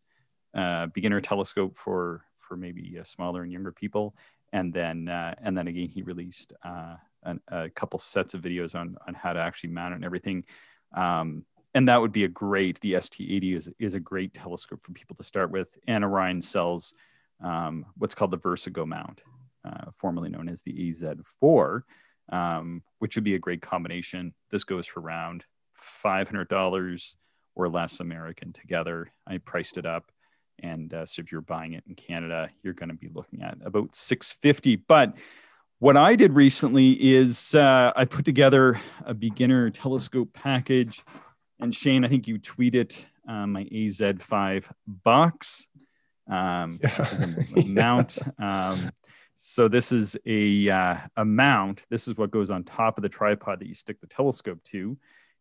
beginner 0.93 1.19
telescope 1.19 1.75
for 1.75 2.23
for 2.47 2.55
maybe 2.55 2.95
smaller 3.03 3.41
and 3.41 3.51
younger 3.51 3.71
people, 3.71 4.13
and 4.53 4.71
then 4.71 5.09
uh, 5.09 5.35
and 5.41 5.57
then 5.57 5.67
again 5.67 5.89
he 5.89 6.03
released 6.03 6.53
uh, 6.63 6.95
an, 7.23 7.41
a 7.49 7.69
couple 7.69 7.99
sets 7.99 8.33
of 8.33 8.41
videos 8.41 8.75
on 8.75 8.95
on 9.05 9.13
how 9.15 9.33
to 9.33 9.39
actually 9.39 9.71
mount 9.71 9.91
it 9.91 9.95
and 9.97 10.05
everything. 10.05 10.45
Um, 10.95 11.43
and 11.73 11.87
that 11.87 11.99
would 11.99 12.11
be 12.11 12.23
a 12.23 12.29
great 12.29 12.79
the 12.81 12.93
st80 12.93 13.57
is, 13.57 13.69
is 13.79 13.95
a 13.95 13.99
great 13.99 14.31
telescope 14.33 14.83
for 14.83 14.91
people 14.93 15.15
to 15.15 15.23
start 15.23 15.51
with. 15.51 15.75
And 15.87 16.03
orion 16.03 16.41
sells 16.41 16.93
um, 17.43 17.87
what's 17.97 18.15
called 18.15 18.31
the 18.31 18.37
vertigo 18.37 18.85
mount 18.85 19.23
uh, 19.65 19.91
formerly 19.97 20.29
known 20.29 20.47
as 20.47 20.61
the 20.61 20.73
az4 20.73 21.81
um, 22.29 22.83
which 22.99 23.15
would 23.15 23.25
be 23.25 23.35
a 23.35 23.39
great 23.39 23.61
combination. 23.61 24.33
This 24.49 24.63
goes 24.63 24.87
for 24.87 25.01
around 25.01 25.43
$500 26.05 27.15
or 27.55 27.69
less 27.69 27.99
american 27.99 28.53
together. 28.53 29.11
I 29.27 29.39
priced 29.39 29.77
it 29.77 29.85
up 29.87 30.11
and 30.59 30.93
uh, 30.93 31.05
so 31.05 31.21
if 31.21 31.31
you're 31.31 31.41
buying 31.41 31.73
it 31.73 31.83
in 31.87 31.95
Canada, 31.95 32.49
you're 32.61 32.73
going 32.73 32.89
to 32.89 32.95
be 32.95 33.09
looking 33.13 33.41
at 33.41 33.57
about 33.63 33.95
650. 33.95 34.77
But 34.77 35.15
what 35.79 35.97
I 35.97 36.15
did 36.15 36.33
recently 36.33 36.91
is 36.91 37.55
uh, 37.55 37.91
I 37.95 38.05
put 38.05 38.25
together 38.25 38.79
a 39.05 39.13
beginner 39.13 39.69
telescope 39.69 40.29
package. 40.33 41.03
And 41.59 41.75
Shane, 41.75 42.05
I 42.05 42.07
think 42.07 42.27
you 42.27 42.39
tweeted 42.39 43.05
uh, 43.27 43.47
my 43.47 43.65
AZ5 43.65 44.71
box, 44.87 45.67
um, 46.29 46.79
yeah. 46.81 47.07
a 47.57 47.63
mount. 47.65 48.17
Um, 48.39 48.91
so 49.35 49.67
this 49.67 49.91
is 49.91 50.15
a, 50.25 50.69
uh, 50.69 50.97
a 51.17 51.25
mount. 51.25 51.83
This 51.89 52.07
is 52.07 52.17
what 52.17 52.31
goes 52.31 52.51
on 52.51 52.63
top 52.63 52.97
of 52.97 53.01
the 53.01 53.09
tripod 53.09 53.59
that 53.59 53.67
you 53.67 53.75
stick 53.75 53.99
the 53.99 54.07
telescope 54.07 54.63
to. 54.65 54.97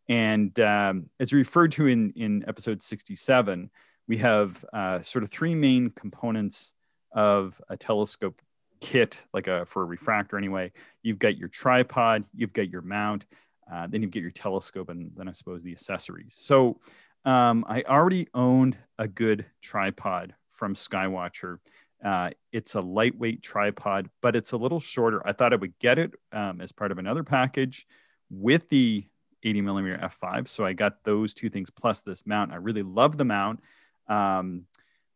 And 0.08 0.58
um, 0.58 1.10
as 1.20 1.32
referred 1.32 1.72
to 1.72 1.86
in, 1.86 2.12
in 2.16 2.44
episode 2.48 2.82
67, 2.82 3.70
we 4.08 4.18
have 4.18 4.64
uh, 4.72 5.00
sort 5.00 5.22
of 5.22 5.30
three 5.30 5.54
main 5.54 5.90
components 5.90 6.74
of 7.14 7.60
a 7.68 7.76
telescope 7.76 8.40
kit, 8.80 9.24
like 9.32 9.46
a 9.46 9.64
for 9.64 9.82
a 9.82 9.86
refractor 9.86 10.36
anyway. 10.36 10.72
You've 11.02 11.18
got 11.18 11.36
your 11.36 11.48
tripod, 11.48 12.26
you've 12.34 12.52
got 12.52 12.68
your 12.68 12.82
mount, 12.82 13.26
uh, 13.72 13.86
then 13.86 14.02
you 14.02 14.08
get 14.08 14.22
your 14.22 14.30
telescope, 14.30 14.88
and 14.88 15.12
then 15.16 15.28
I 15.28 15.32
suppose 15.32 15.62
the 15.62 15.72
accessories. 15.72 16.34
So 16.36 16.80
um, 17.24 17.64
I 17.68 17.82
already 17.82 18.28
owned 18.34 18.78
a 18.98 19.06
good 19.06 19.46
tripod 19.60 20.34
from 20.50 20.74
Skywatcher. 20.74 21.58
Uh, 22.04 22.30
it's 22.50 22.74
a 22.74 22.80
lightweight 22.80 23.42
tripod, 23.42 24.10
but 24.20 24.34
it's 24.34 24.52
a 24.52 24.56
little 24.56 24.80
shorter. 24.80 25.26
I 25.26 25.32
thought 25.32 25.52
I 25.52 25.56
would 25.56 25.78
get 25.78 25.98
it 25.98 26.14
um, 26.32 26.60
as 26.60 26.72
part 26.72 26.90
of 26.90 26.98
another 26.98 27.22
package 27.22 27.86
with 28.28 28.68
the 28.68 29.06
80 29.44 29.60
millimeter 29.60 29.98
f5. 29.98 30.48
So 30.48 30.64
I 30.64 30.72
got 30.72 31.04
those 31.04 31.34
two 31.34 31.48
things 31.48 31.70
plus 31.70 32.02
this 32.02 32.26
mount. 32.26 32.52
I 32.52 32.56
really 32.56 32.82
love 32.82 33.18
the 33.18 33.24
mount. 33.24 33.60
Um, 34.08 34.66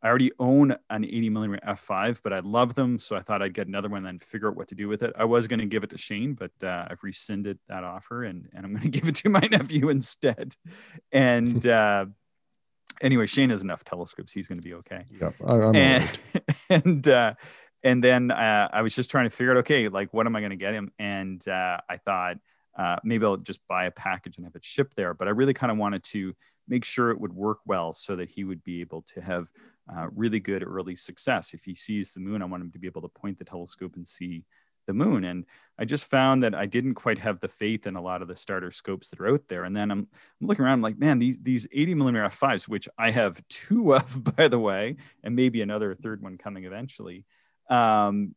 I 0.02 0.08
already 0.08 0.30
own 0.38 0.76
an 0.90 1.04
80 1.04 1.30
millimeter 1.30 1.66
f5, 1.66 2.20
but 2.22 2.32
I 2.32 2.40
love 2.40 2.74
them, 2.74 2.98
so 2.98 3.16
I 3.16 3.20
thought 3.20 3.42
I'd 3.42 3.54
get 3.54 3.66
another 3.66 3.88
one 3.88 3.98
and 3.98 4.06
then 4.06 4.18
figure 4.18 4.48
out 4.48 4.56
what 4.56 4.68
to 4.68 4.74
do 4.74 4.88
with 4.88 5.02
it. 5.02 5.12
I 5.18 5.24
was 5.24 5.48
going 5.48 5.58
to 5.58 5.66
give 5.66 5.82
it 5.82 5.90
to 5.90 5.98
Shane, 5.98 6.34
but 6.34 6.52
uh, 6.62 6.86
I've 6.90 7.02
rescinded 7.02 7.58
that 7.68 7.82
offer, 7.82 8.22
and 8.22 8.48
and 8.54 8.64
I'm 8.64 8.72
going 8.72 8.82
to 8.90 9.00
give 9.00 9.08
it 9.08 9.16
to 9.16 9.28
my 9.28 9.40
nephew 9.50 9.88
instead. 9.88 10.54
And 11.10 11.66
uh, 11.66 12.06
anyway, 13.00 13.26
Shane 13.26 13.50
has 13.50 13.62
enough 13.62 13.84
telescopes; 13.84 14.32
he's 14.32 14.48
going 14.48 14.58
to 14.58 14.64
be 14.64 14.74
okay. 14.74 15.06
Yeah, 15.10 15.30
I'm 15.44 15.74
and 15.74 16.18
and, 16.70 17.08
uh, 17.08 17.34
and 17.82 18.04
then 18.04 18.30
uh, 18.30 18.68
I 18.72 18.82
was 18.82 18.94
just 18.94 19.10
trying 19.10 19.28
to 19.28 19.34
figure 19.34 19.52
out, 19.52 19.58
okay, 19.58 19.88
like 19.88 20.12
what 20.12 20.26
am 20.26 20.36
I 20.36 20.40
going 20.40 20.50
to 20.50 20.56
get 20.56 20.74
him? 20.74 20.92
And 20.98 21.46
uh, 21.48 21.78
I 21.88 21.96
thought 21.96 22.36
uh, 22.76 22.96
maybe 23.02 23.24
I'll 23.24 23.36
just 23.36 23.66
buy 23.66 23.86
a 23.86 23.90
package 23.90 24.36
and 24.36 24.46
have 24.46 24.54
it 24.54 24.64
shipped 24.64 24.96
there. 24.96 25.14
But 25.14 25.28
I 25.28 25.32
really 25.32 25.54
kind 25.54 25.72
of 25.72 25.78
wanted 25.78 26.04
to 26.04 26.34
make 26.68 26.84
sure 26.84 27.10
it 27.10 27.20
would 27.20 27.32
work 27.32 27.58
well 27.64 27.92
so 27.92 28.16
that 28.16 28.28
he 28.28 28.44
would 28.44 28.62
be 28.62 28.80
able 28.80 29.02
to 29.14 29.20
have 29.20 29.50
uh, 29.90 30.08
really 30.14 30.40
good 30.40 30.62
early 30.66 30.96
success. 30.96 31.54
If 31.54 31.64
he 31.64 31.74
sees 31.74 32.12
the 32.12 32.20
moon, 32.20 32.42
I 32.42 32.46
want 32.46 32.62
him 32.62 32.72
to 32.72 32.78
be 32.78 32.86
able 32.86 33.02
to 33.02 33.08
point 33.08 33.38
the 33.38 33.44
telescope 33.44 33.94
and 33.96 34.06
see 34.06 34.44
the 34.86 34.94
moon. 34.94 35.24
And 35.24 35.44
I 35.78 35.84
just 35.84 36.04
found 36.04 36.42
that 36.42 36.54
I 36.54 36.66
didn't 36.66 36.94
quite 36.94 37.18
have 37.18 37.40
the 37.40 37.48
faith 37.48 37.86
in 37.86 37.96
a 37.96 38.00
lot 38.00 38.22
of 38.22 38.28
the 38.28 38.36
starter 38.36 38.70
scopes 38.70 39.08
that 39.08 39.20
are 39.20 39.28
out 39.28 39.48
there. 39.48 39.64
And 39.64 39.76
then 39.76 39.90
I'm, 39.90 40.08
I'm 40.40 40.46
looking 40.46 40.64
around, 40.64 40.74
I'm 40.74 40.82
like, 40.82 40.98
man, 40.98 41.18
these 41.18 41.38
these 41.38 41.66
80 41.72 41.94
millimeter 41.94 42.24
f5s, 42.26 42.68
which 42.68 42.88
I 42.98 43.10
have 43.10 43.42
two 43.48 43.94
of, 43.94 44.36
by 44.36 44.48
the 44.48 44.58
way, 44.58 44.96
and 45.22 45.34
maybe 45.34 45.62
another 45.62 45.94
third 45.94 46.22
one 46.22 46.38
coming 46.38 46.64
eventually. 46.64 47.24
Um, 47.68 48.34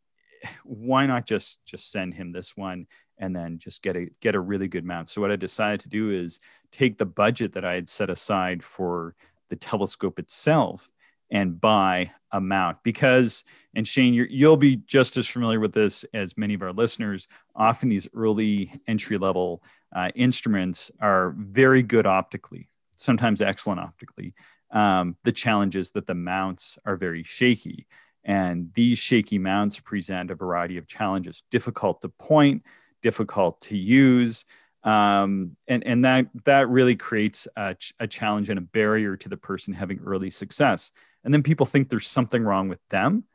why 0.64 1.06
not 1.06 1.26
just 1.26 1.66
just 1.66 1.92
send 1.92 2.14
him 2.14 2.32
this 2.32 2.56
one 2.56 2.88
and 3.20 3.36
then 3.36 3.60
just 3.60 3.84
get 3.84 3.96
a 3.96 4.08
get 4.22 4.36
a 4.36 4.40
really 4.40 4.68
good 4.68 4.86
mount. 4.86 5.10
So 5.10 5.22
what 5.22 5.32
I 5.32 5.36
decided 5.36 5.82
to 5.82 5.90
do 5.90 6.10
is 6.10 6.40
take 6.72 6.98
the 6.98 7.06
budget 7.06 7.54
that 7.54 7.66
I 7.66 7.76
had 7.76 7.90
set 7.90 8.10
aside 8.10 8.64
for 8.64 9.16
the 9.50 9.56
telescope 9.56 10.20
itself 10.20 10.90
and 11.32 11.60
buy 11.60 12.12
a 12.32 12.42
mount 12.42 12.78
because 12.84 13.44
and 13.76 13.88
Shane 13.88 14.14
you 14.14 14.48
will 14.48 14.58
be 14.58 14.78
just 14.78 15.18
as 15.18 15.28
familiar 15.28 15.60
with 15.60 15.74
this 15.74 16.06
as 16.14 16.38
many 16.38 16.54
of 16.54 16.62
our 16.62 16.74
listeners 16.74 17.28
often 17.56 17.90
these 17.90 18.08
early 18.14 18.72
entry 18.88 19.18
level 19.18 19.64
uh, 19.96 20.10
instruments 20.16 20.92
are 21.00 21.36
very 21.38 21.84
good 21.84 22.06
optically 22.06 22.68
sometimes 22.96 23.42
excellent 23.42 23.80
optically 23.80 24.34
um, 24.72 25.18
the 25.24 25.32
challenge 25.32 25.76
is 25.76 25.92
that 25.92 26.08
the 26.08 26.16
mounts 26.16 26.78
are 26.86 26.96
very 26.96 27.24
shaky 27.24 27.88
and 28.24 28.72
these 28.76 29.00
shaky 29.00 29.40
mounts 29.40 29.80
present 29.80 30.30
a 30.30 30.36
variety 30.36 30.78
of 30.78 30.88
challenges 30.88 31.44
difficult 31.50 32.02
to 32.02 32.10
point 32.10 32.64
difficult 33.02 33.62
to 33.62 33.78
use. 33.78 34.46
Um, 34.84 35.58
and, 35.68 35.86
and 35.86 36.06
that, 36.06 36.28
that 36.46 36.70
really 36.70 36.96
creates 36.96 37.48
a, 37.56 37.76
ch- 37.76 37.94
a 38.00 38.08
challenge 38.08 38.50
and 38.50 38.58
a 38.58 38.62
barrier 38.62 39.18
to 39.18 39.30
the 39.30 39.38
person 39.38 39.74
having 39.74 40.00
early 40.00 40.30
success. 40.30 40.92
And 41.24 41.34
then 41.34 41.44
people 41.44 41.66
think 41.66 41.90
there's 41.90 42.08
something 42.08 42.44
wrong 42.44 42.70
with 42.70 42.80
them. 42.90 43.26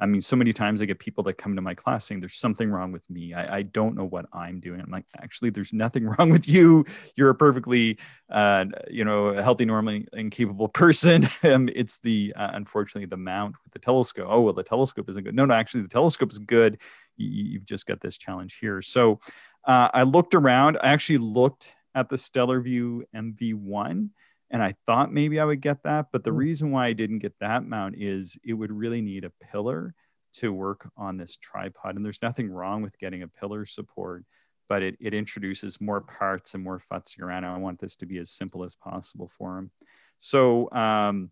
I 0.00 0.06
mean, 0.06 0.20
so 0.20 0.36
many 0.36 0.52
times 0.52 0.82
I 0.82 0.86
get 0.86 0.98
people 0.98 1.22
that 1.24 1.34
come 1.34 1.54
to 1.54 1.62
my 1.62 1.74
class 1.74 2.06
saying 2.06 2.20
there's 2.20 2.36
something 2.36 2.70
wrong 2.70 2.92
with 2.92 3.08
me. 3.08 3.34
I, 3.34 3.58
I 3.58 3.62
don't 3.62 3.94
know 3.94 4.04
what 4.04 4.26
I'm 4.32 4.58
doing. 4.58 4.80
I'm 4.80 4.90
like, 4.90 5.04
actually, 5.16 5.50
there's 5.50 5.72
nothing 5.72 6.06
wrong 6.18 6.30
with 6.30 6.48
you. 6.48 6.84
You're 7.14 7.30
a 7.30 7.34
perfectly, 7.34 7.98
uh, 8.30 8.64
you 8.90 9.04
know, 9.04 9.40
healthy, 9.40 9.64
normally 9.64 10.08
incapable 10.12 10.68
person. 10.68 11.28
um, 11.44 11.68
it's 11.72 11.98
the, 11.98 12.32
uh, 12.36 12.50
unfortunately, 12.52 13.06
the 13.06 13.16
mount 13.16 13.54
with 13.62 13.72
the 13.72 13.78
telescope. 13.78 14.26
Oh, 14.28 14.40
well, 14.40 14.54
the 14.54 14.64
telescope 14.64 15.08
isn't 15.08 15.22
good. 15.22 15.34
No, 15.34 15.44
no, 15.44 15.54
actually, 15.54 15.82
the 15.82 15.88
telescope 15.88 16.32
is 16.32 16.38
good. 16.38 16.78
You, 17.16 17.58
have 17.58 17.66
just 17.66 17.86
got 17.86 18.00
this 18.00 18.16
challenge 18.16 18.58
here. 18.60 18.82
So 18.82 19.20
uh, 19.66 19.88
I 19.92 20.02
looked 20.02 20.34
around. 20.34 20.78
I 20.82 20.88
actually 20.88 21.18
looked 21.18 21.76
at 21.94 22.08
the 22.08 22.16
Stellarvue 22.16 23.02
MV1 23.14 24.10
and 24.50 24.62
I 24.62 24.74
thought 24.86 25.12
maybe 25.12 25.40
I 25.40 25.44
would 25.44 25.60
get 25.60 25.82
that. 25.84 26.06
But 26.12 26.24
the 26.24 26.30
mm. 26.30 26.36
reason 26.36 26.70
why 26.70 26.86
I 26.86 26.92
didn't 26.92 27.20
get 27.20 27.38
that 27.40 27.66
mount 27.66 27.96
is 27.98 28.38
it 28.44 28.52
would 28.52 28.70
really 28.70 29.00
need 29.00 29.24
a 29.24 29.32
pillar 29.50 29.94
to 30.34 30.52
work 30.52 30.90
on 30.96 31.16
this 31.16 31.36
tripod. 31.36 31.96
And 31.96 32.04
there's 32.04 32.22
nothing 32.22 32.50
wrong 32.50 32.82
with 32.82 32.98
getting 32.98 33.22
a 33.22 33.28
pillar 33.28 33.66
support, 33.66 34.24
but 34.68 34.82
it, 34.82 34.96
it 35.00 35.14
introduces 35.14 35.80
more 35.80 36.00
parts 36.00 36.54
and 36.54 36.62
more 36.62 36.80
futzing 36.80 37.20
around. 37.20 37.44
I 37.44 37.56
want 37.58 37.80
this 37.80 37.96
to 37.96 38.06
be 38.06 38.18
as 38.18 38.30
simple 38.30 38.64
as 38.64 38.74
possible 38.74 39.30
for 39.36 39.58
him. 39.58 39.70
So 40.18 40.70
um, 40.72 41.30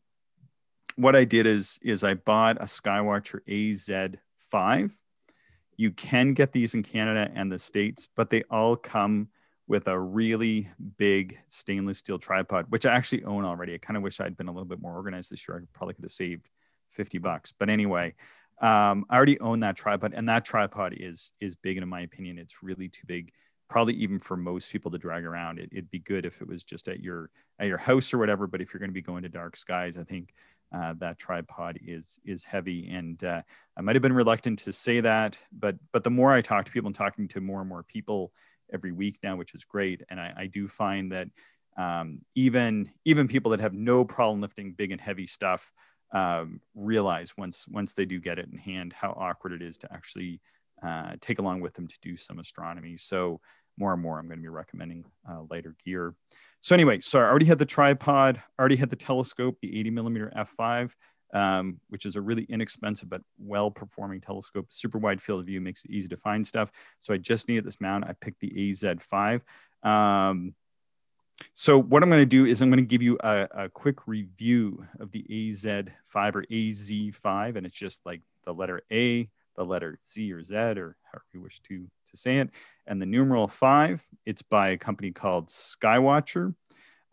what 0.96 1.14
I 1.16 1.24
did 1.24 1.46
is, 1.46 1.78
is 1.82 2.04
I 2.04 2.14
bought 2.14 2.56
a 2.58 2.64
Skywatcher 2.64 3.40
AZ5. 3.48 4.90
You 5.80 5.90
can 5.90 6.34
get 6.34 6.52
these 6.52 6.74
in 6.74 6.82
Canada 6.82 7.30
and 7.34 7.50
the 7.50 7.58
States, 7.58 8.06
but 8.14 8.28
they 8.28 8.42
all 8.50 8.76
come 8.76 9.28
with 9.66 9.88
a 9.88 9.98
really 9.98 10.68
big 10.98 11.38
stainless 11.48 11.96
steel 11.96 12.18
tripod, 12.18 12.66
which 12.68 12.84
I 12.84 12.94
actually 12.94 13.24
own 13.24 13.46
already. 13.46 13.72
I 13.72 13.78
kind 13.78 13.96
of 13.96 14.02
wish 14.02 14.20
I'd 14.20 14.36
been 14.36 14.48
a 14.48 14.52
little 14.52 14.66
bit 14.66 14.82
more 14.82 14.94
organized 14.94 15.32
this 15.32 15.48
year. 15.48 15.56
I 15.56 15.64
probably 15.72 15.94
could 15.94 16.04
have 16.04 16.10
saved 16.10 16.50
50 16.90 17.16
bucks. 17.16 17.54
But 17.58 17.70
anyway, 17.70 18.14
um, 18.60 19.06
I 19.08 19.16
already 19.16 19.40
own 19.40 19.60
that 19.60 19.74
tripod, 19.74 20.12
and 20.14 20.28
that 20.28 20.44
tripod 20.44 20.92
is 20.98 21.32
is 21.40 21.54
big. 21.54 21.78
And 21.78 21.82
in 21.82 21.88
my 21.88 22.02
opinion, 22.02 22.38
it's 22.38 22.62
really 22.62 22.90
too 22.90 23.06
big, 23.06 23.32
probably 23.70 23.94
even 23.94 24.20
for 24.20 24.36
most 24.36 24.70
people 24.70 24.90
to 24.90 24.98
drag 24.98 25.24
around. 25.24 25.58
It, 25.58 25.70
would 25.72 25.90
be 25.90 25.98
good 25.98 26.26
if 26.26 26.42
it 26.42 26.46
was 26.46 26.62
just 26.62 26.90
at 26.90 27.00
your 27.00 27.30
at 27.58 27.68
your 27.68 27.78
house 27.78 28.12
or 28.12 28.18
whatever. 28.18 28.46
But 28.46 28.60
if 28.60 28.74
you're 28.74 28.80
going 28.80 28.90
to 28.90 28.92
be 28.92 29.00
going 29.00 29.22
to 29.22 29.30
dark 29.30 29.56
skies, 29.56 29.96
I 29.96 30.04
think 30.04 30.34
uh, 30.74 30.94
that 30.98 31.18
tripod 31.18 31.78
is 31.84 32.18
is 32.24 32.44
heavy. 32.44 32.88
And 32.90 33.22
uh, 33.24 33.42
I 33.76 33.80
might 33.80 33.96
have 33.96 34.02
been 34.02 34.12
reluctant 34.12 34.60
to 34.60 34.72
say 34.72 35.00
that, 35.00 35.38
but 35.52 35.76
but 35.92 36.04
the 36.04 36.10
more 36.10 36.32
I 36.32 36.40
talk 36.40 36.64
to 36.66 36.72
people 36.72 36.88
and 36.88 36.94
talking 36.94 37.28
to 37.28 37.40
more 37.40 37.60
and 37.60 37.68
more 37.68 37.82
people 37.82 38.32
every 38.72 38.92
week 38.92 39.18
now, 39.22 39.36
which 39.36 39.54
is 39.54 39.64
great. 39.64 40.02
And 40.10 40.20
I, 40.20 40.32
I 40.36 40.46
do 40.46 40.68
find 40.68 41.12
that 41.12 41.28
um, 41.76 42.20
even 42.34 42.90
even 43.04 43.28
people 43.28 43.50
that 43.52 43.60
have 43.60 43.74
no 43.74 44.04
problem 44.04 44.40
lifting 44.40 44.72
big 44.72 44.92
and 44.92 45.00
heavy 45.00 45.26
stuff 45.26 45.72
um, 46.12 46.60
realize 46.74 47.36
once 47.36 47.66
once 47.68 47.94
they 47.94 48.04
do 48.04 48.20
get 48.20 48.38
it 48.38 48.48
in 48.50 48.58
hand 48.58 48.92
how 48.92 49.10
awkward 49.10 49.52
it 49.52 49.62
is 49.62 49.76
to 49.78 49.92
actually 49.92 50.40
uh, 50.82 51.12
take 51.20 51.38
along 51.38 51.60
with 51.60 51.74
them 51.74 51.86
to 51.86 51.98
do 52.00 52.16
some 52.16 52.38
astronomy. 52.38 52.96
So 52.96 53.40
more 53.80 53.92
and 53.92 54.00
more, 54.00 54.18
I'm 54.18 54.28
going 54.28 54.38
to 54.38 54.42
be 54.42 54.48
recommending 54.48 55.04
uh, 55.28 55.42
lighter 55.50 55.74
gear. 55.84 56.14
So 56.60 56.74
anyway, 56.74 57.00
so 57.00 57.18
I 57.18 57.24
already 57.24 57.46
had 57.46 57.58
the 57.58 57.66
tripod, 57.66 58.40
already 58.58 58.76
had 58.76 58.90
the 58.90 58.96
telescope, 58.96 59.58
the 59.60 59.80
80 59.80 59.90
millimeter 59.90 60.32
f5 60.36 60.92
um, 61.32 61.80
which 61.88 62.06
is 62.06 62.16
a 62.16 62.20
really 62.20 62.44
inexpensive 62.44 63.08
but 63.08 63.22
well-performing 63.38 64.20
telescope. 64.20 64.66
Super 64.68 64.98
wide 64.98 65.22
field 65.22 65.40
of 65.40 65.46
view 65.46 65.60
makes 65.60 65.84
it 65.84 65.90
easy 65.90 66.08
to 66.08 66.16
find 66.16 66.46
stuff. 66.46 66.72
So 67.00 67.14
I 67.14 67.18
just 67.18 67.48
needed 67.48 67.64
this 67.64 67.80
mount. 67.80 68.04
I 68.04 68.14
picked 68.20 68.40
the 68.40 68.50
AZ5. 68.50 69.40
Um, 69.82 70.54
so 71.54 71.80
what 71.80 72.02
I'm 72.02 72.10
going 72.10 72.20
to 72.20 72.26
do 72.26 72.46
is 72.46 72.60
I'm 72.60 72.70
going 72.70 72.84
to 72.84 72.88
give 72.88 73.02
you 73.02 73.18
a, 73.20 73.48
a, 73.54 73.68
quick 73.70 74.06
review 74.06 74.84
of 74.98 75.10
the 75.10 75.24
AZ5 75.30 76.34
or 76.34 76.44
AZ5, 76.44 77.56
and 77.56 77.64
it's 77.64 77.74
just 77.74 78.04
like 78.04 78.20
the 78.44 78.52
letter 78.52 78.82
A, 78.92 79.30
the 79.56 79.64
letter 79.64 79.98
Z 80.06 80.30
or 80.32 80.42
Z, 80.42 80.54
or 80.54 80.96
however 81.04 81.24
you 81.32 81.40
wish 81.40 81.60
to 81.62 81.86
to 82.10 82.16
say 82.16 82.38
it, 82.38 82.50
and 82.86 83.00
the 83.00 83.06
numeral 83.06 83.48
five. 83.48 84.06
It's 84.26 84.42
by 84.42 84.70
a 84.70 84.76
company 84.76 85.12
called 85.12 85.48
Skywatcher. 85.48 86.54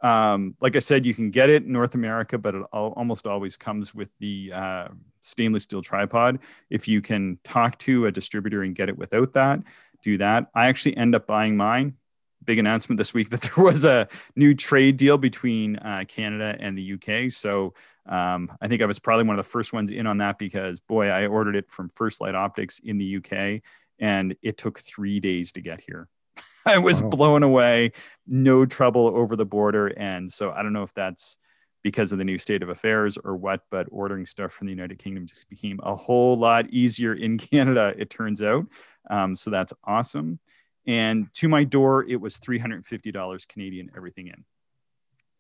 Um, 0.02 0.56
like 0.62 0.76
I 0.76 0.80
said, 0.80 1.06
you 1.06 1.14
can 1.14 1.32
get 1.32 1.50
it 1.50 1.64
in 1.64 1.72
North 1.72 1.96
America, 1.96 2.38
but 2.38 2.56
it 2.56 2.62
almost 2.72 3.26
always 3.26 3.58
comes 3.58 3.96
with 3.96 4.12
the 4.20 4.52
uh, 4.54 4.88
stainless 5.22 5.64
steel 5.64 5.82
tripod. 5.82 6.40
If 6.70 6.88
you 6.88 7.02
can 7.02 7.40
talk 7.44 7.78
to 7.80 8.06
a 8.06 8.12
distributor 8.12 8.62
and 8.62 8.76
get 8.76 8.90
it 8.90 8.98
without 8.98 9.34
that, 9.34 9.62
do 10.04 10.18
that. 10.20 10.48
I 10.54 10.68
actually 10.68 10.98
end 10.98 11.16
up 11.16 11.26
buying 11.26 11.58
mine. 11.58 11.96
Big 12.44 12.60
announcement 12.60 12.98
this 12.98 13.14
week 13.14 13.30
that 13.32 13.42
there 13.42 13.64
was 13.64 13.86
a 13.86 14.08
new 14.36 14.54
trade 14.54 14.98
deal 14.98 15.18
between 15.18 15.78
uh, 15.78 16.04
Canada 16.08 16.56
and 16.60 16.78
the 16.78 16.94
UK. 16.94 17.32
So 17.32 17.74
um, 18.06 18.52
I 18.62 18.68
think 18.68 18.82
I 18.82 18.86
was 18.86 19.00
probably 19.00 19.26
one 19.26 19.38
of 19.38 19.44
the 19.44 19.50
first 19.50 19.74
ones 19.74 19.90
in 19.90 20.06
on 20.08 20.20
that 20.20 20.38
because, 20.38 20.80
boy, 20.80 21.08
I 21.08 21.26
ordered 21.26 21.56
it 21.56 21.70
from 21.70 21.90
First 21.90 22.22
Light 22.22 22.36
Optics 22.36 22.80
in 22.80 22.98
the 22.98 23.18
UK 23.18 23.62
and 24.00 24.36
it 24.42 24.58
took 24.58 24.80
three 24.80 25.20
days 25.20 25.52
to 25.54 25.62
get 25.62 25.82
here. 25.82 26.08
I 26.66 26.78
was 26.78 27.02
wow. 27.02 27.10
blown 27.10 27.44
away, 27.44 27.94
no 28.28 28.66
trouble 28.66 29.08
over 29.08 29.36
the 29.36 29.46
border. 29.46 29.88
And 29.88 30.32
so 30.32 30.52
I 30.52 30.64
don't 30.64 30.74
know 30.74 30.84
if 30.84 30.94
that's 30.94 31.38
because 31.84 32.12
of 32.12 32.18
the 32.18 32.26
new 32.26 32.38
state 32.38 32.64
of 32.64 32.70
affairs 32.70 33.18
or 33.18 33.36
what, 33.36 33.62
but 33.72 33.88
ordering 33.92 34.26
stuff 34.26 34.52
from 34.52 34.68
the 34.68 34.74
United 34.74 35.00
Kingdom 35.00 35.26
just 35.26 35.50
became 35.50 35.80
a 35.84 35.96
whole 35.96 36.38
lot 36.38 36.70
easier 36.70 37.14
in 37.14 37.38
Canada, 37.38 37.94
it 37.98 38.10
turns 38.10 38.42
out. 38.42 38.66
Um, 39.10 39.36
so 39.36 39.50
that's 39.50 39.74
awesome. 39.84 40.40
And 40.86 41.34
to 41.36 41.48
my 41.48 41.64
door, 41.64 42.06
it 42.08 42.20
was 42.20 42.40
$350 42.40 43.48
Canadian, 43.48 43.92
everything 43.96 44.28
in. 44.28 44.46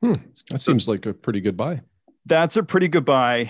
Hmm. 0.01 0.11
That 0.51 0.61
so 0.61 0.71
seems 0.71 0.87
like 0.87 1.05
a 1.05 1.13
pretty 1.13 1.41
good 1.41 1.57
buy. 1.57 1.81
That's 2.25 2.57
a 2.57 2.63
pretty 2.63 2.87
good 2.87 3.05
buy 3.05 3.49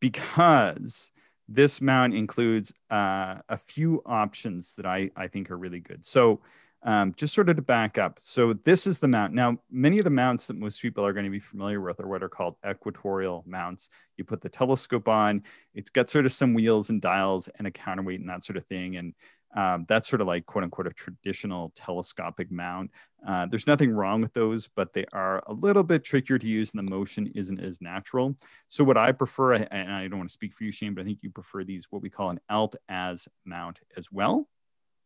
because 0.00 1.10
this 1.48 1.80
mount 1.80 2.14
includes 2.14 2.74
uh, 2.90 3.36
a 3.48 3.58
few 3.66 4.02
options 4.04 4.74
that 4.74 4.86
I, 4.86 5.10
I 5.16 5.28
think 5.28 5.50
are 5.50 5.56
really 5.56 5.80
good. 5.80 6.04
So 6.04 6.40
um, 6.82 7.12
just 7.16 7.34
sort 7.34 7.48
of 7.48 7.56
to 7.56 7.62
back 7.62 7.98
up. 7.98 8.18
So 8.20 8.52
this 8.52 8.86
is 8.86 9.00
the 9.00 9.08
mount. 9.08 9.34
Now, 9.34 9.58
many 9.70 9.98
of 9.98 10.04
the 10.04 10.10
mounts 10.10 10.46
that 10.46 10.56
most 10.56 10.80
people 10.80 11.04
are 11.04 11.12
going 11.12 11.24
to 11.24 11.30
be 11.30 11.40
familiar 11.40 11.80
with 11.80 11.98
are 12.00 12.06
what 12.06 12.22
are 12.22 12.28
called 12.28 12.54
equatorial 12.68 13.42
mounts. 13.46 13.88
You 14.16 14.24
put 14.24 14.42
the 14.42 14.48
telescope 14.48 15.08
on, 15.08 15.42
it's 15.74 15.90
got 15.90 16.08
sort 16.08 16.26
of 16.26 16.32
some 16.32 16.54
wheels 16.54 16.90
and 16.90 17.00
dials 17.02 17.48
and 17.58 17.66
a 17.66 17.70
counterweight 17.70 18.20
and 18.20 18.28
that 18.28 18.44
sort 18.44 18.58
of 18.58 18.66
thing. 18.66 18.96
And 18.96 19.14
um, 19.56 19.86
that's 19.88 20.08
sort 20.08 20.20
of 20.20 20.26
like 20.26 20.46
quote 20.46 20.64
unquote 20.64 20.86
a 20.86 20.92
traditional 20.92 21.72
telescopic 21.74 22.50
mount. 22.50 22.90
Uh, 23.26 23.46
there's 23.46 23.66
nothing 23.66 23.90
wrong 23.90 24.20
with 24.20 24.32
those, 24.32 24.68
but 24.68 24.92
they 24.92 25.04
are 25.12 25.42
a 25.46 25.52
little 25.52 25.82
bit 25.82 26.04
trickier 26.04 26.38
to 26.38 26.46
use 26.46 26.72
and 26.72 26.86
the 26.86 26.90
motion 26.90 27.32
isn't 27.34 27.58
as 27.58 27.80
natural. 27.80 28.36
So 28.68 28.84
what 28.84 28.96
I 28.96 29.12
prefer, 29.12 29.54
and 29.54 29.92
I 29.92 30.06
don't 30.06 30.18
want 30.18 30.30
to 30.30 30.32
speak 30.32 30.54
for 30.54 30.64
you, 30.64 30.70
Shane, 30.70 30.94
but 30.94 31.02
I 31.02 31.04
think 31.04 31.18
you 31.22 31.30
prefer 31.30 31.64
these, 31.64 31.86
what 31.90 32.02
we 32.02 32.10
call 32.10 32.30
an 32.30 32.40
alt 32.48 32.76
as 32.88 33.26
mount 33.44 33.80
as 33.96 34.12
well. 34.12 34.48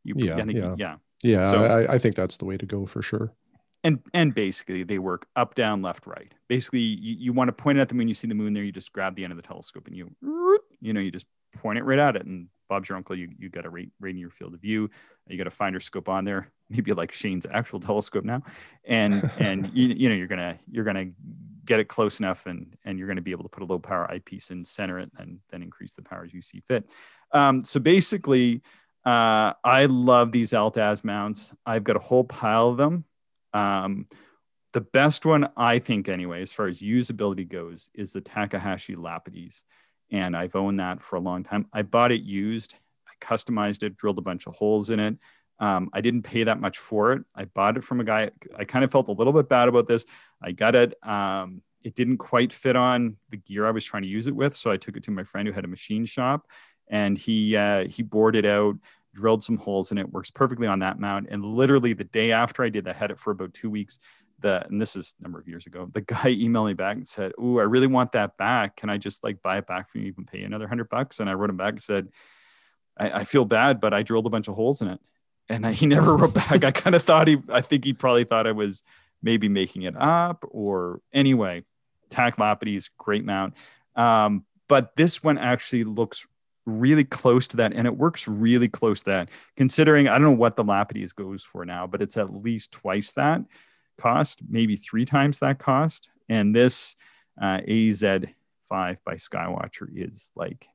You, 0.04 0.14
yeah, 0.16 0.36
yeah. 0.36 0.44
You, 0.44 0.74
yeah. 0.76 0.96
Yeah, 1.22 1.50
so, 1.50 1.64
I, 1.64 1.94
I 1.94 1.98
think 1.98 2.16
that's 2.16 2.36
the 2.36 2.44
way 2.44 2.56
to 2.56 2.66
go 2.66 2.84
for 2.84 3.00
sure. 3.00 3.32
And 3.84 4.00
and 4.14 4.32
basically 4.32 4.84
they 4.84 4.98
work 4.98 5.26
up, 5.34 5.54
down, 5.54 5.82
left, 5.82 6.06
right. 6.06 6.32
Basically, 6.48 6.80
you, 6.80 7.16
you 7.18 7.32
want 7.32 7.48
to 7.48 7.52
point 7.52 7.78
it 7.78 7.80
at 7.80 7.88
the 7.88 7.96
moon. 7.96 8.06
You 8.06 8.14
see 8.14 8.28
the 8.28 8.34
moon 8.34 8.52
there. 8.52 8.62
You 8.62 8.70
just 8.70 8.92
grab 8.92 9.16
the 9.16 9.24
end 9.24 9.32
of 9.32 9.36
the 9.36 9.42
telescope 9.42 9.88
and 9.88 9.96
you 9.96 10.10
you 10.80 10.92
know 10.92 11.00
you 11.00 11.10
just 11.10 11.26
point 11.56 11.78
it 11.78 11.84
right 11.84 11.98
at 11.98 12.16
it. 12.16 12.24
And 12.24 12.48
Bob's 12.72 12.88
your 12.88 12.96
uncle. 12.96 13.14
You 13.14 13.28
you 13.38 13.50
got 13.50 13.66
a 13.66 13.70
right 13.70 13.90
right 14.00 14.14
your 14.14 14.30
field 14.30 14.54
of 14.54 14.60
view. 14.60 14.88
You 15.28 15.36
got 15.36 15.46
a 15.46 15.50
finder 15.50 15.78
scope 15.78 16.08
on 16.08 16.24
there. 16.24 16.50
Maybe 16.70 16.92
like 16.94 17.12
Shane's 17.12 17.46
actual 17.50 17.80
telescope 17.80 18.24
now. 18.24 18.42
And 18.84 19.30
and 19.38 19.70
you 19.74 19.88
you 19.88 20.08
know 20.08 20.14
you're 20.14 20.26
gonna 20.26 20.58
you're 20.70 20.84
gonna 20.84 21.10
get 21.66 21.80
it 21.80 21.88
close 21.88 22.18
enough 22.18 22.46
and 22.46 22.74
and 22.84 22.98
you're 22.98 23.06
going 23.06 23.16
to 23.16 23.22
be 23.22 23.30
able 23.30 23.44
to 23.44 23.48
put 23.48 23.62
a 23.62 23.66
low 23.66 23.78
power 23.78 24.10
eyepiece 24.10 24.50
in 24.50 24.64
center 24.64 24.98
it 24.98 25.10
and 25.18 25.38
then 25.50 25.62
increase 25.62 25.94
the 25.94 26.02
power 26.02 26.24
as 26.24 26.34
you 26.34 26.42
see 26.42 26.58
fit 26.58 26.90
um, 27.30 27.64
so 27.64 27.78
basically 27.78 28.62
uh, 29.04 29.52
I 29.62 29.86
love 29.86 30.32
these 30.32 30.52
Altaz 30.52 31.04
mounts. 31.04 31.54
I've 31.66 31.84
got 31.84 31.96
a 31.96 32.00
whole 32.00 32.24
pile 32.24 32.70
of 32.70 32.78
them. 32.78 33.04
Um, 33.52 34.06
the 34.72 34.80
best 34.80 35.26
one, 35.26 35.50
I 35.56 35.78
think, 35.78 36.08
anyway, 36.08 36.40
as 36.42 36.52
far 36.52 36.66
as 36.66 36.80
usability 36.80 37.48
goes, 37.48 37.90
is 37.94 38.12
the 38.12 38.20
Takahashi 38.20 38.94
Lapidus. 38.94 39.64
And 40.12 40.36
I've 40.36 40.54
owned 40.54 40.78
that 40.78 41.02
for 41.02 41.16
a 41.16 41.20
long 41.20 41.42
time. 41.42 41.66
I 41.72 41.82
bought 41.82 42.12
it 42.12 42.22
used, 42.22 42.76
I 43.08 43.12
customized 43.24 43.82
it, 43.82 43.96
drilled 43.96 44.18
a 44.18 44.22
bunch 44.22 44.46
of 44.46 44.54
holes 44.54 44.90
in 44.90 45.00
it. 45.00 45.16
Um, 45.58 45.90
I 45.92 46.00
didn't 46.00 46.22
pay 46.22 46.44
that 46.44 46.60
much 46.60 46.78
for 46.78 47.12
it. 47.12 47.22
I 47.34 47.46
bought 47.46 47.76
it 47.76 47.84
from 47.84 48.00
a 48.00 48.04
guy. 48.04 48.30
I 48.56 48.64
kind 48.64 48.84
of 48.84 48.92
felt 48.92 49.08
a 49.08 49.12
little 49.12 49.32
bit 49.32 49.48
bad 49.48 49.68
about 49.68 49.86
this. 49.86 50.06
I 50.42 50.52
got 50.52 50.74
it. 50.74 50.94
Um, 51.02 51.62
it 51.82 51.94
didn't 51.94 52.18
quite 52.18 52.52
fit 52.52 52.76
on 52.76 53.16
the 53.30 53.36
gear 53.36 53.66
I 53.66 53.70
was 53.70 53.84
trying 53.84 54.02
to 54.02 54.08
use 54.08 54.26
it 54.26 54.36
with. 54.36 54.54
So 54.54 54.70
I 54.70 54.76
took 54.76 54.96
it 54.96 55.02
to 55.04 55.10
my 55.10 55.24
friend 55.24 55.48
who 55.48 55.54
had 55.54 55.64
a 55.64 55.68
machine 55.68 56.04
shop 56.04 56.46
and 56.88 57.16
he 57.16 57.56
uh, 57.56 57.88
he 57.88 58.02
bored 58.02 58.36
it 58.36 58.44
out, 58.44 58.76
drilled 59.14 59.42
some 59.42 59.56
holes 59.56 59.90
and 59.90 59.98
it, 59.98 60.12
works 60.12 60.30
perfectly 60.30 60.66
on 60.66 60.80
that 60.80 60.98
mount. 60.98 61.28
And 61.30 61.44
literally 61.44 61.92
the 61.92 62.04
day 62.04 62.32
after 62.32 62.62
I 62.62 62.68
did 62.68 62.84
that, 62.84 62.96
had 62.96 63.10
it 63.10 63.18
for 63.18 63.30
about 63.30 63.54
two 63.54 63.70
weeks. 63.70 63.98
The 64.42 64.66
and 64.66 64.80
this 64.80 64.96
is 64.96 65.14
a 65.18 65.22
number 65.22 65.38
of 65.38 65.48
years 65.48 65.66
ago. 65.66 65.88
The 65.90 66.00
guy 66.00 66.16
emailed 66.34 66.66
me 66.66 66.74
back 66.74 66.96
and 66.96 67.06
said, 67.06 67.32
"Ooh, 67.40 67.58
I 67.58 67.62
really 67.62 67.86
want 67.86 68.12
that 68.12 68.36
back. 68.36 68.76
Can 68.76 68.90
I 68.90 68.98
just 68.98 69.24
like 69.24 69.42
buy 69.42 69.58
it 69.58 69.66
back 69.66 69.90
from 69.90 70.02
you, 70.02 70.08
even 70.08 70.24
pay 70.24 70.42
another 70.42 70.68
hundred 70.68 70.88
bucks?" 70.88 71.20
And 71.20 71.30
I 71.30 71.34
wrote 71.34 71.50
him 71.50 71.56
back 71.56 71.72
and 71.72 71.82
said, 71.82 72.08
I, 72.98 73.20
I, 73.20 73.24
feel 73.24 73.44
bad, 73.44 73.80
but 73.80 73.94
I 73.94 74.02
drilled 74.02 74.26
a 74.26 74.30
bunch 74.30 74.48
of 74.48 74.54
holes 74.54 74.82
in 74.82 74.88
it." 74.88 75.00
And 75.48 75.66
I, 75.66 75.72
he 75.80 75.86
never 75.86 76.16
wrote 76.16 76.34
back. 76.34 76.64
I 76.64 76.70
kind 76.70 76.94
of 76.94 77.02
thought 77.02 77.28
he, 77.28 77.38
I 77.48 77.60
think 77.60 77.84
he 77.84 77.92
probably 77.92 78.24
thought 78.24 78.46
I 78.46 78.52
was 78.52 78.82
maybe 79.22 79.48
making 79.48 79.82
it 79.82 79.94
up 79.96 80.44
or 80.50 81.00
anyway. 81.12 81.64
Tak 82.10 82.36
Lapidus, 82.36 82.90
great 82.98 83.24
mount. 83.24 83.54
Um, 83.96 84.44
but 84.68 84.96
this 84.96 85.22
one 85.22 85.38
actually 85.38 85.84
looks 85.84 86.26
really 86.64 87.04
close 87.04 87.48
to 87.48 87.56
that 87.56 87.72
and 87.72 87.86
it 87.86 87.96
works 87.96 88.28
really 88.28 88.68
close 88.68 89.00
to 89.02 89.10
that 89.10 89.28
considering 89.56 90.06
i 90.06 90.12
don't 90.12 90.22
know 90.22 90.30
what 90.30 90.54
the 90.54 90.64
Lapidus 90.64 91.12
goes 91.12 91.42
for 91.42 91.64
now 91.64 91.88
but 91.88 92.00
it's 92.00 92.16
at 92.16 92.32
least 92.32 92.70
twice 92.70 93.12
that 93.14 93.40
cost 93.98 94.40
maybe 94.48 94.76
three 94.76 95.04
times 95.04 95.38
that 95.38 95.58
cost. 95.58 96.10
And 96.28 96.54
this 96.54 96.96
uh, 97.40 97.60
az5 97.68 98.26
by 98.70 99.14
skywatcher 99.14 99.88
is 99.94 100.30
like 100.36 100.68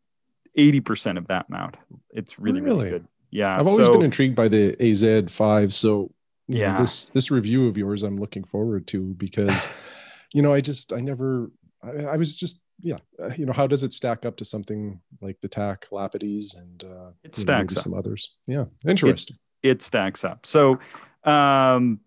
80% 0.57 1.17
of 1.17 1.27
that 1.27 1.49
mount 1.49 1.77
it's 2.11 2.39
really 2.39 2.61
really, 2.61 2.85
really? 2.85 2.89
good. 2.89 3.07
Yeah 3.29 3.59
i've 3.59 3.67
always 3.67 3.85
so, 3.85 3.93
been 3.93 4.01
intrigued 4.01 4.35
by 4.35 4.47
the 4.47 4.73
az5 4.73 5.71
so 5.71 6.11
yeah. 6.47 6.77
this 6.77 7.09
this 7.09 7.29
review 7.29 7.67
of 7.67 7.77
yours 7.77 8.01
i'm 8.01 8.17
looking 8.17 8.43
forward 8.43 8.87
to 8.87 9.13
because 9.13 9.69
you 10.33 10.41
know 10.41 10.51
i 10.51 10.59
just 10.59 10.93
i 10.93 10.99
never 10.99 11.51
I, 11.83 12.05
I 12.05 12.15
was 12.15 12.35
just 12.35 12.59
yeah, 12.81 12.97
uh, 13.21 13.31
you 13.35 13.45
know, 13.45 13.53
how 13.53 13.67
does 13.67 13.83
it 13.83 13.93
stack 13.93 14.25
up 14.25 14.37
to 14.37 14.45
something 14.45 14.99
like 15.21 15.39
the 15.41 15.47
Tak 15.47 15.87
Lapidus 15.91 16.55
and 16.57 16.83
uh, 16.83 17.11
it 17.23 17.35
stacks 17.35 17.75
know, 17.75 17.81
some 17.81 17.93
others? 17.93 18.35
Yeah, 18.47 18.65
interesting. 18.87 19.37
It, 19.63 19.69
it 19.69 19.81
stacks 19.81 20.23
up. 20.23 20.45
So 20.45 20.79
um, 21.23 21.99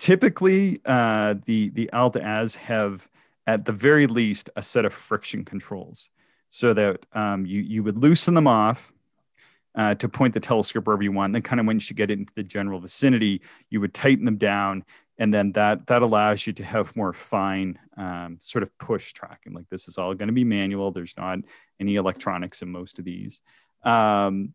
typically, 0.00 0.80
uh, 0.84 1.36
the 1.44 1.68
the 1.70 1.90
Alt-Az 1.92 2.56
have 2.56 3.08
at 3.46 3.64
the 3.64 3.72
very 3.72 4.06
least 4.08 4.50
a 4.56 4.62
set 4.62 4.84
of 4.84 4.92
friction 4.92 5.44
controls, 5.44 6.10
so 6.48 6.74
that 6.74 7.06
um, 7.12 7.46
you 7.46 7.60
you 7.60 7.84
would 7.84 7.98
loosen 7.98 8.34
them 8.34 8.48
off. 8.48 8.92
Uh, 9.76 9.94
to 9.94 10.08
point 10.08 10.34
the 10.34 10.40
telescope 10.40 10.84
wherever 10.84 11.04
you 11.04 11.12
want. 11.12 11.26
And 11.26 11.36
then, 11.36 11.42
kind 11.42 11.60
of 11.60 11.66
once 11.66 11.88
you 11.88 11.94
get 11.94 12.10
into 12.10 12.34
the 12.34 12.42
general 12.42 12.80
vicinity, 12.80 13.40
you 13.70 13.80
would 13.80 13.94
tighten 13.94 14.24
them 14.24 14.36
down 14.36 14.84
and 15.20 15.32
then 15.32 15.52
that 15.52 15.86
that 15.86 16.02
allows 16.02 16.46
you 16.46 16.52
to 16.54 16.64
have 16.64 16.96
more 16.96 17.12
fine 17.12 17.78
um, 17.96 18.38
sort 18.40 18.64
of 18.64 18.76
push 18.78 19.12
tracking 19.12 19.52
like 19.52 19.68
this 19.68 19.86
is 19.86 19.98
all 19.98 20.14
going 20.14 20.26
to 20.26 20.32
be 20.32 20.42
manual 20.42 20.90
there's 20.90 21.16
not 21.16 21.38
any 21.78 21.94
electronics 21.94 22.62
in 22.62 22.70
most 22.70 22.98
of 22.98 23.04
these 23.04 23.42
um, 23.84 24.52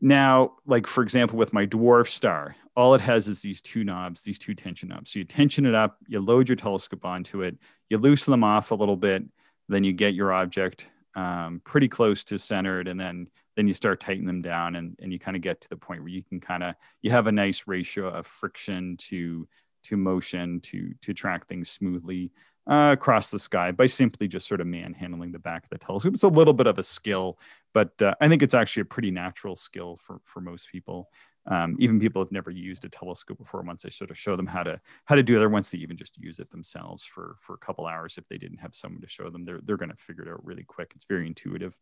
now 0.00 0.52
like 0.66 0.86
for 0.86 1.02
example 1.02 1.38
with 1.38 1.52
my 1.52 1.66
dwarf 1.66 2.08
star 2.08 2.56
all 2.76 2.94
it 2.94 3.00
has 3.00 3.28
is 3.28 3.42
these 3.42 3.60
two 3.60 3.84
knobs 3.84 4.22
these 4.22 4.38
two 4.38 4.54
tension 4.54 4.88
knobs 4.88 5.12
so 5.12 5.18
you 5.18 5.24
tension 5.24 5.66
it 5.66 5.74
up 5.74 5.98
you 6.08 6.18
load 6.18 6.48
your 6.48 6.56
telescope 6.56 7.04
onto 7.04 7.42
it 7.42 7.56
you 7.88 7.98
loosen 7.98 8.30
them 8.30 8.44
off 8.44 8.70
a 8.70 8.74
little 8.74 8.96
bit 8.96 9.22
then 9.68 9.84
you 9.84 9.92
get 9.92 10.14
your 10.14 10.32
object 10.32 10.86
um, 11.16 11.60
pretty 11.64 11.88
close 11.88 12.24
to 12.24 12.38
centered 12.38 12.88
and 12.88 12.98
then 12.98 13.28
then 13.56 13.66
you 13.66 13.74
start 13.74 14.00
tightening 14.00 14.26
them 14.26 14.42
down 14.42 14.76
and, 14.76 14.96
and 15.02 15.12
you 15.12 15.18
kind 15.18 15.36
of 15.36 15.42
get 15.42 15.60
to 15.60 15.68
the 15.68 15.76
point 15.76 16.00
where 16.00 16.08
you 16.08 16.22
can 16.22 16.40
kind 16.40 16.62
of 16.62 16.74
you 17.02 17.10
have 17.10 17.26
a 17.26 17.32
nice 17.32 17.66
ratio 17.66 18.08
of 18.08 18.26
friction 18.26 18.96
to 18.96 19.46
to 19.82 19.96
motion 19.96 20.60
to 20.60 20.94
to 21.02 21.12
track 21.12 21.46
things 21.46 21.68
smoothly 21.68 22.30
uh, 22.68 22.90
across 22.92 23.30
the 23.30 23.38
sky 23.38 23.72
by 23.72 23.86
simply 23.86 24.28
just 24.28 24.46
sort 24.46 24.60
of 24.60 24.66
manhandling 24.66 25.32
the 25.32 25.38
back 25.38 25.64
of 25.64 25.70
the 25.70 25.78
telescope. 25.78 26.14
It's 26.14 26.22
a 26.22 26.28
little 26.28 26.52
bit 26.52 26.66
of 26.66 26.78
a 26.78 26.82
skill, 26.82 27.38
but 27.72 28.00
uh, 28.02 28.14
I 28.20 28.28
think 28.28 28.42
it's 28.42 28.54
actually 28.54 28.82
a 28.82 28.86
pretty 28.86 29.10
natural 29.10 29.56
skill 29.56 29.96
for 29.96 30.20
for 30.24 30.40
most 30.40 30.70
people. 30.70 31.08
Um, 31.46 31.76
even 31.80 31.98
people 31.98 32.22
have 32.22 32.32
never 32.32 32.50
used 32.50 32.84
a 32.84 32.88
telescope 32.88 33.38
before. 33.38 33.62
Once 33.62 33.84
I 33.86 33.88
sort 33.88 34.10
of 34.10 34.18
show 34.18 34.36
them 34.36 34.46
how 34.46 34.62
to 34.62 34.80
how 35.06 35.14
to 35.14 35.22
do 35.22 35.36
it, 35.36 35.42
or 35.42 35.48
once 35.48 35.70
they 35.70 35.78
even 35.78 35.96
just 35.96 36.18
use 36.18 36.38
it 36.38 36.50
themselves 36.50 37.04
for 37.04 37.36
for 37.40 37.54
a 37.54 37.58
couple 37.58 37.86
hours, 37.86 38.18
if 38.18 38.28
they 38.28 38.38
didn't 38.38 38.58
have 38.58 38.74
someone 38.74 39.00
to 39.00 39.08
show 39.08 39.30
them, 39.30 39.44
they're 39.44 39.60
they're 39.62 39.76
going 39.76 39.90
to 39.90 39.96
figure 39.96 40.24
it 40.24 40.30
out 40.30 40.44
really 40.44 40.64
quick. 40.64 40.92
It's 40.94 41.06
very 41.06 41.26
intuitive. 41.26 41.76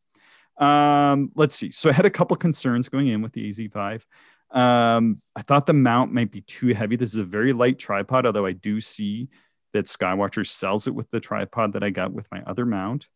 Um, 0.58 1.30
let's 1.34 1.54
see. 1.54 1.70
So 1.70 1.88
I 1.88 1.92
had 1.92 2.06
a 2.06 2.10
couple 2.10 2.36
concerns 2.36 2.88
going 2.88 3.08
in 3.08 3.22
with 3.22 3.32
the 3.32 3.48
AZ5. 3.48 4.04
Um, 4.50 5.18
I 5.36 5.42
thought 5.42 5.66
the 5.66 5.74
mount 5.74 6.12
might 6.12 6.32
be 6.32 6.40
too 6.40 6.68
heavy. 6.68 6.96
This 6.96 7.10
is 7.10 7.20
a 7.20 7.24
very 7.24 7.52
light 7.52 7.78
tripod, 7.78 8.26
although 8.26 8.46
I 8.46 8.52
do 8.52 8.80
see 8.80 9.28
that 9.72 9.84
Skywatcher 9.84 10.46
sells 10.46 10.86
it 10.86 10.94
with 10.94 11.10
the 11.10 11.20
tripod 11.20 11.74
that 11.74 11.84
I 11.84 11.90
got 11.90 12.12
with 12.12 12.28
my 12.32 12.42
other 12.46 12.64
mount. 12.64 13.08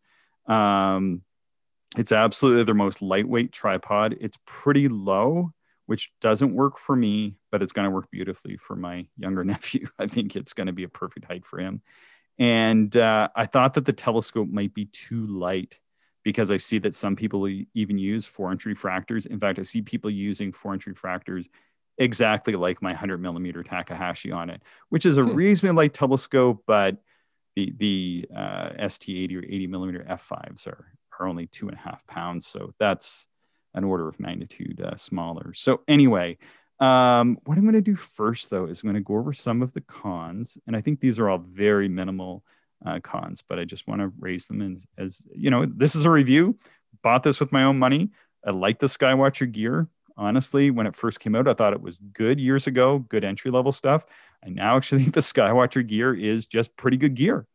Um, 0.47 1.23
it's 1.97 2.13
absolutely 2.13 2.65
their 2.65 2.75
most 2.75 3.03
lightweight 3.03 3.53
tripod. 3.53 4.17
It's 4.21 4.39
pretty 4.47 4.89
low, 4.89 5.53
which 5.87 6.13
doesn't 6.21 6.55
work 6.55 6.79
for 6.79 6.97
me, 6.97 7.37
but 7.51 7.63
it's 7.63 7.73
going 7.73 7.85
to 7.85 7.91
work 7.91 8.11
beautifully 8.11 8.57
for 8.57 8.77
my 8.77 9.07
younger 9.17 9.45
nephew. 9.53 9.87
I 9.99 10.07
think 10.07 10.37
it's 10.37 10.53
going 10.53 10.69
to 10.69 10.73
be 10.73 10.85
a 10.85 10.89
perfect 10.89 11.27
height 11.27 11.45
for 11.45 11.59
him. 11.59 11.83
And 12.39 12.97
uh, 12.97 13.29
I 13.37 13.47
thought 13.47 13.75
that 13.75 13.85
the 13.85 13.93
telescope 13.93 14.49
might 14.49 14.75
be 14.75 14.87
too 14.87 15.27
light 15.27 15.81
because 16.25 16.51
I 16.51 16.57
see 16.57 16.79
that 16.79 16.95
some 16.95 17.17
people 17.17 17.49
even 17.75 17.99
use 17.99 18.27
four 18.27 18.53
inch 18.53 18.65
refractors. 18.65 19.27
In 19.27 19.39
fact, 19.39 19.59
I 19.59 19.63
see 19.63 19.83
people 19.83 20.11
using 20.11 20.53
four 20.53 20.73
inch 20.73 20.87
refractors 20.87 21.49
exactly 21.99 22.55
like 22.55 22.81
my 22.81 22.91
100 22.91 23.19
millimeter 23.19 23.63
Takahashi 23.63 24.33
on 24.33 24.51
it, 24.51 24.63
which 24.89 25.05
is 25.05 25.19
a 25.19 25.23
hmm. 25.23 25.35
reasonably 25.35 25.77
light 25.77 25.95
telescope, 25.95 26.63
but 26.67 26.97
the 27.55 27.73
the 27.77 28.27
uh, 28.35 28.71
ST80 28.81 29.37
or 29.37 29.45
80 29.45 29.67
millimeter 29.67 30.07
f5s 30.09 30.67
are 30.67 30.87
are 31.23 31.29
only 31.29 31.47
two 31.47 31.69
and 31.69 31.77
a 31.77 31.81
half 31.81 32.07
pounds, 32.07 32.47
so 32.47 32.73
that's 32.79 33.27
an 33.75 33.85
order 33.85 34.09
of 34.09 34.21
magnitude 34.21 34.81
uh, 34.81 34.97
smaller. 34.97 35.53
So 35.55 35.81
anyway, 35.89 36.39
um, 36.81 37.39
what 37.45 37.57
I'm 37.57 37.65
going 37.65 37.75
to 37.75 37.81
do 37.81 37.95
first 37.97 38.51
though 38.51 38.67
is 38.67 38.83
I'm 38.83 38.89
going 38.89 39.03
to 39.03 39.07
go 39.07 39.17
over 39.17 39.33
some 39.33 39.63
of 39.63 39.73
the 39.73 39.81
cons, 39.81 40.59
and 40.67 40.77
I 40.77 40.81
think 40.81 41.01
these 41.01 41.19
are 41.19 41.29
all 41.29 41.39
very 41.39 41.89
minimal 41.89 42.45
uh, 42.85 43.01
cons, 43.01 43.43
but 43.49 43.59
I 43.59 43.65
just 43.65 43.87
want 43.87 44.01
to 44.01 44.13
raise 44.19 44.47
them 44.47 44.61
in, 44.61 44.79
as 44.99 45.27
you 45.35 45.51
know, 45.51 45.65
this 45.65 45.95
is 45.95 46.05
a 46.05 46.11
review. 46.11 46.59
Bought 47.03 47.23
this 47.23 47.41
with 47.41 47.53
my 47.53 47.63
own 47.65 47.79
money. 47.79 48.11
I 48.45 48.51
like 48.51 48.79
the 48.79 48.87
Skywatcher 48.87 49.51
gear. 49.51 49.89
Honestly, 50.17 50.71
when 50.71 50.87
it 50.87 50.95
first 50.95 51.21
came 51.21 51.35
out, 51.35 51.49
I 51.49 51.55
thought 51.55 51.73
it 51.73 51.81
was 51.81 51.99
good 51.99 52.39
years 52.39 52.67
ago, 52.67 52.99
good 52.99 53.25
entry 53.25 53.51
level 53.51 53.73
stuff. 53.73 54.05
I 54.45 54.51
now 54.51 54.77
actually 54.77 55.03
think 55.03 55.15
the 55.15 55.21
Skywatcher 55.21 55.87
gear 55.87 56.13
is 56.15 56.47
just 56.47 56.77
pretty 56.77 56.97
good 56.97 57.15
gear. 57.15 57.47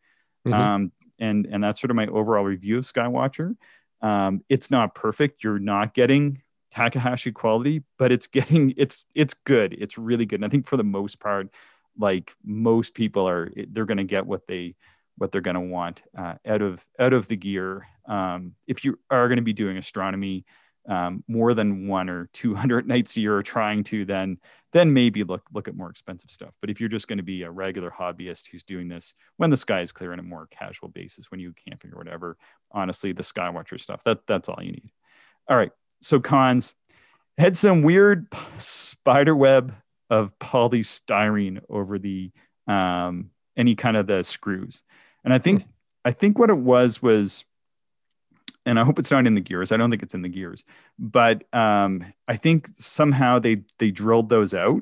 Mm-hmm. 0.47 0.53
Um, 0.53 0.91
and 1.19 1.45
and 1.45 1.63
that's 1.63 1.81
sort 1.81 1.91
of 1.91 1.95
my 1.95 2.07
overall 2.07 2.43
review 2.43 2.77
of 2.77 2.85
Skywatcher. 2.85 3.55
Um, 4.01 4.43
it's 4.49 4.69
not 4.69 4.95
perfect. 4.95 5.43
You're 5.43 5.59
not 5.59 5.93
getting 5.93 6.41
Takahashi 6.71 7.31
quality, 7.31 7.83
but 7.97 8.11
it's 8.11 8.27
getting 8.37 8.73
it's 8.77 9.07
it's 9.15 9.33
good. 9.33 9.73
It's 9.73 9.97
really 9.97 10.25
good. 10.25 10.37
And 10.37 10.45
I 10.45 10.49
think 10.49 10.67
for 10.67 10.77
the 10.77 10.83
most 10.83 11.19
part, 11.19 11.49
like 11.97 12.33
most 12.45 12.93
people 12.93 13.27
are, 13.27 13.51
they're 13.69 13.85
going 13.85 13.97
to 13.97 14.03
get 14.03 14.25
what 14.25 14.47
they 14.47 14.75
what 15.17 15.31
they're 15.31 15.41
going 15.41 15.55
to 15.55 15.61
want 15.61 16.03
uh, 16.17 16.35
out 16.45 16.61
of 16.61 16.83
out 16.99 17.13
of 17.13 17.27
the 17.27 17.35
gear. 17.35 17.87
Um, 18.07 18.53
if 18.67 18.85
you 18.85 18.99
are 19.09 19.27
going 19.27 19.37
to 19.37 19.43
be 19.43 19.53
doing 19.53 19.77
astronomy 19.77 20.45
um, 20.87 21.23
more 21.27 21.53
than 21.53 21.87
one 21.87 22.09
or 22.09 22.29
two 22.33 22.55
hundred 22.55 22.87
nights 22.93 23.17
a 23.17 23.21
year, 23.21 23.37
or 23.37 23.43
trying 23.43 23.83
to, 23.85 24.05
then 24.05 24.37
then 24.73 24.93
maybe 24.93 25.23
look 25.23 25.43
look 25.53 25.67
at 25.67 25.75
more 25.75 25.89
expensive 25.89 26.29
stuff. 26.29 26.55
But 26.61 26.69
if 26.69 26.79
you're 26.79 26.89
just 26.89 27.07
going 27.07 27.17
to 27.17 27.23
be 27.23 27.43
a 27.43 27.51
regular 27.51 27.91
hobbyist 27.91 28.49
who's 28.51 28.63
doing 28.63 28.87
this 28.87 29.13
when 29.37 29.49
the 29.49 29.57
sky 29.57 29.81
is 29.81 29.91
clear 29.91 30.13
on 30.13 30.19
a 30.19 30.23
more 30.23 30.47
casual 30.47 30.89
basis, 30.89 31.31
when 31.31 31.39
you 31.39 31.53
camping 31.53 31.93
or 31.93 31.97
whatever, 31.97 32.37
honestly, 32.71 33.11
the 33.11 33.23
Skywatcher 33.23 33.79
stuff 33.79 34.03
that 34.03 34.25
that's 34.27 34.49
all 34.49 34.61
you 34.61 34.71
need. 34.71 34.91
All 35.49 35.57
right, 35.57 35.71
so 36.01 36.19
cons 36.19 36.75
had 37.37 37.55
some 37.55 37.83
weird 37.83 38.27
spider 38.57 39.35
web 39.35 39.75
of 40.09 40.37
polystyrene 40.39 41.61
over 41.69 41.99
the 41.99 42.31
um, 42.67 43.31
any 43.55 43.75
kind 43.75 43.97
of 43.97 44.07
the 44.07 44.23
screws. 44.23 44.83
And 45.23 45.33
I 45.33 45.39
think 45.39 45.63
I 46.05 46.11
think 46.11 46.39
what 46.39 46.49
it 46.49 46.57
was 46.57 47.01
was, 47.01 47.45
and 48.67 48.79
I 48.79 48.83
hope 48.83 48.99
it's 48.99 49.11
not 49.11 49.25
in 49.25 49.33
the 49.33 49.41
gears. 49.41 49.71
I 49.71 49.77
don't 49.77 49.89
think 49.89 50.03
it's 50.03 50.13
in 50.13 50.21
the 50.21 50.29
gears, 50.29 50.65
but 50.99 51.43
um, 51.55 52.05
I 52.27 52.35
think 52.35 52.69
somehow 52.77 53.39
they 53.39 53.63
they 53.79 53.91
drilled 53.91 54.29
those 54.29 54.53
out, 54.53 54.81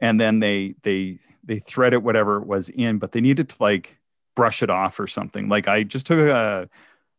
and 0.00 0.20
then 0.20 0.40
they 0.40 0.74
they 0.82 1.18
they 1.44 1.58
threaded 1.58 2.02
whatever 2.02 2.36
it 2.36 2.46
was 2.46 2.68
in, 2.68 2.98
but 2.98 3.12
they 3.12 3.20
needed 3.20 3.48
to 3.50 3.56
like 3.60 3.98
brush 4.34 4.62
it 4.62 4.70
off 4.70 4.98
or 5.00 5.06
something. 5.06 5.48
Like 5.48 5.68
I 5.68 5.84
just 5.84 6.06
took 6.06 6.18
a 6.18 6.68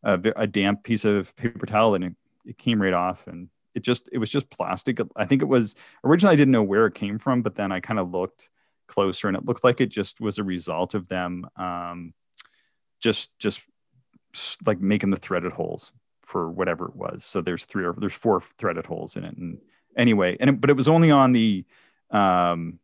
a, 0.04 0.20
a 0.36 0.46
damp 0.46 0.84
piece 0.84 1.04
of 1.04 1.34
paper 1.36 1.66
towel 1.66 1.94
and 1.94 2.04
it, 2.04 2.14
it 2.44 2.58
came 2.58 2.80
right 2.80 2.92
off 2.92 3.26
and 3.26 3.48
it 3.74 3.82
just 3.82 4.08
it 4.12 4.18
was 4.18 4.30
just 4.30 4.50
plastic 4.50 5.00
i 5.16 5.24
think 5.24 5.42
it 5.42 5.46
was 5.46 5.74
originally 6.04 6.34
i 6.34 6.36
didn't 6.36 6.52
know 6.52 6.62
where 6.62 6.86
it 6.86 6.94
came 6.94 7.18
from 7.18 7.42
but 7.42 7.54
then 7.56 7.72
i 7.72 7.80
kind 7.80 7.98
of 7.98 8.10
looked 8.10 8.50
closer 8.86 9.28
and 9.28 9.36
it 9.36 9.46
looked 9.46 9.64
like 9.64 9.80
it 9.80 9.86
just 9.86 10.20
was 10.20 10.38
a 10.38 10.44
result 10.44 10.94
of 10.94 11.08
them 11.08 11.46
um, 11.56 12.12
just 13.00 13.36
just 13.38 13.62
like 14.66 14.80
making 14.80 15.10
the 15.10 15.16
threaded 15.16 15.52
holes 15.52 15.92
for 16.20 16.50
whatever 16.50 16.86
it 16.86 16.96
was. 16.96 17.24
So 17.24 17.40
there's 17.40 17.66
three 17.66 17.84
or 17.84 17.94
there's 17.96 18.14
four 18.14 18.40
threaded 18.40 18.86
holes 18.86 19.16
in 19.16 19.24
it. 19.24 19.36
And 19.36 19.58
anyway, 19.96 20.36
and 20.40 20.50
it, 20.50 20.60
but 20.60 20.70
it 20.70 20.76
was 20.76 20.88
only 20.88 21.10
on 21.10 21.32
the 21.32 21.64
um, 22.10 22.78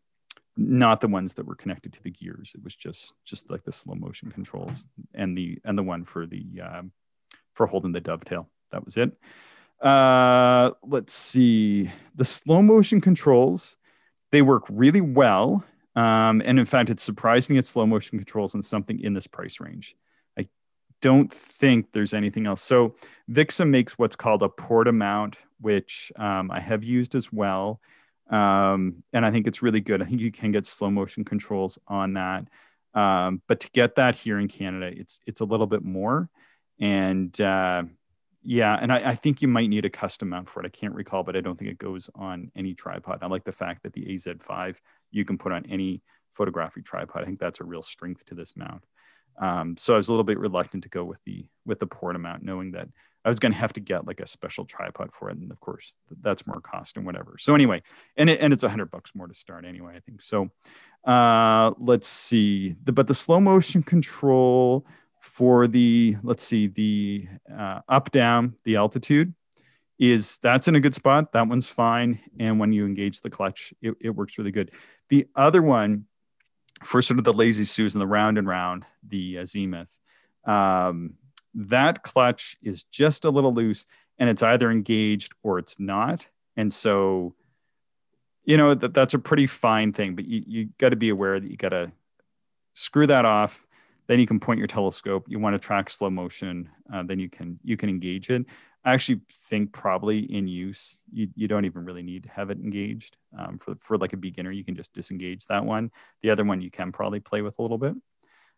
not 0.56 1.00
the 1.00 1.08
ones 1.08 1.34
that 1.34 1.46
were 1.46 1.54
connected 1.54 1.92
to 1.94 2.02
the 2.02 2.10
gears. 2.10 2.52
It 2.54 2.62
was 2.62 2.76
just 2.76 3.14
just 3.24 3.50
like 3.50 3.64
the 3.64 3.72
slow 3.72 3.94
motion 3.94 4.30
controls 4.30 4.86
and 5.14 5.36
the 5.36 5.58
and 5.64 5.76
the 5.76 5.82
one 5.82 6.04
for 6.04 6.26
the 6.26 6.44
um, 6.62 6.92
for 7.54 7.66
holding 7.66 7.92
the 7.92 8.00
dovetail. 8.00 8.48
That 8.70 8.84
was 8.84 8.96
it. 8.96 9.12
Uh, 9.80 10.72
let's 10.82 11.14
see 11.14 11.90
the 12.14 12.24
slow 12.24 12.62
motion 12.62 13.00
controls. 13.00 13.78
They 14.30 14.42
work 14.42 14.64
really 14.68 15.00
well. 15.00 15.64
Um, 15.96 16.40
and 16.44 16.58
in 16.58 16.66
fact, 16.66 16.88
it's 16.88 17.02
surprising 17.02 17.56
it's 17.56 17.70
slow 17.70 17.86
motion 17.86 18.18
controls 18.18 18.54
and 18.54 18.64
something 18.64 19.00
in 19.00 19.12
this 19.12 19.26
price 19.26 19.58
range 19.58 19.96
don't 21.00 21.32
think 21.32 21.92
there's 21.92 22.14
anything 22.14 22.46
else. 22.46 22.62
So 22.62 22.94
Vixen 23.28 23.70
makes 23.70 23.98
what's 23.98 24.16
called 24.16 24.42
a 24.42 24.48
porta 24.48 24.92
mount, 24.92 25.36
which 25.60 26.12
um, 26.16 26.50
I 26.50 26.60
have 26.60 26.84
used 26.84 27.14
as 27.14 27.32
well. 27.32 27.80
Um, 28.30 29.02
and 29.12 29.26
I 29.26 29.30
think 29.30 29.46
it's 29.46 29.62
really 29.62 29.80
good. 29.80 30.02
I 30.02 30.04
think 30.04 30.20
you 30.20 30.30
can 30.30 30.52
get 30.52 30.66
slow 30.66 30.90
motion 30.90 31.24
controls 31.24 31.78
on 31.88 32.14
that. 32.14 32.46
Um, 32.94 33.42
but 33.46 33.60
to 33.60 33.70
get 33.70 33.96
that 33.96 34.16
here 34.16 34.38
in 34.38 34.48
Canada, 34.48 34.86
it's 34.86 35.20
it's 35.26 35.40
a 35.40 35.44
little 35.44 35.66
bit 35.66 35.84
more. 35.84 36.28
And 36.80 37.38
uh, 37.40 37.84
yeah, 38.42 38.76
and 38.80 38.92
I, 38.92 39.10
I, 39.10 39.14
think 39.14 39.42
you 39.42 39.48
might 39.48 39.68
need 39.68 39.84
a 39.84 39.90
custom 39.90 40.30
mount 40.30 40.48
for 40.48 40.60
it. 40.60 40.66
I 40.66 40.70
can't 40.70 40.94
recall, 40.94 41.22
but 41.22 41.36
I 41.36 41.40
don't 41.40 41.58
think 41.58 41.70
it 41.70 41.78
goes 41.78 42.08
on 42.14 42.50
any 42.56 42.74
tripod. 42.74 43.18
I 43.22 43.26
like 43.26 43.44
the 43.44 43.52
fact 43.52 43.82
that 43.82 43.92
the 43.92 44.06
AZ5 44.06 44.76
you 45.10 45.24
can 45.24 45.36
put 45.36 45.52
on 45.52 45.66
any 45.66 46.02
photographic 46.30 46.84
tripod. 46.84 47.22
I 47.22 47.26
think 47.26 47.38
that's 47.38 47.60
a 47.60 47.64
real 47.64 47.82
strength 47.82 48.24
to 48.26 48.34
this 48.34 48.56
mount. 48.56 48.82
Um, 49.38 49.76
so 49.76 49.94
I 49.94 49.96
was 49.96 50.08
a 50.08 50.12
little 50.12 50.24
bit 50.24 50.38
reluctant 50.38 50.82
to 50.84 50.88
go 50.88 51.04
with 51.04 51.18
the 51.24 51.46
with 51.64 51.78
the 51.80 51.86
porta 51.86 52.18
mount, 52.18 52.42
knowing 52.42 52.72
that 52.72 52.88
I 53.24 53.28
was 53.28 53.38
going 53.38 53.52
to 53.52 53.58
have 53.58 53.72
to 53.74 53.80
get 53.80 54.06
like 54.06 54.20
a 54.20 54.26
special 54.26 54.64
tripod 54.64 55.10
for 55.12 55.30
it, 55.30 55.36
and 55.36 55.50
of 55.50 55.60
course 55.60 55.96
that's 56.20 56.46
more 56.46 56.60
cost 56.60 56.96
and 56.96 57.04
whatever. 57.04 57.36
So 57.38 57.54
anyway, 57.54 57.82
and 58.16 58.30
it, 58.30 58.40
and 58.40 58.52
it's 58.52 58.64
a 58.64 58.68
hundred 58.68 58.90
bucks 58.90 59.14
more 59.14 59.26
to 59.26 59.34
start 59.34 59.64
anyway, 59.64 59.94
I 59.96 60.00
think. 60.00 60.22
So 60.22 60.50
uh, 61.04 61.72
let's 61.78 62.08
see, 62.08 62.76
the, 62.82 62.92
but 62.92 63.06
the 63.06 63.14
slow 63.14 63.40
motion 63.40 63.82
control 63.82 64.86
for 65.20 65.66
the 65.66 66.16
let's 66.22 66.42
see 66.42 66.66
the 66.66 67.28
uh, 67.54 67.80
up 67.88 68.10
down 68.10 68.54
the 68.64 68.76
altitude 68.76 69.34
is 69.98 70.38
that's 70.38 70.66
in 70.66 70.74
a 70.74 70.80
good 70.80 70.94
spot. 70.94 71.32
That 71.32 71.46
one's 71.46 71.68
fine, 71.68 72.20
and 72.38 72.58
when 72.58 72.72
you 72.72 72.86
engage 72.86 73.20
the 73.20 73.30
clutch, 73.30 73.74
it, 73.82 73.94
it 74.00 74.10
works 74.10 74.38
really 74.38 74.50
good. 74.50 74.70
The 75.10 75.28
other 75.36 75.60
one 75.60 76.06
for 76.82 77.02
sort 77.02 77.18
of 77.18 77.24
the 77.24 77.32
lazy 77.32 77.64
Susan, 77.64 77.98
the 77.98 78.06
round 78.06 78.38
and 78.38 78.46
round, 78.46 78.84
the 79.06 79.38
uh, 79.38 79.44
Zenith, 79.44 79.98
um, 80.44 81.14
that 81.54 82.02
clutch 82.02 82.56
is 82.62 82.84
just 82.84 83.24
a 83.24 83.30
little 83.30 83.52
loose 83.52 83.86
and 84.18 84.28
it's 84.28 84.42
either 84.42 84.70
engaged 84.70 85.34
or 85.42 85.58
it's 85.58 85.80
not. 85.80 86.28
And 86.56 86.72
so, 86.72 87.34
you 88.44 88.56
know, 88.56 88.74
that, 88.74 88.94
that's 88.94 89.14
a 89.14 89.18
pretty 89.18 89.46
fine 89.46 89.92
thing, 89.92 90.14
but 90.14 90.26
you, 90.26 90.42
you 90.46 90.68
got 90.78 90.90
to 90.90 90.96
be 90.96 91.08
aware 91.08 91.40
that 91.40 91.50
you 91.50 91.56
got 91.56 91.70
to 91.70 91.92
screw 92.74 93.06
that 93.06 93.24
off. 93.24 93.66
Then 94.06 94.18
you 94.18 94.26
can 94.26 94.40
point 94.40 94.58
your 94.58 94.66
telescope. 94.66 95.26
You 95.28 95.38
want 95.38 95.54
to 95.54 95.58
track 95.58 95.88
slow 95.88 96.10
motion. 96.10 96.68
Uh, 96.92 97.02
then 97.04 97.18
you 97.18 97.28
can 97.28 97.60
you 97.62 97.76
can 97.76 97.88
engage 97.88 98.28
it. 98.28 98.44
I 98.84 98.94
actually 98.94 99.20
think 99.48 99.72
probably 99.72 100.20
in 100.20 100.48
use, 100.48 100.98
you, 101.12 101.28
you 101.34 101.48
don't 101.48 101.66
even 101.66 101.84
really 101.84 102.02
need 102.02 102.22
to 102.24 102.30
have 102.30 102.50
it 102.50 102.58
engaged. 102.58 103.16
Um, 103.38 103.58
for, 103.58 103.74
for 103.76 103.98
like 103.98 104.14
a 104.14 104.16
beginner, 104.16 104.50
you 104.50 104.64
can 104.64 104.74
just 104.74 104.92
disengage 104.94 105.46
that 105.46 105.64
one. 105.64 105.90
The 106.22 106.30
other 106.30 106.44
one 106.44 106.62
you 106.62 106.70
can 106.70 106.90
probably 106.90 107.20
play 107.20 107.42
with 107.42 107.58
a 107.58 107.62
little 107.62 107.78
bit. 107.78 107.94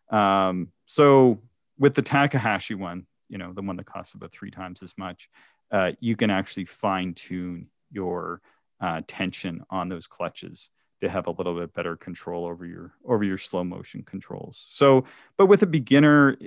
Um, 0.09 0.69
so 0.85 1.41
with 1.77 1.95
the 1.95 2.01
Takahashi 2.01 2.75
one, 2.75 3.05
you 3.27 3.37
know, 3.37 3.51
the 3.51 3.61
one 3.61 3.75
that 3.77 3.85
costs 3.85 4.13
about 4.13 4.31
three 4.31 4.51
times 4.51 4.81
as 4.81 4.97
much, 4.97 5.29
uh, 5.71 5.91
you 5.99 6.15
can 6.15 6.29
actually 6.29 6.65
fine 6.65 7.13
tune 7.13 7.67
your 7.91 8.41
uh, 8.79 9.01
tension 9.07 9.63
on 9.69 9.89
those 9.89 10.07
clutches 10.07 10.69
to 11.01 11.09
have 11.09 11.27
a 11.27 11.31
little 11.31 11.59
bit 11.59 11.73
better 11.73 11.97
control 11.97 12.45
over 12.45 12.65
your 12.65 12.93
over 13.05 13.23
your 13.23 13.37
slow 13.37 13.63
motion 13.63 14.03
controls. 14.03 14.63
So, 14.69 15.03
but 15.37 15.47
with 15.47 15.63
a 15.63 15.67
beginner, 15.67 16.37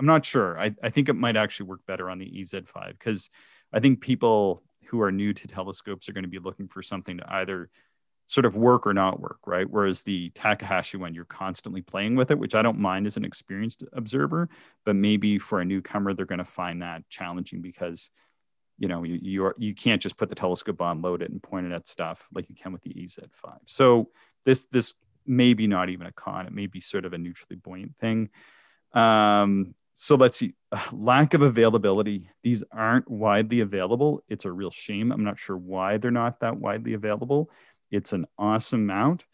I'm 0.00 0.06
not 0.06 0.24
sure. 0.24 0.58
I, 0.58 0.74
I 0.82 0.88
think 0.88 1.10
it 1.10 1.12
might 1.12 1.36
actually 1.36 1.66
work 1.66 1.80
better 1.86 2.08
on 2.08 2.18
the 2.18 2.24
AZ5 2.24 2.92
because 2.92 3.28
I 3.70 3.80
think 3.80 4.00
people 4.00 4.62
who 4.86 5.02
are 5.02 5.12
new 5.12 5.34
to 5.34 5.46
telescopes 5.46 6.08
are 6.08 6.14
going 6.14 6.24
to 6.24 6.28
be 6.28 6.38
looking 6.38 6.68
for 6.68 6.80
something 6.80 7.18
to 7.18 7.32
either 7.34 7.68
sort 8.24 8.46
of 8.46 8.56
work 8.56 8.86
or 8.86 8.94
not 8.94 9.20
work, 9.20 9.40
right? 9.46 9.68
Whereas 9.68 10.02
the 10.02 10.30
Takahashi 10.30 10.96
one, 10.96 11.12
you're 11.12 11.26
constantly 11.26 11.82
playing 11.82 12.16
with 12.16 12.30
it, 12.30 12.38
which 12.38 12.54
I 12.54 12.62
don't 12.62 12.78
mind 12.78 13.06
as 13.06 13.18
an 13.18 13.24
experienced 13.26 13.84
observer, 13.92 14.48
but 14.86 14.96
maybe 14.96 15.36
for 15.36 15.60
a 15.60 15.66
newcomer, 15.66 16.14
they're 16.14 16.24
going 16.24 16.38
to 16.38 16.44
find 16.46 16.80
that 16.80 17.06
challenging 17.10 17.60
because 17.60 18.10
you 18.78 18.88
know 18.88 19.02
you 19.02 19.18
you, 19.20 19.52
you 19.58 19.74
can't 19.74 20.00
just 20.00 20.16
put 20.16 20.30
the 20.30 20.34
telescope 20.34 20.80
on, 20.80 21.02
load 21.02 21.20
it, 21.20 21.30
and 21.30 21.42
point 21.42 21.66
it 21.66 21.72
at 21.72 21.86
stuff 21.86 22.26
like 22.32 22.48
you 22.48 22.54
can 22.54 22.72
with 22.72 22.82
the 22.82 22.94
AZ5. 22.94 23.58
So 23.66 24.08
this 24.46 24.64
this 24.64 24.94
may 25.26 25.52
be 25.52 25.66
not 25.66 25.90
even 25.90 26.06
a 26.06 26.12
con; 26.12 26.46
it 26.46 26.54
may 26.54 26.68
be 26.68 26.80
sort 26.80 27.04
of 27.04 27.12
a 27.12 27.18
neutrally 27.18 27.56
buoyant 27.56 27.96
thing. 27.98 28.30
Um, 28.92 29.74
so 30.02 30.16
let's 30.16 30.38
see. 30.38 30.54
Lack 30.92 31.34
of 31.34 31.42
availability. 31.42 32.30
These 32.42 32.64
aren't 32.72 33.10
widely 33.10 33.60
available. 33.60 34.24
It's 34.28 34.46
a 34.46 34.50
real 34.50 34.70
shame. 34.70 35.12
I'm 35.12 35.24
not 35.24 35.38
sure 35.38 35.58
why 35.58 35.98
they're 35.98 36.10
not 36.10 36.40
that 36.40 36.56
widely 36.56 36.94
available. 36.94 37.50
It's 37.90 38.14
an 38.14 38.24
awesome 38.38 38.86
mount. 38.86 39.26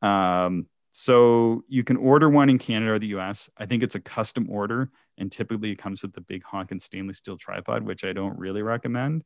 Um, 0.00 0.66
so 0.92 1.64
you 1.66 1.82
can 1.82 1.96
order 1.96 2.28
one 2.28 2.50
in 2.50 2.58
canada 2.58 2.92
or 2.92 2.98
the 2.98 3.06
us 3.06 3.48
i 3.56 3.64
think 3.64 3.82
it's 3.82 3.94
a 3.94 4.00
custom 4.00 4.50
order 4.50 4.90
and 5.16 5.32
typically 5.32 5.70
it 5.70 5.78
comes 5.78 6.02
with 6.02 6.12
the 6.12 6.20
big 6.20 6.42
honkin 6.44 6.82
stainless 6.82 7.16
steel 7.16 7.38
tripod 7.38 7.82
which 7.82 8.04
i 8.04 8.12
don't 8.12 8.38
really 8.38 8.60
recommend. 8.60 9.24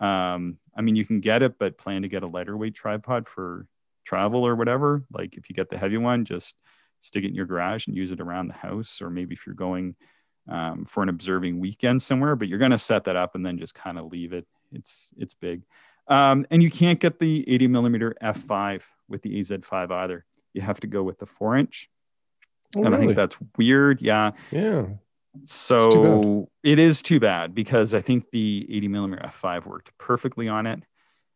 Um, 0.00 0.56
i 0.74 0.80
mean 0.80 0.96
you 0.96 1.04
can 1.04 1.20
get 1.20 1.42
it 1.42 1.58
but 1.58 1.76
plan 1.76 2.02
to 2.02 2.08
get 2.08 2.22
a 2.22 2.26
lighter 2.26 2.56
weight 2.56 2.74
tripod 2.74 3.28
for 3.28 3.66
travel 4.04 4.44
or 4.44 4.56
whatever. 4.56 5.04
Like 5.12 5.36
if 5.36 5.48
you 5.48 5.54
get 5.54 5.70
the 5.70 5.78
heavy 5.78 5.98
one 5.98 6.24
just 6.24 6.56
stick 6.98 7.24
it 7.24 7.28
in 7.28 7.34
your 7.34 7.46
garage 7.46 7.86
and 7.86 7.96
use 7.96 8.10
it 8.10 8.20
around 8.20 8.48
the 8.48 8.54
house 8.54 9.02
or 9.02 9.10
maybe 9.10 9.34
if 9.34 9.46
you're 9.46 9.54
going 9.54 9.94
um, 10.48 10.84
for 10.84 11.02
an 11.02 11.08
observing 11.08 11.60
weekend 11.60 12.02
somewhere, 12.02 12.36
but 12.36 12.48
you're 12.48 12.58
going 12.58 12.70
to 12.70 12.78
set 12.78 13.04
that 13.04 13.16
up 13.16 13.34
and 13.34 13.44
then 13.44 13.58
just 13.58 13.74
kind 13.74 13.98
of 13.98 14.06
leave 14.06 14.32
it. 14.32 14.46
It's 14.72 15.12
it's 15.18 15.34
big, 15.34 15.62
um, 16.08 16.46
and 16.50 16.62
you 16.62 16.70
can't 16.70 16.98
get 16.98 17.18
the 17.18 17.48
80 17.48 17.68
millimeter 17.68 18.16
f5 18.22 18.82
with 19.08 19.22
the 19.22 19.38
AZ5 19.38 19.90
either. 19.90 20.24
You 20.54 20.62
have 20.62 20.80
to 20.80 20.86
go 20.86 21.02
with 21.02 21.18
the 21.18 21.26
four 21.26 21.56
inch, 21.56 21.90
oh, 22.76 22.84
and 22.84 22.90
really? 22.90 22.96
I 22.96 23.06
think 23.06 23.16
that's 23.16 23.38
weird. 23.56 24.00
Yeah, 24.00 24.32
yeah. 24.50 24.86
So 25.44 26.50
it 26.62 26.78
is 26.78 27.02
too 27.02 27.18
bad 27.18 27.54
because 27.54 27.94
I 27.94 28.00
think 28.00 28.30
the 28.30 28.66
80 28.70 28.88
millimeter 28.88 29.22
f5 29.26 29.66
worked 29.66 29.96
perfectly 29.98 30.48
on 30.48 30.66
it. 30.66 30.82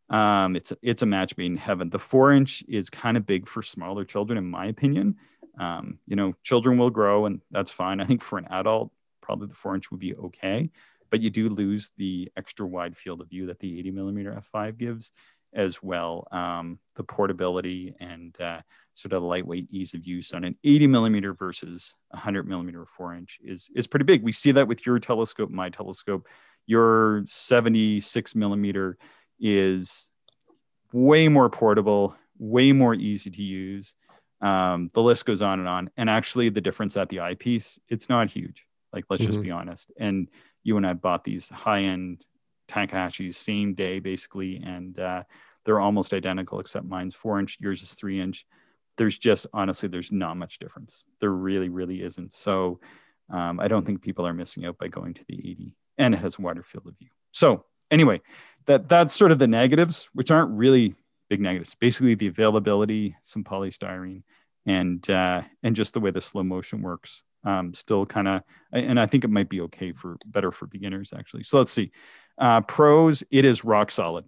Um, 0.09 0.54
it's 0.54 0.72
it's 0.82 1.02
a 1.02 1.07
match 1.07 1.36
made 1.36 1.46
in 1.46 1.57
heaven. 1.57 1.90
The 1.90 1.98
four 1.98 2.32
inch 2.32 2.62
is 2.68 2.90
kind 2.90 3.16
of 3.16 3.26
big 3.26 3.48
for 3.48 3.62
smaller 3.62 4.04
children, 4.04 4.38
in 4.38 4.48
my 4.48 4.66
opinion. 4.66 5.16
Um, 5.59 5.98
you 6.07 6.16
know, 6.16 6.34
children 6.42 6.78
will 6.78 6.90
grow, 6.90 7.26
and 7.26 7.40
that's 7.50 7.72
fine. 7.72 8.00
I 8.00 8.04
think 8.04 8.22
for 8.22 8.38
an 8.38 8.46
adult, 8.50 8.90
probably 9.27 9.49
the 9.49 9.55
four 9.55 9.74
inch 9.74 9.91
would 9.91 10.01
be 10.01 10.14
okay, 10.14 10.70
but 11.11 11.20
you 11.20 11.31
do 11.31 11.49
lose 11.49 11.91
the 11.97 12.31
extra 12.37 12.64
wide 12.64 12.97
field 12.97 13.20
of 13.20 13.29
view 13.29 13.47
that 13.47 13.59
the 13.59 13.79
80 13.81 13.91
millimeter 13.91 14.33
f5 14.33 14.79
gives, 14.79 15.12
as 15.57 15.83
well. 15.83 16.29
Um, 16.31 16.79
the 16.95 17.03
portability 17.03 17.95
and 17.99 18.39
uh, 18.41 18.61
sort 18.95 19.14
of 19.14 19.22
lightweight 19.22 19.68
ease 19.70 19.95
of 19.95 20.07
use 20.07 20.33
on 20.33 20.45
an 20.45 20.57
80 20.62 20.87
millimeter 20.87 21.33
versus 21.33 21.97
100 22.11 22.47
millimeter 22.47 22.85
four 22.85 23.14
inch 23.14 23.41
is 23.43 23.70
is 23.74 23.87
pretty 23.87 24.05
big. 24.05 24.22
We 24.22 24.33
see 24.33 24.53
that 24.53 24.68
with 24.68 24.87
your 24.87 24.99
telescope, 24.99 25.51
my 25.51 25.70
telescope. 25.70 26.29
Your 26.66 27.22
76 27.27 28.35
millimeter 28.35 28.99
is 29.41 30.11
way 30.93 31.29
more 31.29 31.49
portable, 31.49 32.14
way 32.39 32.72
more 32.72 32.95
easy 32.95 33.31
to 33.31 33.43
use. 33.43 33.95
Um, 34.41 34.89
the 34.93 35.03
list 35.03 35.24
goes 35.24 35.43
on 35.43 35.61
and 35.61 35.68
on. 35.68 35.91
And 35.97 36.11
actually, 36.11 36.49
the 36.49 36.61
difference 36.61 36.97
at 36.97 37.09
the 37.09 37.20
eyepiece, 37.20 37.79
it's 37.89 38.09
not 38.09 38.31
huge. 38.31 38.66
Like, 38.93 39.05
let's 39.11 39.22
mm-hmm. 39.22 39.32
just 39.32 39.43
be 39.43 39.51
honest. 39.51 39.91
And 39.99 40.28
you 40.62 40.76
and 40.76 40.87
I 40.87 40.95
bought 40.95 41.24
these 41.24 41.49
high 41.49 41.82
end 41.82 42.24
Takahashis 42.68 43.34
same 43.34 43.74
day, 43.74 44.01
basically, 44.01 44.57
and 44.57 44.99
uh, 44.99 45.22
they're 45.64 45.80
almost 45.80 46.14
identical, 46.14 46.61
except 46.61 46.87
mine's 46.87 47.14
four 47.14 47.39
inch, 47.39 47.59
yours 47.61 47.82
is 47.82 47.95
three 47.95 48.20
inch. 48.20 48.47
There's 48.97 49.18
just 49.18 49.47
honestly, 49.53 49.89
there's 49.89 50.11
not 50.11 50.37
much 50.37 50.59
difference. 50.59 51.05
There 51.20 51.30
really, 51.30 51.68
really 51.68 52.03
isn't. 52.03 52.32
So 52.32 52.80
um, 53.30 53.61
I 53.61 53.68
don't 53.68 53.84
think 53.84 54.03
people 54.03 54.26
are 54.26 54.32
missing 54.32 54.64
out 54.64 54.78
by 54.78 54.89
going 54.89 55.14
to 55.14 55.24
the 55.28 55.34
80, 55.34 55.76
and 55.99 56.14
it 56.14 56.18
has 56.18 56.39
a 56.39 56.43
wider 56.43 56.62
field 56.62 56.87
of 56.87 56.99
view. 56.99 57.09
So 57.32 57.64
anyway, 57.91 58.20
that 58.66 58.89
that's 58.89 59.14
sort 59.14 59.32
of 59.32 59.39
the 59.39 59.47
negatives, 59.47 60.09
which 60.12 60.30
aren't 60.30 60.57
really 60.57 60.95
big 61.28 61.41
negatives. 61.41 61.74
Basically, 61.74 62.14
the 62.14 62.28
availability, 62.28 63.16
some 63.22 63.45
polystyrene, 63.45 64.22
and 64.64 65.09
uh, 65.11 65.43
and 65.62 65.76
just 65.76 65.95
the 65.95 66.01
way 66.01 66.11
the 66.11 66.20
slow 66.20 66.43
motion 66.43 66.82
works 66.82 67.24
um, 67.47 67.72
still 67.72 68.05
kind 68.05 68.28
of 68.28 68.42
and 68.72 69.01
i 69.01 69.07
think 69.07 69.24
it 69.24 69.30
might 69.30 69.49
be 69.49 69.61
okay 69.61 69.92
for 69.92 70.16
better 70.26 70.51
for 70.51 70.66
beginners 70.66 71.12
actually. 71.16 71.42
So 71.42 71.59
let's 71.59 71.72
see. 71.72 71.90
Uh, 72.38 72.61
pros 72.61 73.22
it 73.30 73.44
is 73.44 73.64
rock 73.64 73.90
solid. 73.90 74.24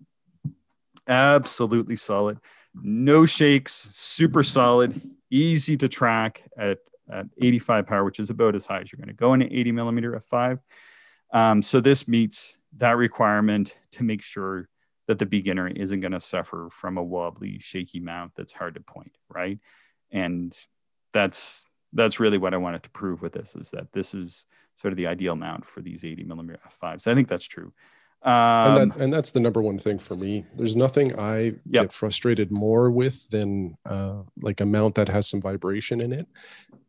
Absolutely 1.06 1.96
solid. 1.96 2.38
No 2.74 3.26
shakes 3.26 3.90
super 3.94 4.42
solid 4.42 5.00
easy 5.30 5.76
to 5.76 5.88
track 5.88 6.42
at, 6.56 6.78
at 7.10 7.26
85 7.40 7.86
power 7.86 8.04
which 8.04 8.20
is 8.20 8.30
about 8.30 8.54
as 8.54 8.64
high 8.64 8.80
as 8.80 8.90
you're 8.90 8.98
going 8.98 9.08
to 9.08 9.14
go 9.14 9.34
in 9.34 9.42
an 9.42 9.52
80 9.52 9.72
millimeter 9.72 10.18
f5 10.32 10.60
um, 11.34 11.60
so 11.60 11.80
this 11.80 12.08
meets 12.08 12.56
that 12.78 12.96
requirement 12.96 13.76
to 13.92 14.04
make 14.04 14.22
sure 14.22 14.70
that 15.06 15.18
the 15.18 15.26
beginner 15.26 15.68
isn't 15.68 16.00
going 16.00 16.12
to 16.12 16.20
suffer 16.20 16.70
from 16.72 16.96
a 16.96 17.02
wobbly 17.02 17.58
shaky 17.58 18.00
mount 18.00 18.32
that's 18.34 18.54
hard 18.54 18.74
to 18.74 18.80
point 18.80 19.18
right? 19.28 19.58
And 20.10 20.56
that's 21.12 21.66
that's 21.92 22.20
really 22.20 22.38
what 22.38 22.54
I 22.54 22.58
wanted 22.58 22.82
to 22.84 22.90
prove 22.90 23.22
with 23.22 23.32
this 23.32 23.56
is 23.56 23.70
that 23.70 23.92
this 23.92 24.14
is 24.14 24.46
sort 24.76 24.92
of 24.92 24.96
the 24.96 25.06
ideal 25.06 25.36
mount 25.36 25.64
for 25.64 25.80
these 25.80 26.04
80 26.04 26.24
millimeter 26.24 26.60
f5s. 26.68 27.06
I 27.06 27.14
think 27.14 27.28
that's 27.28 27.46
true. 27.46 27.72
Um, 28.22 28.32
and, 28.32 28.76
that, 28.76 28.82
um, 28.82 29.02
and, 29.02 29.12
that's 29.12 29.30
the 29.30 29.38
number 29.38 29.62
one 29.62 29.78
thing 29.78 29.98
for 29.98 30.16
me. 30.16 30.44
There's 30.54 30.74
nothing 30.74 31.18
I 31.18 31.38
yep. 31.38 31.84
get 31.84 31.92
frustrated 31.92 32.50
more 32.50 32.90
with 32.90 33.28
than 33.30 33.76
uh, 33.86 34.22
like 34.40 34.60
a 34.60 34.66
mount 34.66 34.96
that 34.96 35.08
has 35.08 35.28
some 35.28 35.40
vibration 35.40 36.00
in 36.00 36.12
it, 36.12 36.26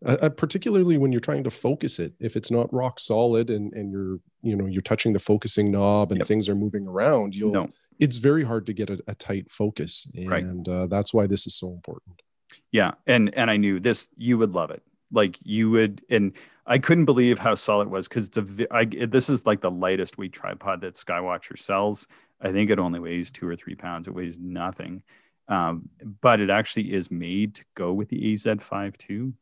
uh, 0.03 0.17
uh, 0.23 0.29
particularly 0.29 0.97
when 0.97 1.11
you're 1.11 1.21
trying 1.21 1.43
to 1.43 1.51
focus 1.51 1.99
it. 1.99 2.13
If 2.19 2.35
it's 2.35 2.49
not 2.49 2.73
rock 2.73 2.99
solid 2.99 3.51
and 3.51 3.71
and 3.73 3.91
you're 3.91 4.17
you 4.41 4.55
know 4.55 4.65
you're 4.65 4.81
touching 4.81 5.13
the 5.13 5.19
focusing 5.19 5.69
knob 5.69 6.11
and 6.11 6.19
yep. 6.19 6.27
things 6.27 6.49
are 6.49 6.55
moving 6.55 6.87
around, 6.87 7.35
you'll 7.35 7.51
no. 7.51 7.67
it's 7.99 8.17
very 8.17 8.43
hard 8.43 8.65
to 8.65 8.73
get 8.73 8.89
a, 8.89 8.99
a 9.07 9.13
tight 9.13 9.51
focus, 9.51 10.11
and 10.15 10.67
right. 10.67 10.67
uh, 10.67 10.87
that's 10.87 11.13
why 11.13 11.27
this 11.27 11.45
is 11.45 11.53
so 11.53 11.69
important. 11.69 12.23
Yeah, 12.71 12.93
and 13.05 13.31
and 13.35 13.51
I 13.51 13.57
knew 13.57 13.79
this 13.79 14.09
you 14.17 14.39
would 14.39 14.55
love 14.55 14.71
it 14.71 14.81
like 15.11 15.37
you 15.43 15.71
would 15.71 16.03
and 16.09 16.33
I 16.65 16.77
couldn't 16.77 17.05
believe 17.05 17.39
how 17.39 17.55
solid 17.55 17.87
it 17.87 17.89
was 17.89 18.07
because 18.07 18.27
it's 18.27 18.37
a 18.37 18.73
I, 18.73 18.85
this 18.85 19.29
is 19.29 19.45
like 19.45 19.61
the 19.61 19.71
lightest 19.71 20.17
weight 20.17 20.33
tripod 20.33 20.81
that 20.81 20.93
Skywatcher 20.93 21.57
sells. 21.57 22.07
I 22.39 22.51
think 22.51 22.69
it 22.69 22.79
only 22.79 22.99
weighs 22.99 23.31
two 23.31 23.47
or 23.47 23.55
three 23.55 23.75
pounds. 23.75 24.07
It 24.07 24.13
weighs 24.13 24.37
nothing, 24.39 25.01
um, 25.47 25.89
but 26.21 26.39
it 26.39 26.49
actually 26.49 26.93
is 26.93 27.09
made 27.09 27.55
to 27.55 27.65
go 27.75 27.91
with 27.91 28.09
the 28.09 28.33
AZ5 28.33 28.97
too. 28.97 29.33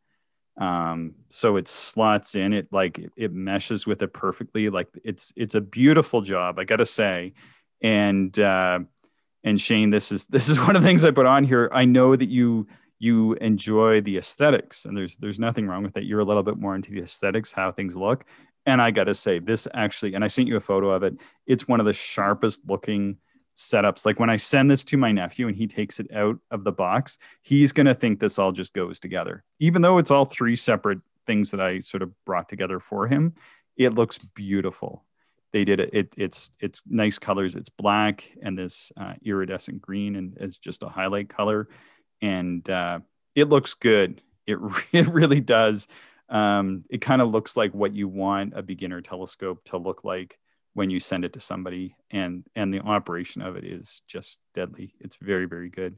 Um, 0.57 1.15
so 1.29 1.57
it 1.57 1.67
slots 1.67 2.33
in 2.35 2.53
it 2.53 2.69
like 2.71 2.99
it 3.15 3.31
meshes 3.31 3.85
with 3.85 4.01
it 4.01 4.13
perfectly. 4.13 4.69
Like 4.69 4.87
it's 5.03 5.33
it's 5.35 5.53
a 5.55 5.61
beautiful 5.61 6.21
job, 6.21 6.59
I 6.59 6.63
gotta 6.63 6.85
say. 6.85 7.33
And 7.81 8.37
uh, 8.39 8.79
and 9.43 9.61
Shane, 9.61 9.89
this 9.89 10.11
is 10.11 10.25
this 10.27 10.49
is 10.49 10.59
one 10.59 10.75
of 10.75 10.81
the 10.81 10.87
things 10.87 11.05
I 11.05 11.11
put 11.11 11.25
on 11.25 11.43
here. 11.43 11.69
I 11.73 11.85
know 11.85 12.15
that 12.15 12.29
you 12.29 12.67
you 12.99 13.33
enjoy 13.35 14.01
the 14.01 14.17
aesthetics, 14.17 14.85
and 14.85 14.95
there's 14.97 15.17
there's 15.17 15.39
nothing 15.39 15.67
wrong 15.67 15.83
with 15.83 15.93
that. 15.93 16.05
You're 16.05 16.19
a 16.19 16.25
little 16.25 16.43
bit 16.43 16.57
more 16.57 16.75
into 16.75 16.91
the 16.91 17.01
aesthetics, 17.01 17.51
how 17.51 17.71
things 17.71 17.95
look. 17.95 18.25
And 18.65 18.81
I 18.81 18.91
gotta 18.91 19.13
say, 19.13 19.39
this 19.39 19.67
actually, 19.73 20.13
and 20.13 20.23
I 20.23 20.27
sent 20.27 20.47
you 20.47 20.57
a 20.57 20.61
photo 20.61 20.91
of 20.91 21.03
it. 21.03 21.15
It's 21.45 21.67
one 21.67 21.79
of 21.79 21.85
the 21.85 21.93
sharpest 21.93 22.61
looking 22.67 23.17
setups. 23.55 24.05
Like 24.05 24.19
when 24.19 24.29
I 24.29 24.37
send 24.37 24.69
this 24.69 24.83
to 24.85 24.97
my 24.97 25.11
nephew 25.11 25.47
and 25.47 25.55
he 25.57 25.67
takes 25.67 25.99
it 25.99 26.13
out 26.13 26.37
of 26.51 26.63
the 26.63 26.71
box, 26.71 27.17
he's 27.41 27.73
going 27.73 27.87
to 27.87 27.95
think 27.95 28.19
this 28.19 28.37
all 28.37 28.51
just 28.51 28.73
goes 28.73 28.99
together. 28.99 29.43
Even 29.59 29.81
though 29.81 29.97
it's 29.97 30.11
all 30.11 30.25
three 30.25 30.55
separate 30.55 30.99
things 31.25 31.51
that 31.51 31.59
I 31.59 31.79
sort 31.79 32.03
of 32.03 32.11
brought 32.23 32.47
together 32.47 32.79
for 32.79 33.07
him, 33.07 33.33
it 33.75 33.93
looks 33.93 34.19
beautiful. 34.19 35.03
They 35.53 35.65
did 35.65 35.79
it. 35.79 35.89
it 35.93 36.13
it's 36.17 36.51
it's 36.59 36.83
nice 36.87 37.19
colors. 37.19 37.55
It's 37.55 37.69
black 37.69 38.29
and 38.41 38.57
this 38.57 38.91
uh, 38.97 39.13
iridescent 39.23 39.81
green, 39.81 40.15
and 40.15 40.37
it's 40.39 40.57
just 40.57 40.83
a 40.83 40.89
highlight 40.89 41.29
color, 41.29 41.69
and 42.21 42.67
uh, 42.69 42.99
it 43.35 43.49
looks 43.49 43.73
good. 43.73 44.21
It 44.45 44.57
it 44.91 45.07
really 45.07 45.41
does. 45.41 45.87
Um, 46.29 46.83
it 46.89 46.99
kind 46.99 47.21
of 47.21 47.29
looks 47.29 47.55
like 47.55 47.73
what 47.73 47.93
you 47.93 48.07
want 48.07 48.53
a 48.55 48.61
beginner 48.61 49.01
telescope 49.01 49.63
to 49.65 49.77
look 49.77 50.03
like 50.03 50.37
when 50.77 50.91
you 50.91 50.99
send 50.99 51.25
it 51.25 51.33
to 51.33 51.39
somebody 51.39 51.95
and 52.11 52.43
and 52.55 52.71
the 52.71 52.81
operation 52.81 53.41
of 53.41 53.55
it 53.55 53.63
is 53.63 54.03
just 54.07 54.39
deadly 54.53 54.93
it's 54.99 55.17
very 55.17 55.45
very 55.45 55.69
good 55.69 55.97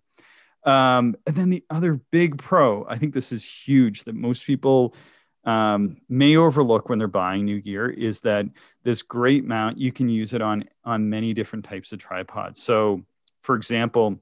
um, 0.63 1.15
and 1.27 1.35
then 1.35 1.49
the 1.49 1.65
other 1.69 1.99
big 2.11 2.37
pro 2.37 2.85
i 2.87 2.97
think 2.97 3.13
this 3.13 3.33
is 3.33 3.43
huge 3.43 4.05
that 4.05 4.15
most 4.15 4.47
people 4.47 4.95
um, 5.43 5.97
may 6.07 6.37
overlook 6.37 6.87
when 6.87 6.97
they're 6.97 7.09
buying 7.09 7.43
new 7.43 7.59
gear 7.59 7.89
is 7.89 8.21
that 8.21 8.45
this 8.83 9.01
great 9.01 9.43
mount 9.43 9.77
you 9.77 9.91
can 9.91 10.07
use 10.07 10.33
it 10.33 10.41
on 10.41 10.63
on 10.85 11.09
many 11.09 11.33
different 11.33 11.65
types 11.65 11.91
of 11.91 11.99
tripods 11.99 12.63
so 12.63 13.03
for 13.41 13.55
example 13.55 14.21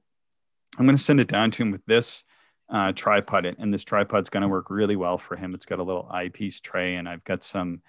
i'm 0.78 0.86
going 0.86 0.96
to 0.96 1.02
send 1.02 1.20
it 1.20 1.28
down 1.28 1.50
to 1.50 1.62
him 1.62 1.70
with 1.70 1.84
this 1.86 2.24
uh, 2.70 2.92
tripod 2.92 3.44
and 3.44 3.72
this 3.72 3.84
tripod's 3.84 4.30
going 4.30 4.42
to 4.42 4.48
work 4.48 4.70
really 4.70 4.96
well 4.96 5.18
for 5.18 5.36
him 5.36 5.50
it's 5.54 5.66
got 5.66 5.78
a 5.78 5.82
little 5.82 6.08
eyepiece 6.10 6.60
tray 6.60 6.96
and 6.96 7.08
i've 7.08 7.24
got 7.24 7.42
some 7.42 7.80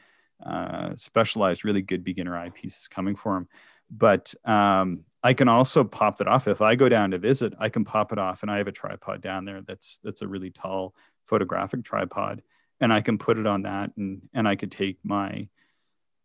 uh, 0.46 0.96
specialized, 0.96 1.66
really 1.66 1.82
good 1.82 2.04
beginner 2.04 2.32
eyepieces 2.32 2.90
coming 2.90 3.16
for 3.16 3.36
him. 3.36 3.48
But 3.92 4.34
um, 4.46 5.02
I 5.24 5.34
can 5.34 5.48
also 5.48 5.84
pop 5.84 6.18
that 6.18 6.28
off 6.28 6.48
if 6.48 6.62
I 6.62 6.76
go 6.76 6.88
down 6.88 7.12
to 7.12 7.18
visit. 7.18 7.54
I 7.60 7.70
can 7.70 7.84
pop 7.84 8.12
it 8.12 8.20
off, 8.20 8.42
and 8.42 8.52
I 8.52 8.58
have 8.58 8.68
a 8.68 8.72
tripod 8.72 9.22
down 9.22 9.46
there 9.46 9.62
that's 9.62 10.00
that's 10.04 10.22
a 10.22 10.28
really 10.28 10.52
tall 10.52 10.96
photographic 11.26 11.84
tripod, 11.84 12.42
and 12.80 12.94
I 12.94 13.02
can 13.02 13.18
put 13.18 13.38
it 13.38 13.48
on 13.48 13.64
that, 13.64 13.92
and 13.98 14.22
and 14.34 14.48
I 14.48 14.56
could 14.56 14.72
take 14.72 15.00
my 15.04 15.50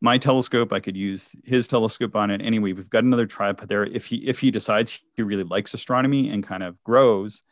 my 0.01 0.18
telescope. 0.18 0.72
I 0.72 0.80
could 0.80 0.97
use 0.97 1.34
his 1.45 1.68
telescope 1.68 2.16
on 2.16 2.30
it. 2.30 2.40
Anyway, 2.42 2.72
we've 2.72 2.90
got 2.90 3.05
another 3.05 3.26
tripod 3.26 3.68
there. 3.68 3.84
If 3.84 4.07
he 4.07 4.16
if 4.16 4.40
he 4.40 4.51
decides 4.51 5.01
he 5.14 5.22
really 5.22 5.45
likes 5.45 5.74
astronomy 5.74 6.28
and 6.28 6.42
kind 6.42 6.62
of 6.62 6.82
grows 6.84 7.42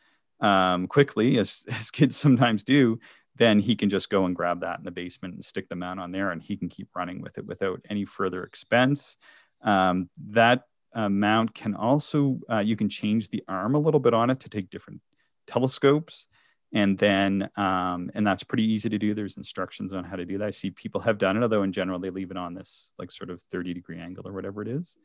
um, 0.40 0.86
quickly, 0.86 1.38
as 1.38 1.64
as 1.72 1.90
kids 1.90 2.16
sometimes 2.16 2.64
do, 2.64 2.98
then 3.36 3.58
he 3.58 3.74
can 3.74 3.88
just 3.88 4.10
go 4.10 4.26
and 4.26 4.36
grab 4.36 4.60
that 4.60 4.78
in 4.78 4.84
the 4.84 4.90
basement 4.90 5.34
and 5.34 5.44
stick 5.44 5.68
the 5.68 5.76
mount 5.76 6.00
on 6.00 6.12
there 6.12 6.30
and 6.30 6.42
he 6.42 6.56
can 6.56 6.68
keep 6.68 6.88
running 6.94 7.22
with 7.22 7.38
it 7.38 7.46
without 7.46 7.80
any 7.88 8.04
further 8.04 8.44
expense. 8.44 9.16
Um, 9.62 10.10
that 10.30 10.64
uh, 10.94 11.08
mount 11.08 11.54
can 11.54 11.74
also, 11.74 12.40
uh, 12.50 12.58
you 12.58 12.76
can 12.76 12.88
change 12.88 13.30
the 13.30 13.42
arm 13.48 13.74
a 13.74 13.78
little 13.78 14.00
bit 14.00 14.12
on 14.12 14.28
it 14.28 14.40
to 14.40 14.50
take 14.50 14.70
different 14.70 15.00
telescopes. 15.46 16.28
And 16.72 16.96
then, 16.96 17.50
um, 17.56 18.10
and 18.14 18.26
that's 18.26 18.44
pretty 18.44 18.64
easy 18.64 18.88
to 18.88 18.98
do. 18.98 19.14
There's 19.14 19.36
instructions 19.36 19.92
on 19.92 20.04
how 20.04 20.16
to 20.16 20.24
do 20.24 20.38
that. 20.38 20.46
I 20.46 20.50
see 20.50 20.70
people 20.70 21.02
have 21.02 21.18
done 21.18 21.36
it, 21.36 21.42
although 21.42 21.64
in 21.64 21.72
general, 21.72 21.98
they 21.98 22.10
leave 22.10 22.30
it 22.30 22.36
on 22.36 22.54
this 22.54 22.94
like 22.98 23.10
sort 23.10 23.30
of 23.30 23.42
30 23.42 23.74
degree 23.74 23.98
angle 23.98 24.26
or 24.26 24.32
whatever 24.32 24.62
it 24.62 24.68
is. 24.68 24.96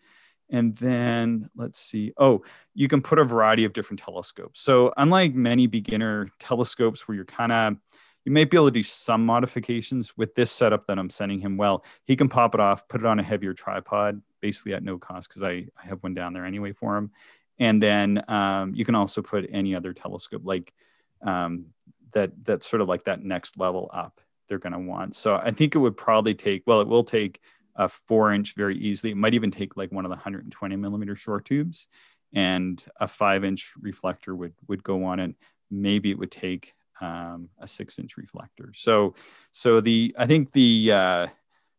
And 0.50 0.76
then 0.78 1.50
let's 1.56 1.80
see. 1.80 2.14
Oh, 2.18 2.44
you 2.74 2.88
can 2.88 3.02
put 3.02 3.20
a 3.20 3.26
variety 3.26 3.66
of 3.66 3.74
different 3.74 4.00
telescopes. 4.00 4.62
So, 4.62 4.94
unlike 4.96 5.36
many 5.36 5.68
beginner 5.68 6.30
telescopes 6.40 7.06
where 7.06 7.16
you're 7.16 7.26
kind 7.26 7.52
of, 7.52 7.76
you 8.24 8.32
may 8.32 8.46
be 8.46 8.56
able 8.56 8.68
to 8.68 8.72
do 8.72 8.84
some 8.84 9.26
modifications 9.26 10.16
with 10.16 10.36
this 10.36 10.52
setup 10.52 10.88
that 10.88 11.00
I'm 11.00 11.10
sending 11.10 11.40
him. 11.40 11.58
Well, 11.58 11.84
he 12.06 12.16
can 12.16 12.30
pop 12.30 12.54
it 12.54 12.62
off, 12.62 12.88
put 12.88 13.02
it 13.02 13.08
on 13.08 13.20
a 13.20 13.24
heavier 13.24 13.54
tripod, 13.54 14.22
basically 14.42 14.74
at 14.74 14.84
no 14.84 14.98
cost 14.98 15.30
because 15.30 15.44
I, 15.44 15.68
I 15.82 15.88
have 15.88 16.02
one 16.04 16.14
down 16.14 16.34
there 16.34 16.46
anyway 16.46 16.72
for 16.72 16.98
him. 16.98 17.12
And 17.60 17.82
then 17.82 18.24
um, 18.28 18.74
you 18.76 18.86
can 18.86 18.96
also 18.96 19.22
put 19.22 19.50
any 19.52 19.76
other 19.76 19.94
telescope 19.94 20.44
like 20.46 20.74
um, 21.22 21.68
that. 22.14 22.32
That's 22.44 22.68
sort 22.68 22.82
of 22.82 22.88
like 22.88 23.06
that 23.06 23.24
next 23.24 23.60
level 23.60 23.90
up 23.94 24.22
they're 24.48 24.60
going 24.60 24.74
to 24.74 24.80
want. 24.80 25.16
So 25.16 25.36
I 25.36 25.52
think 25.52 25.76
it 25.76 25.80
would 25.80 25.98
probably 25.98 26.34
take. 26.34 26.64
Well, 26.66 26.82
it 26.82 26.88
will 26.88 27.04
take 27.04 27.40
a 27.76 27.88
four 27.88 28.34
inch 28.34 28.56
very 28.56 28.78
easily. 28.78 29.12
It 29.12 29.18
might 29.18 29.34
even 29.34 29.52
take 29.52 29.78
like 29.78 29.92
one 29.92 30.06
of 30.06 30.10
the 30.10 30.16
120 30.16 30.76
millimeter 30.76 31.16
short 31.16 31.46
tubes, 31.46 31.88
and 32.34 32.84
a 33.00 33.08
five 33.08 33.44
inch 33.44 33.74
reflector 33.80 34.36
would 34.36 34.54
would 34.68 34.84
go 34.84 35.06
on 35.06 35.20
it. 35.20 35.36
Maybe 35.70 36.12
it 36.12 36.18
would 36.18 36.32
take 36.32 36.74
um, 37.02 37.50
a 37.60 37.68
six 37.68 38.00
inch 38.00 38.18
reflector. 38.18 38.72
So, 38.74 39.16
so 39.52 39.82
the 39.82 40.16
I 40.18 40.26
think 40.26 40.52
the 40.52 40.92
uh, 40.92 41.28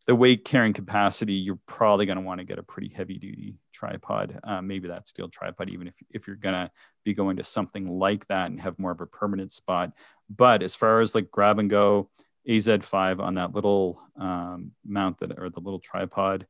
the 0.09 0.15
weight 0.15 0.43
carrying 0.43 0.73
capacity, 0.73 1.33
you're 1.33 1.59
probably 1.67 2.07
going 2.07 2.17
to 2.17 2.23
want 2.23 2.39
to 2.39 2.43
get 2.43 2.57
a 2.57 2.63
pretty 2.63 2.89
heavy 2.89 3.19
duty 3.19 3.59
tripod. 3.71 4.39
Uh, 4.43 4.59
maybe 4.59 4.87
that 4.87 5.07
steel 5.07 5.29
tripod, 5.29 5.69
even 5.69 5.87
if 5.87 5.93
if 6.09 6.25
you're 6.25 6.35
going 6.35 6.55
to 6.55 6.71
be 7.03 7.13
going 7.13 7.37
to 7.37 7.43
something 7.43 7.87
like 7.99 8.27
that 8.27 8.49
and 8.49 8.59
have 8.59 8.79
more 8.79 8.89
of 8.89 9.01
a 9.01 9.05
permanent 9.05 9.51
spot. 9.51 9.93
But 10.27 10.63
as 10.63 10.73
far 10.73 11.01
as 11.01 11.13
like 11.13 11.29
grab 11.29 11.59
and 11.59 11.69
go, 11.69 12.09
AZ5 12.49 13.19
on 13.19 13.35
that 13.35 13.53
little 13.53 14.01
um, 14.19 14.71
mount 14.83 15.19
that 15.19 15.37
or 15.37 15.51
the 15.51 15.59
little 15.59 15.79
tripod 15.79 16.47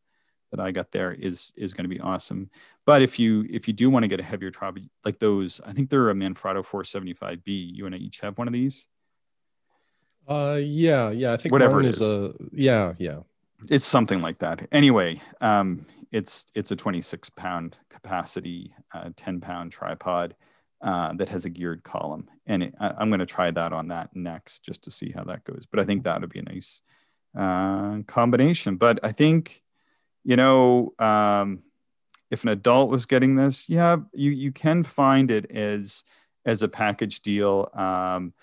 that 0.51 0.61
I 0.61 0.71
got 0.71 0.93
there 0.93 1.11
is 1.11 1.51
is 1.57 1.73
going 1.73 1.83
to 1.83 1.93
be 1.93 1.99
awesome. 1.99 2.49
But 2.85 3.01
if 3.01 3.19
you 3.19 3.45
if 3.49 3.67
you 3.67 3.73
do 3.73 3.89
want 3.89 4.03
to 4.03 4.07
get 4.07 4.21
a 4.21 4.23
heavier 4.23 4.51
tripod 4.51 4.89
like 5.03 5.19
those, 5.19 5.59
I 5.65 5.73
think 5.73 5.89
they're 5.89 6.11
a 6.11 6.13
Manfrotto 6.13 6.65
475B. 6.65 7.75
You 7.75 7.87
and 7.87 7.93
I 7.93 7.97
each 7.97 8.21
have 8.21 8.37
one 8.37 8.47
of 8.47 8.53
these. 8.53 8.87
Uh, 10.25 10.61
yeah, 10.63 11.09
yeah. 11.09 11.33
I 11.33 11.37
think 11.37 11.51
whatever 11.51 11.81
it 11.81 11.87
is, 11.87 11.99
is 11.99 12.09
a 12.09 12.33
yeah, 12.53 12.93
yeah. 12.97 13.19
It's 13.69 13.85
something 13.85 14.21
like 14.21 14.39
that. 14.39 14.67
Anyway, 14.71 15.21
um, 15.41 15.85
it's 16.11 16.47
it's 16.55 16.71
a 16.71 16.75
26 16.75 17.29
pound 17.31 17.77
capacity, 17.89 18.73
uh, 18.93 19.09
10 19.15 19.41
pound 19.41 19.71
tripod. 19.71 20.35
Uh, 20.81 21.11
that 21.15 21.27
has 21.27 21.43
a 21.43 21.49
geared 21.49 21.83
column. 21.83 22.29
And 22.47 22.63
it, 22.63 22.73
I, 22.79 23.01
am 23.01 23.09
going 23.09 23.19
to 23.19 23.25
try 23.25 23.51
that 23.51 23.73
on 23.73 23.89
that 23.89 24.15
next 24.15 24.63
just 24.63 24.85
to 24.85 24.91
see 24.91 25.11
how 25.11 25.25
that 25.25 25.43
goes. 25.43 25.65
But 25.69 25.81
I 25.81 25.83
think 25.83 26.03
that 26.03 26.21
would 26.21 26.29
be 26.29 26.39
a 26.39 26.43
nice 26.43 26.81
uh, 27.37 27.97
combination. 28.07 28.77
But 28.77 28.97
I 29.03 29.11
think 29.11 29.61
you 30.23 30.35
know, 30.35 30.93
um, 30.99 31.63
if 32.29 32.43
an 32.43 32.49
adult 32.49 32.89
was 32.89 33.05
getting 33.05 33.35
this, 33.35 33.69
yeah, 33.69 33.97
you 34.13 34.31
you 34.31 34.51
can 34.51 34.83
find 34.83 35.31
it 35.31 35.51
as 35.51 36.03
as 36.45 36.63
a 36.63 36.67
package 36.67 37.21
deal. 37.21 37.69
Um, 37.73 38.33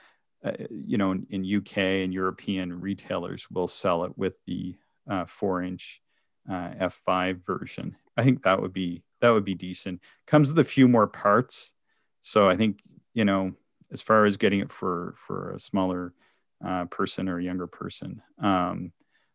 uh, 0.44 0.52
you 0.70 0.98
know, 0.98 1.12
in, 1.12 1.26
in, 1.30 1.56
UK 1.56 1.78
and 1.78 2.12
European 2.12 2.80
retailers 2.80 3.50
will 3.50 3.68
sell 3.68 4.04
it 4.04 4.16
with 4.16 4.38
the 4.46 4.76
uh, 5.08 5.24
four 5.26 5.62
inch 5.62 6.02
uh, 6.48 6.70
F5 6.80 7.44
version. 7.44 7.96
I 8.16 8.24
think 8.24 8.42
that 8.42 8.60
would 8.60 8.72
be 8.72 9.02
that 9.20 9.30
would 9.30 9.44
be 9.44 9.54
decent. 9.54 10.00
Comes 10.26 10.50
with 10.50 10.58
a 10.58 10.68
few 10.68 10.88
more 10.88 11.06
parts, 11.06 11.74
so 12.20 12.48
I 12.48 12.56
think 12.56 12.80
you 13.14 13.24
know 13.24 13.52
as 13.92 14.02
far 14.02 14.24
as 14.24 14.36
getting 14.36 14.60
it 14.60 14.72
for 14.72 15.14
for 15.16 15.52
a 15.52 15.60
smaller 15.60 16.12
uh, 16.64 16.86
person 16.86 17.28
or 17.28 17.38
a 17.38 17.44
younger 17.44 17.66
person. 17.66 18.22
Um, 18.38 18.92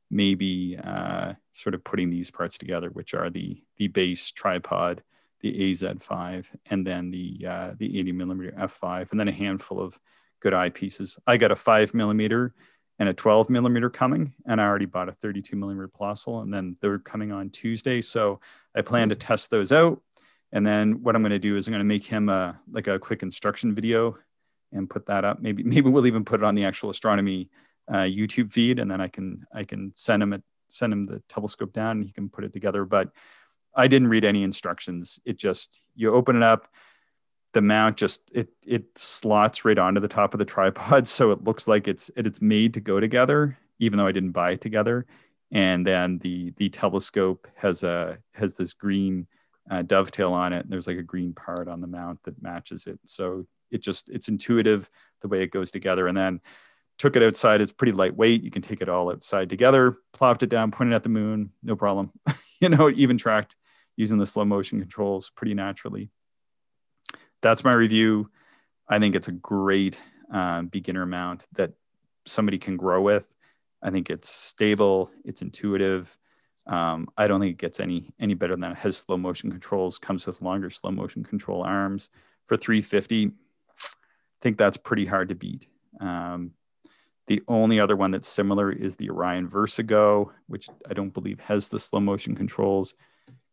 maybe 0.10 0.78
uh, 0.84 1.34
sort 1.54 1.74
of 1.74 1.84
putting 1.84 2.10
these 2.10 2.30
parts 2.30 2.58
together, 2.58 2.90
which 2.90 3.14
are 3.14 3.30
the 3.30 3.64
the 3.78 3.88
base 3.88 4.32
tripod, 4.32 5.04
the 5.42 5.72
AZ5, 5.72 6.48
and 6.68 6.86
then 6.86 7.12
the 7.12 7.46
uh, 7.48 7.72
the 7.78 8.00
80 8.00 8.12
millimeter 8.14 8.52
F5, 8.52 9.12
and 9.12 9.20
then 9.20 9.28
a 9.28 9.34
handful 9.34 9.80
of 9.80 10.00
good 10.40 10.54
eyepieces. 10.54 11.20
I 11.26 11.38
got 11.38 11.52
a 11.52 11.56
five 11.56 11.94
millimeter 11.94 12.54
and 13.00 13.10
a 13.10 13.14
12 13.14 13.50
millimeter 13.50 13.90
coming, 13.90 14.34
and 14.46 14.62
I 14.62 14.66
already 14.66 14.86
bought 14.86 15.10
a 15.10 15.14
32 15.14 15.56
millimeter 15.56 15.88
Plössl, 15.88 16.44
and 16.44 16.54
then 16.54 16.78
they're 16.82 17.00
coming 17.00 17.32
on 17.32 17.50
Tuesday. 17.50 18.02
So 18.02 18.40
I 18.76 18.82
plan 18.82 19.10
to 19.10 19.16
test 19.16 19.50
those 19.50 19.72
out. 19.72 20.02
And 20.52 20.66
then 20.66 21.02
what 21.02 21.16
I'm 21.16 21.22
going 21.22 21.32
to 21.32 21.40
do 21.40 21.58
is 21.58 21.68
I'm 21.68 21.72
going 21.72 21.80
to 21.80 21.86
make 21.86 22.06
him 22.06 22.30
a 22.30 22.60
like 22.72 22.88
a 22.88 23.00
quick 23.00 23.24
instruction 23.24 23.74
video 23.74 24.18
and 24.72 24.90
put 24.90 25.06
that 25.08 25.26
up. 25.26 25.42
Maybe 25.42 25.64
maybe 25.64 25.90
we'll 25.90 26.08
even 26.08 26.26
put 26.26 26.42
it 26.42 26.46
on 26.46 26.56
the 26.56 26.66
actual 26.66 26.90
astronomy 26.90 27.50
uh, 27.90 28.04
YouTube 28.04 28.52
feed, 28.52 28.80
and 28.80 28.90
then 28.90 29.02
I 29.02 29.08
can 29.08 29.46
I 29.54 29.64
can 29.64 29.92
send 29.96 30.22
him 30.24 30.34
a, 30.34 30.42
send 30.68 30.94
him 30.94 31.06
the 31.06 31.22
telescope 31.28 31.74
down, 31.74 31.98
and 31.98 32.06
he 32.06 32.12
can 32.12 32.30
put 32.30 32.44
it 32.44 32.54
together. 32.54 32.86
But 32.86 33.10
I 33.76 33.88
didn't 33.88 34.10
read 34.10 34.26
any 34.26 34.44
instructions. 34.44 35.20
It 35.26 35.38
just 35.38 35.84
you 35.96 36.14
open 36.14 36.36
it 36.36 36.44
up, 36.44 36.68
the 37.54 37.62
mount 37.62 37.98
just 37.98 38.32
it 38.34 38.50
it 38.66 38.86
slots 38.98 39.66
right 39.66 39.78
onto 39.78 40.00
the 40.00 40.08
top 40.08 40.34
of 40.34 40.40
the 40.40 40.46
tripod, 40.46 41.08
so 41.08 41.32
it 41.32 41.44
looks 41.44 41.68
like 41.68 41.88
it's 41.88 42.10
it, 42.16 42.28
it's 42.28 42.42
made 42.42 42.74
to 42.76 42.82
go 42.82 43.00
together. 43.00 43.58
even 43.80 43.98
though 43.98 44.08
I 44.08 44.12
didn't 44.12 44.32
buy 44.32 44.52
it 44.52 44.62
together. 44.62 45.06
And 45.52 45.86
then 45.86 46.18
the 46.20 46.54
the 46.58 46.70
telescope 46.70 47.48
has 47.56 47.84
a 47.84 48.20
has 48.34 48.56
this 48.56 48.74
green 48.74 49.28
uh, 49.70 49.82
dovetail 49.82 50.34
on 50.34 50.54
it. 50.54 50.64
And 50.64 50.70
there's 50.70 50.88
like 50.88 50.98
a 50.98 51.04
green 51.04 51.34
part 51.34 51.68
on 51.68 51.82
the 51.82 51.88
mount 51.88 52.24
that 52.24 52.42
matches 52.42 52.88
it. 52.88 53.00
So 53.06 53.46
it 53.70 53.82
just 53.82 54.10
it's 54.10 54.30
intuitive 54.30 54.90
the 55.22 55.28
way 55.28 55.44
it 55.44 55.52
goes 55.52 55.72
together. 55.72 56.08
And 56.08 56.18
then 56.18 56.42
took 56.98 57.16
it 57.16 57.24
outside. 57.24 57.62
It's 57.62 57.72
pretty 57.72 57.94
lightweight. 57.94 58.44
You 58.44 58.52
can 58.52 58.62
take 58.62 58.82
it 58.82 58.90
all 58.90 59.12
outside 59.12 59.50
together, 59.50 59.98
plopped 60.14 60.44
it 60.44 60.50
down, 60.50 60.72
pointed 60.72 60.94
at 60.94 61.04
the 61.04 61.10
moon, 61.10 61.52
no 61.64 61.76
problem. 61.76 62.12
you 62.62 62.70
know, 62.70 62.88
it 62.88 62.98
even 62.98 63.18
tracked 63.18 63.56
using 63.96 64.20
the 64.20 64.26
slow 64.26 64.46
motion 64.46 64.80
controls 64.80 65.32
pretty 65.36 65.54
naturally. 65.54 66.12
That's 67.42 67.64
my 67.64 67.74
review. 67.74 68.30
I 68.88 69.00
think 69.00 69.16
it's 69.16 69.28
a 69.28 69.34
great 69.34 70.00
uh, 70.32 70.62
beginner 70.64 71.06
mount 71.06 71.48
that 71.54 71.74
somebody 72.26 72.58
can 72.58 72.78
grow 72.78 73.02
with. 73.02 73.28
I 73.82 73.90
think 73.90 74.10
it's 74.10 74.30
stable, 74.30 75.12
it's 75.26 75.42
intuitive. 75.42 76.18
Um, 76.68 77.08
I 77.18 77.28
don't 77.28 77.40
think 77.40 77.54
it 77.54 77.58
gets 77.58 77.80
any 77.80 78.14
any 78.20 78.36
better 78.36 78.56
than 78.56 78.72
it 78.72 78.78
has 78.78 78.98
slow 78.98 79.18
motion 79.18 79.50
controls. 79.50 79.98
Comes 79.98 80.28
with 80.28 80.42
longer 80.42 80.70
slow 80.70 80.92
motion 80.92 81.24
control 81.24 81.64
arms 81.64 82.10
for 82.48 82.56
350. 82.56 83.28
I 83.28 83.32
think 84.42 84.58
that's 84.58 84.78
pretty 84.78 85.06
hard 85.06 85.30
to 85.30 85.36
beat. 85.36 85.68
Um, 86.00 86.52
the 87.28 87.42
only 87.48 87.80
other 87.80 87.96
one 87.96 88.12
that's 88.12 88.28
similar 88.28 88.72
is 88.72 88.96
the 88.96 89.10
Orion 89.10 89.48
Versago, 89.48 90.32
which 90.48 90.70
I 90.90 90.94
don't 90.94 91.14
believe 91.14 91.40
has 91.40 91.70
the 91.70 91.80
slow 91.80 92.00
motion 92.00 92.36
controls. 92.36 92.96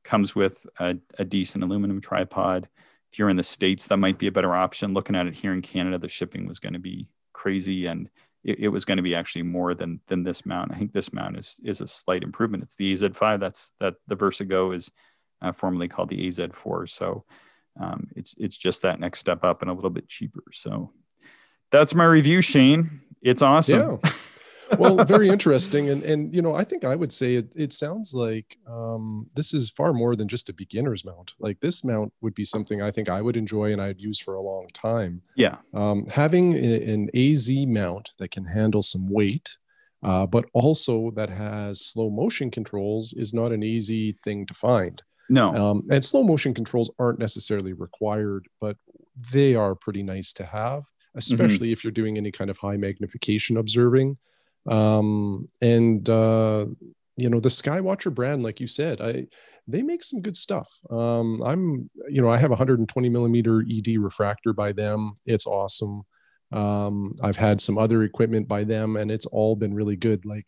Comes 0.05 0.35
with 0.35 0.67
a, 0.79 0.97
a 1.19 1.25
decent 1.25 1.65
aluminum 1.65 2.01
tripod. 2.01 2.69
If 3.13 3.19
you're 3.19 3.31
in 3.31 3.37
the 3.37 3.43
States, 3.43 3.87
that 3.87 3.97
might 3.97 4.19
be 4.19 4.27
a 4.27 4.33
better 4.33 4.55
option. 4.55 4.93
Looking 4.93 5.17
at 5.17 5.27
it 5.27 5.35
here 5.35 5.53
in 5.53 5.63
Canada, 5.63 5.99
the 5.99 6.09
shipping 6.09 6.47
was 6.47 6.59
going 6.59 6.75
to 6.75 6.79
be 6.79 7.09
crazy 7.33 7.87
and 7.87 8.11
it, 8.45 8.61
it 8.61 8.69
was 8.69 8.85
going 8.85 8.97
to 8.97 9.03
be 9.03 9.15
actually 9.15 9.43
more 9.43 9.75
than 9.75 10.01
than 10.07 10.23
this 10.23 10.47
mount. 10.47 10.73
I 10.73 10.79
think 10.79 10.93
this 10.93 11.13
mount 11.13 11.39
is 11.39 11.61
is 11.65 11.81
a 11.81 11.87
slight 11.87 12.23
improvement. 12.23 12.65
It's 12.65 12.77
the 12.77 12.93
AZ5. 12.93 13.41
That's 13.41 13.73
that 13.81 13.95
the 14.07 14.17
Versago 14.17 14.73
is 14.73 14.93
uh, 15.43 15.53
formerly 15.53 15.89
called 15.89 16.09
the 16.09 16.27
AZ4. 16.27 16.89
So 16.89 17.25
um, 17.81 18.09
it's 18.17 18.35
it's 18.39 18.57
just 18.57 18.83
that 18.83 19.01
next 19.01 19.21
step 19.21 19.45
up 19.45 19.63
and 19.63 19.71
a 19.71 19.75
little 19.75 19.91
bit 19.91 20.09
cheaper. 20.09 20.43
So 20.53 20.93
that's 21.71 21.95
my 21.95 22.05
review, 22.05 22.41
Shane. 22.41 23.03
It's 23.23 23.43
awesome. 23.43 24.01
Yeah. 24.03 24.11
Well, 24.79 25.05
very 25.05 25.29
interesting. 25.29 25.91
And 25.91 26.03
and 26.03 26.35
you 26.35 26.43
know, 26.43 26.55
I 26.55 26.65
think 26.65 26.85
I 26.85 26.95
would 26.95 27.13
say 27.13 27.37
it 27.37 27.53
it 27.55 27.73
sounds 27.73 28.15
like 28.15 28.59
um, 28.69 29.29
this 29.35 29.55
is 29.55 29.71
far 29.71 29.93
more 29.93 30.17
than 30.17 30.29
just 30.29 30.49
a 30.49 30.53
beginner's 30.53 31.05
mount. 31.05 31.35
Like 31.39 31.61
this 31.61 31.85
mount 31.85 32.13
would 32.21 32.35
be 32.35 32.45
something 32.45 32.83
I 32.83 32.91
think 32.91 33.09
I 33.09 33.23
would 33.23 33.37
enjoy 33.37 33.73
and 33.73 33.81
I'd 33.81 34.01
use 34.01 34.21
for 34.21 34.35
a 34.35 34.43
long 34.43 34.69
time. 34.75 35.23
Yeah. 35.37 35.57
Um, 35.75 36.07
having 36.07 36.55
a, 36.55 36.93
an 36.93 37.11
AZ 37.15 37.51
mount 37.67 38.11
that 38.19 38.31
can 38.31 38.45
handle 38.45 38.83
some 38.83 39.09
weight, 39.09 39.57
uh, 40.03 40.27
but 40.27 40.47
also 40.53 41.11
that 41.13 41.31
has 41.31 41.81
slow 41.81 42.11
motion 42.11 42.51
controls 42.51 43.15
is 43.15 43.35
not 43.35 43.53
an 43.53 43.63
easy 43.63 44.19
thing 44.25 44.47
to 44.47 44.55
find. 44.55 45.03
No. 45.29 45.55
Um, 45.55 45.87
and 45.91 46.05
slow 46.05 46.23
motion 46.23 46.55
controls 46.55 46.91
aren't 46.99 47.19
necessarily 47.19 47.73
required, 47.73 48.49
but 48.61 48.77
they 49.33 49.55
are 49.55 49.75
pretty 49.75 50.03
nice 50.03 50.33
to 50.35 50.45
have, 50.45 50.83
mm-hmm. 50.83 51.19
especially 51.19 51.69
mm-hmm. 51.69 51.73
if 51.73 51.85
you're 51.85 51.91
doing 51.91 52.17
any 52.17 52.31
kind 52.31 52.51
of 52.51 52.59
high 52.59 52.77
magnification 52.77 53.57
observing. 53.57 54.17
Um, 54.67 55.49
and 55.61 56.09
uh, 56.09 56.67
you 57.17 57.31
know, 57.31 57.41
the 57.41 57.49
Skywatcher 57.49 58.15
brand, 58.15 58.43
like 58.43 58.61
you 58.61 58.67
said, 58.67 59.01
I 59.01 59.27
they 59.67 59.83
make 59.83 60.03
some 60.03 60.23
good 60.23 60.37
stuff. 60.37 60.81
Um, 60.91 61.43
I'm, 61.43 61.89
you 62.09 62.23
know, 62.23 62.29
I 62.29 62.39
have 62.39 62.51
a 62.51 62.57
120 62.57 63.09
millimeter 63.11 63.63
ED 63.71 63.99
refractor 63.99 64.55
by 64.55 64.73
them. 64.73 65.13
It's 65.27 65.47
awesome. 65.47 66.03
Um, 66.53 67.15
I've 67.23 67.37
had 67.37 67.61
some 67.61 67.77
other 67.77 68.03
equipment 68.03 68.49
by 68.49 68.65
them, 68.65 68.97
and 68.97 69.11
it's 69.11 69.27
all 69.27 69.57
been 69.57 69.75
really 69.75 69.97
good. 69.97 70.25
Like 70.25 70.47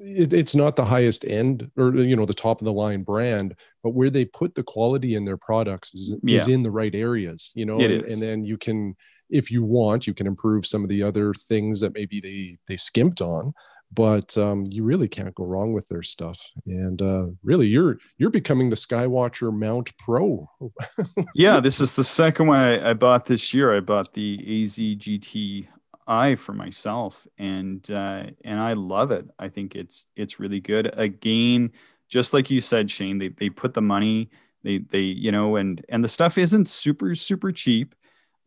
it, 0.00 0.32
it's 0.32 0.54
not 0.54 0.76
the 0.76 0.84
highest 0.84 1.24
end 1.24 1.70
or 1.76 1.94
you 1.94 2.16
know 2.16 2.24
the 2.24 2.34
top 2.34 2.60
of 2.60 2.64
the 2.64 2.72
line 2.72 3.02
brand 3.02 3.54
but 3.82 3.90
where 3.90 4.10
they 4.10 4.24
put 4.24 4.54
the 4.54 4.62
quality 4.62 5.14
in 5.14 5.24
their 5.24 5.36
products 5.36 5.94
is, 5.94 6.14
yeah. 6.22 6.36
is 6.36 6.48
in 6.48 6.62
the 6.62 6.70
right 6.70 6.94
areas 6.94 7.50
you 7.54 7.64
know 7.64 7.80
and, 7.80 8.04
and, 8.04 8.22
then 8.22 8.44
you 8.44 8.56
can 8.56 8.94
if 9.30 9.50
you 9.50 9.62
want 9.62 10.06
you 10.06 10.14
can 10.14 10.26
improve 10.26 10.66
some 10.66 10.82
of 10.82 10.88
the 10.88 11.02
other 11.02 11.32
things 11.34 11.80
that 11.80 11.94
maybe 11.94 12.20
they 12.20 12.58
they 12.68 12.76
skimped 12.76 13.20
on 13.20 13.52
but 13.94 14.38
um, 14.38 14.64
you 14.70 14.84
really 14.84 15.06
can't 15.06 15.34
go 15.34 15.44
wrong 15.44 15.74
with 15.74 15.86
their 15.88 16.02
stuff 16.02 16.50
and 16.66 17.02
uh, 17.02 17.26
really 17.42 17.66
you're 17.66 17.98
you're 18.16 18.30
becoming 18.30 18.70
the 18.70 18.76
skywatcher 18.76 19.52
mount 19.52 19.96
pro 19.98 20.48
yeah 21.34 21.60
this 21.60 21.80
is 21.80 21.94
the 21.94 22.04
second 22.04 22.46
one 22.46 22.58
I, 22.58 22.90
I, 22.90 22.92
bought 22.94 23.26
this 23.26 23.52
year 23.52 23.76
i 23.76 23.80
bought 23.80 24.14
the 24.14 24.38
azgt 24.38 25.68
I 26.06 26.34
for 26.34 26.52
myself, 26.52 27.26
and 27.38 27.88
uh, 27.90 28.24
and 28.44 28.60
I 28.60 28.72
love 28.72 29.10
it. 29.10 29.28
I 29.38 29.48
think 29.48 29.74
it's 29.74 30.06
it's 30.16 30.40
really 30.40 30.60
good. 30.60 30.92
Again, 30.98 31.72
just 32.08 32.32
like 32.32 32.50
you 32.50 32.60
said, 32.60 32.90
Shane, 32.90 33.18
they 33.18 33.28
they 33.28 33.50
put 33.50 33.74
the 33.74 33.82
money, 33.82 34.30
they 34.62 34.78
they 34.78 35.00
you 35.00 35.32
know, 35.32 35.56
and 35.56 35.84
and 35.88 36.02
the 36.02 36.08
stuff 36.08 36.38
isn't 36.38 36.68
super 36.68 37.14
super 37.14 37.52
cheap. 37.52 37.94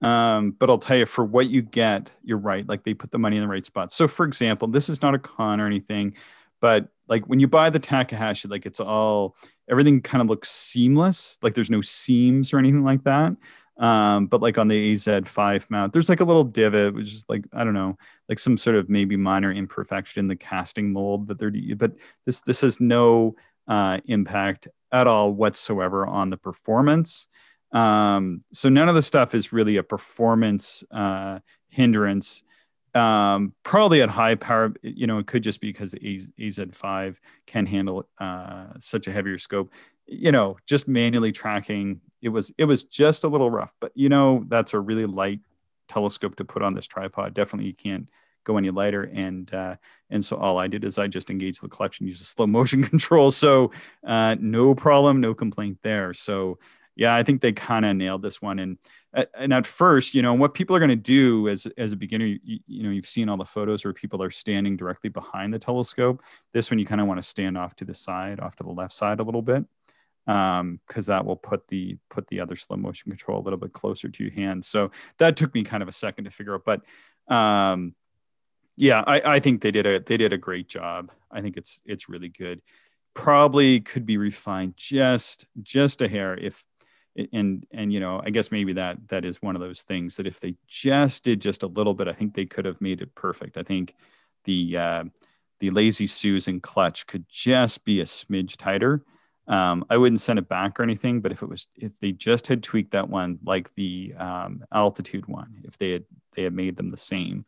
Um, 0.01 0.51
but 0.51 0.69
I'll 0.69 0.77
tell 0.77 0.97
you, 0.97 1.05
for 1.05 1.23
what 1.23 1.47
you 1.47 1.61
get, 1.61 2.11
you're 2.23 2.37
right. 2.37 2.67
Like 2.67 2.83
they 2.83 2.93
put 2.93 3.11
the 3.11 3.19
money 3.19 3.37
in 3.37 3.43
the 3.43 3.47
right 3.47 3.65
spot. 3.65 3.91
So, 3.91 4.07
for 4.07 4.25
example, 4.25 4.67
this 4.67 4.89
is 4.89 5.01
not 5.01 5.15
a 5.15 5.19
con 5.19 5.59
or 5.59 5.65
anything, 5.65 6.15
but 6.61 6.89
like 7.07 7.25
when 7.27 7.39
you 7.39 7.47
buy 7.47 7.69
the 7.69 7.79
Takahashi, 7.79 8.47
like 8.47 8.65
it's 8.65 8.79
all 8.79 9.35
everything 9.69 10.01
kind 10.01 10.21
of 10.21 10.27
looks 10.27 10.49
seamless. 10.49 11.39
Like 11.41 11.53
there's 11.53 11.69
no 11.69 11.81
seams 11.81 12.53
or 12.53 12.59
anything 12.59 12.83
like 12.83 13.03
that. 13.03 13.35
Um, 13.77 14.27
but 14.27 14.41
like 14.41 14.57
on 14.57 14.67
the 14.67 14.93
AZ5 14.93 15.69
mount, 15.69 15.91
there's 15.91 16.09
like 16.09 16.21
a 16.21 16.25
little 16.25 16.45
divot, 16.45 16.93
which 16.93 17.11
is 17.11 17.25
like, 17.27 17.43
I 17.51 17.63
don't 17.63 17.73
know, 17.73 17.97
like 18.29 18.39
some 18.39 18.57
sort 18.57 18.77
of 18.77 18.89
maybe 18.89 19.17
minor 19.17 19.51
imperfection 19.51 20.21
in 20.21 20.27
the 20.27 20.35
casting 20.35 20.93
mold 20.93 21.27
that 21.27 21.39
they're, 21.39 21.51
but 21.75 21.91
this, 22.25 22.41
this 22.41 22.61
has 22.61 22.79
no 22.79 23.35
uh, 23.67 23.99
impact 24.05 24.67
at 24.91 25.07
all 25.07 25.31
whatsoever 25.31 26.05
on 26.05 26.29
the 26.29 26.37
performance. 26.37 27.27
Um, 27.71 28.43
so 28.53 28.69
none 28.69 28.89
of 28.89 28.95
the 28.95 29.01
stuff 29.01 29.35
is 29.35 29.51
really 29.51 29.77
a 29.77 29.83
performance 29.83 30.83
uh, 30.91 31.39
hindrance. 31.69 32.43
Um, 32.93 33.53
probably 33.63 34.01
at 34.01 34.09
high 34.09 34.35
power, 34.35 34.73
you 34.81 35.05
know, 35.07 35.17
it 35.17 35.27
could 35.27 35.43
just 35.43 35.59
be 35.59 35.67
because 35.69 35.91
the 35.91 35.99
AZ5 36.39 37.17
can 37.45 37.65
handle 37.65 38.07
uh, 38.19 38.67
such 38.79 39.07
a 39.07 39.11
heavier 39.11 39.37
scope. 39.37 39.73
You 40.07 40.31
know, 40.31 40.57
just 40.65 40.87
manually 40.87 41.31
tracking 41.31 41.99
it 42.25 42.29
was 42.29 42.51
it 42.57 42.65
was 42.65 42.83
just 42.83 43.23
a 43.23 43.27
little 43.27 43.51
rough 43.51 43.71
but 43.79 43.91
you 43.93 44.09
know 44.09 44.43
that's 44.47 44.73
a 44.73 44.79
really 44.79 45.05
light 45.05 45.39
telescope 45.87 46.35
to 46.35 46.43
put 46.43 46.63
on 46.63 46.73
this 46.73 46.87
tripod 46.87 47.33
definitely 47.33 47.67
you 47.67 47.73
can't 47.73 48.09
go 48.43 48.57
any 48.57 48.71
lighter 48.71 49.03
and 49.03 49.53
uh, 49.53 49.75
and 50.09 50.25
so 50.25 50.35
all 50.35 50.57
i 50.57 50.67
did 50.67 50.83
is 50.83 50.97
i 50.97 51.07
just 51.07 51.29
engaged 51.29 51.61
the 51.61 51.67
clutch 51.67 51.99
and 51.99 52.09
used 52.09 52.21
a 52.21 52.25
slow 52.25 52.47
motion 52.47 52.83
control 52.91 53.29
so 53.29 53.71
uh, 54.05 54.35
no 54.39 54.73
problem 54.73 55.21
no 55.21 55.33
complaint 55.33 55.77
there 55.83 56.13
so 56.13 56.57
yeah 56.95 57.15
i 57.15 57.23
think 57.23 57.41
they 57.41 57.51
kind 57.51 57.85
of 57.85 57.95
nailed 57.95 58.21
this 58.21 58.41
one. 58.41 58.59
And 58.59 58.77
and 59.33 59.53
at 59.53 59.65
first 59.65 60.13
you 60.13 60.21
know 60.21 60.33
what 60.33 60.53
people 60.53 60.75
are 60.75 60.79
going 60.79 60.89
to 60.89 60.95
do 60.95 61.47
as 61.47 61.67
as 61.77 61.93
a 61.93 61.95
beginner 61.95 62.25
you, 62.25 62.59
you, 62.67 62.83
know 62.83 62.89
you've 62.89 63.07
seen 63.07 63.29
all 63.29 63.37
the 63.37 63.45
photos 63.45 63.85
where 63.85 63.93
people 63.93 64.21
are 64.21 64.31
standing 64.31 64.75
directly 64.75 65.09
behind 65.09 65.53
the 65.53 65.59
telescope. 65.59 66.21
This 66.53 66.69
one 66.69 66.79
you 66.79 66.85
kind 66.85 67.01
of 67.01 67.07
want 67.07 67.21
to 67.21 67.27
stand 67.27 67.57
off 67.57 67.75
to 67.77 67.85
the 67.85 67.93
side 67.93 68.39
off 68.39 68.55
to 68.57 68.63
the 68.63 68.71
left 68.71 68.93
side 68.93 69.19
a 69.19 69.23
little 69.23 69.41
bit 69.41 69.65
um 70.27 70.79
because 70.87 71.05
that 71.05 71.25
will 71.25 71.35
put 71.35 71.67
the 71.67 71.97
put 72.09 72.27
the 72.27 72.39
other 72.39 72.55
slow 72.55 72.77
motion 72.77 73.11
control 73.11 73.39
a 73.39 73.43
little 73.43 73.59
bit 73.59 73.73
closer 73.73 74.09
to 74.09 74.23
your 74.23 74.33
hand. 74.33 74.65
So 74.65 74.91
that 75.17 75.37
took 75.37 75.53
me 75.53 75.63
kind 75.63 75.83
of 75.83 75.89
a 75.89 75.93
second 75.93 76.25
to 76.25 76.31
figure 76.31 76.55
out 76.55 76.65
but 76.65 76.81
um 77.33 77.95
yeah 78.77 79.03
i 79.07 79.35
i 79.35 79.39
think 79.39 79.61
they 79.61 79.71
did 79.71 79.85
a 79.85 79.99
they 79.99 80.17
did 80.17 80.33
a 80.33 80.37
great 80.37 80.67
job. 80.67 81.11
I 81.31 81.41
think 81.41 81.57
it's 81.57 81.81
it's 81.85 82.09
really 82.09 82.29
good. 82.29 82.61
Probably 83.13 83.79
could 83.79 84.05
be 84.05 84.17
refined 84.17 84.75
just 84.75 85.45
just 85.61 86.01
a 86.01 86.07
hair 86.07 86.35
if 86.37 86.65
and 87.31 87.65
and 87.71 87.93
you 87.93 87.99
know 87.99 88.21
i 88.25 88.29
guess 88.29 88.51
maybe 88.51 88.73
that 88.73 88.97
that 89.07 89.23
is 89.23 89.41
one 89.41 89.55
of 89.55 89.61
those 89.61 89.83
things 89.83 90.17
that 90.17 90.27
if 90.27 90.39
they 90.39 90.55
just 90.67 91.23
did 91.23 91.39
just 91.39 91.63
a 91.63 91.67
little 91.67 91.93
bit 91.93 92.07
i 92.07 92.11
think 92.11 92.33
they 92.33 92.45
could 92.45 92.65
have 92.65 92.81
made 92.81 93.01
it 93.01 93.15
perfect. 93.15 93.57
I 93.57 93.63
think 93.63 93.95
the 94.43 94.77
uh 94.77 95.03
the 95.59 95.69
lazy 95.71 96.07
susan 96.07 96.59
clutch 96.59 97.07
could 97.07 97.25
just 97.29 97.85
be 97.85 98.01
a 98.01 98.05
smidge 98.05 98.57
tighter. 98.57 99.03
Um, 99.47 99.85
I 99.89 99.97
wouldn't 99.97 100.21
send 100.21 100.39
it 100.39 100.49
back 100.49 100.79
or 100.79 100.83
anything, 100.83 101.21
but 101.21 101.31
if 101.31 101.43
it 101.43 101.49
was, 101.49 101.67
if 101.75 101.99
they 101.99 102.11
just 102.11 102.47
had 102.47 102.63
tweaked 102.63 102.91
that 102.91 103.09
one, 103.09 103.39
like 103.43 103.73
the 103.75 104.13
um, 104.17 104.63
altitude 104.73 105.27
one, 105.27 105.61
if 105.63 105.77
they 105.77 105.91
had, 105.91 106.03
they 106.35 106.43
had 106.43 106.53
made 106.53 106.75
them 106.75 106.89
the 106.89 106.97
same, 106.97 107.45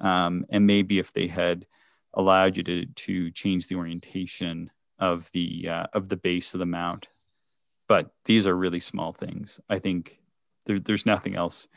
um, 0.00 0.44
and 0.50 0.66
maybe 0.66 0.98
if 0.98 1.12
they 1.12 1.28
had 1.28 1.66
allowed 2.14 2.56
you 2.56 2.62
to 2.64 2.86
to 2.86 3.30
change 3.30 3.68
the 3.68 3.76
orientation 3.76 4.70
of 4.98 5.30
the 5.32 5.68
uh, 5.68 5.86
of 5.92 6.08
the 6.08 6.16
base 6.16 6.52
of 6.52 6.58
the 6.58 6.66
mount, 6.66 7.08
but 7.88 8.10
these 8.24 8.46
are 8.46 8.56
really 8.56 8.80
small 8.80 9.12
things. 9.12 9.60
I 9.68 9.78
think 9.78 10.20
there, 10.66 10.78
there's 10.78 11.06
nothing 11.06 11.34
else. 11.34 11.68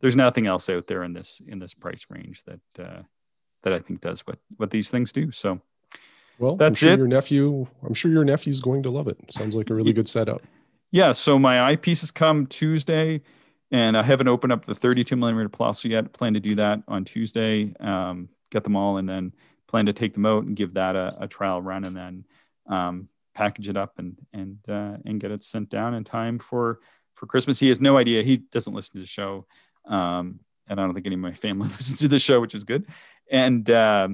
There's 0.00 0.16
nothing 0.16 0.46
else 0.46 0.70
out 0.70 0.86
there 0.86 1.02
in 1.02 1.12
this 1.12 1.42
in 1.46 1.58
this 1.58 1.74
price 1.74 2.06
range 2.08 2.44
that 2.44 2.60
uh, 2.78 3.02
that 3.62 3.72
I 3.72 3.78
think 3.78 4.00
does 4.00 4.26
what 4.26 4.38
what 4.56 4.70
these 4.70 4.90
things 4.90 5.12
do. 5.12 5.30
So 5.30 5.60
well, 6.38 6.56
that's 6.56 6.78
sure 6.78 6.92
it. 6.92 6.98
Your 6.98 7.06
nephew, 7.06 7.66
I'm 7.84 7.94
sure 7.94 8.10
your 8.10 8.24
nephew's 8.24 8.60
going 8.60 8.82
to 8.84 8.90
love 8.90 9.08
it. 9.08 9.18
Sounds 9.30 9.54
like 9.54 9.70
a 9.70 9.74
really 9.74 9.92
good 9.92 10.08
setup. 10.08 10.42
Yeah. 10.90 11.12
So 11.12 11.38
my 11.38 11.74
eyepieces 11.74 12.12
come 12.12 12.46
Tuesday, 12.46 13.20
and 13.70 13.96
I 13.96 14.02
haven't 14.02 14.28
opened 14.28 14.52
up 14.52 14.64
the 14.64 14.74
32 14.74 15.14
millimeter 15.16 15.50
Plössl 15.50 15.90
yet. 15.90 16.12
Plan 16.14 16.34
to 16.34 16.40
do 16.40 16.54
that 16.54 16.82
on 16.88 17.04
Tuesday. 17.04 17.74
Um, 17.78 18.30
get 18.50 18.64
them 18.64 18.74
all, 18.74 18.96
and 18.96 19.08
then 19.08 19.34
plan 19.68 19.86
to 19.86 19.92
take 19.92 20.14
them 20.14 20.26
out 20.26 20.44
and 20.44 20.56
give 20.56 20.74
that 20.74 20.96
a, 20.96 21.14
a 21.20 21.28
trial 21.28 21.60
run, 21.60 21.84
and 21.84 21.94
then 21.94 22.24
um, 22.66 23.08
package 23.34 23.68
it 23.68 23.76
up 23.76 23.98
and 23.98 24.16
and 24.32 24.58
uh, 24.68 24.96
and 25.04 25.20
get 25.20 25.30
it 25.30 25.42
sent 25.42 25.68
down 25.68 25.94
in 25.94 26.04
time 26.04 26.38
for 26.38 26.80
for 27.14 27.26
Christmas. 27.26 27.60
He 27.60 27.68
has 27.68 27.80
no 27.80 27.98
idea. 27.98 28.22
He 28.22 28.38
doesn't 28.38 28.74
listen 28.74 28.94
to 28.94 29.00
the 29.00 29.06
show, 29.06 29.46
um, 29.86 30.40
and 30.68 30.80
I 30.80 30.84
don't 30.84 30.94
think 30.94 31.06
any 31.06 31.14
of 31.14 31.20
my 31.20 31.34
family 31.34 31.68
listens 31.68 32.00
to 32.00 32.08
the 32.08 32.18
show, 32.18 32.40
which 32.40 32.54
is 32.54 32.64
good. 32.64 32.86
And 33.30 33.68
uh, 33.68 34.08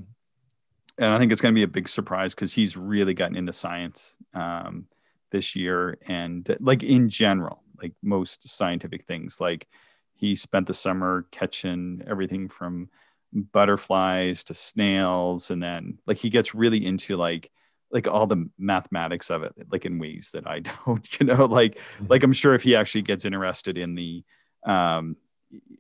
and 0.99 1.13
I 1.13 1.19
think 1.19 1.33
it's 1.33 1.41
going 1.41 1.55
to 1.55 1.59
be 1.59 1.65
a 1.65 1.69
big 1.69 1.89
surprise 1.89 2.35
because 2.35 2.55
he's 2.55 2.77
really 2.77 3.15
gotten 3.15 3.37
into 3.37 3.53
science 3.53 4.17
um, 4.35 4.87
this 5.31 5.57
year, 5.57 5.99
and 6.07 6.57
like 6.61 6.83
in 6.83 7.09
general, 7.09 7.63
like 7.81 7.93
most 8.03 8.49
scientific 8.49 9.05
things, 9.05 9.41
like 9.41 9.67
he 10.15 10.35
spent 10.35 10.67
the 10.67 10.75
summer 10.75 11.27
catching 11.31 12.03
everything 12.07 12.49
from 12.49 12.89
butterflies 13.33 14.45
to 14.45 14.55
snails 14.55 15.51
and 15.51 15.63
then 15.63 15.99
like 16.07 16.17
he 16.17 16.31
gets 16.31 16.55
really 16.55 16.85
into 16.85 17.17
like 17.17 17.51
like 17.97 18.07
all 18.07 18.27
the 18.27 18.47
mathematics 18.59 19.31
of 19.31 19.43
it 19.43 19.55
like 19.73 19.87
in 19.87 19.99
ways 19.99 20.31
that 20.35 20.47
i 20.47 20.61
don't 20.87 21.19
you 21.19 21.25
know 21.27 21.47
like 21.47 21.79
like 22.09 22.23
i'm 22.23 22.33
sure 22.33 22.55
if 22.55 22.63
he 22.63 22.77
actually 22.77 23.03
gets 23.03 23.25
interested 23.25 23.79
in 23.79 23.95
the 23.95 24.23
um 24.67 25.17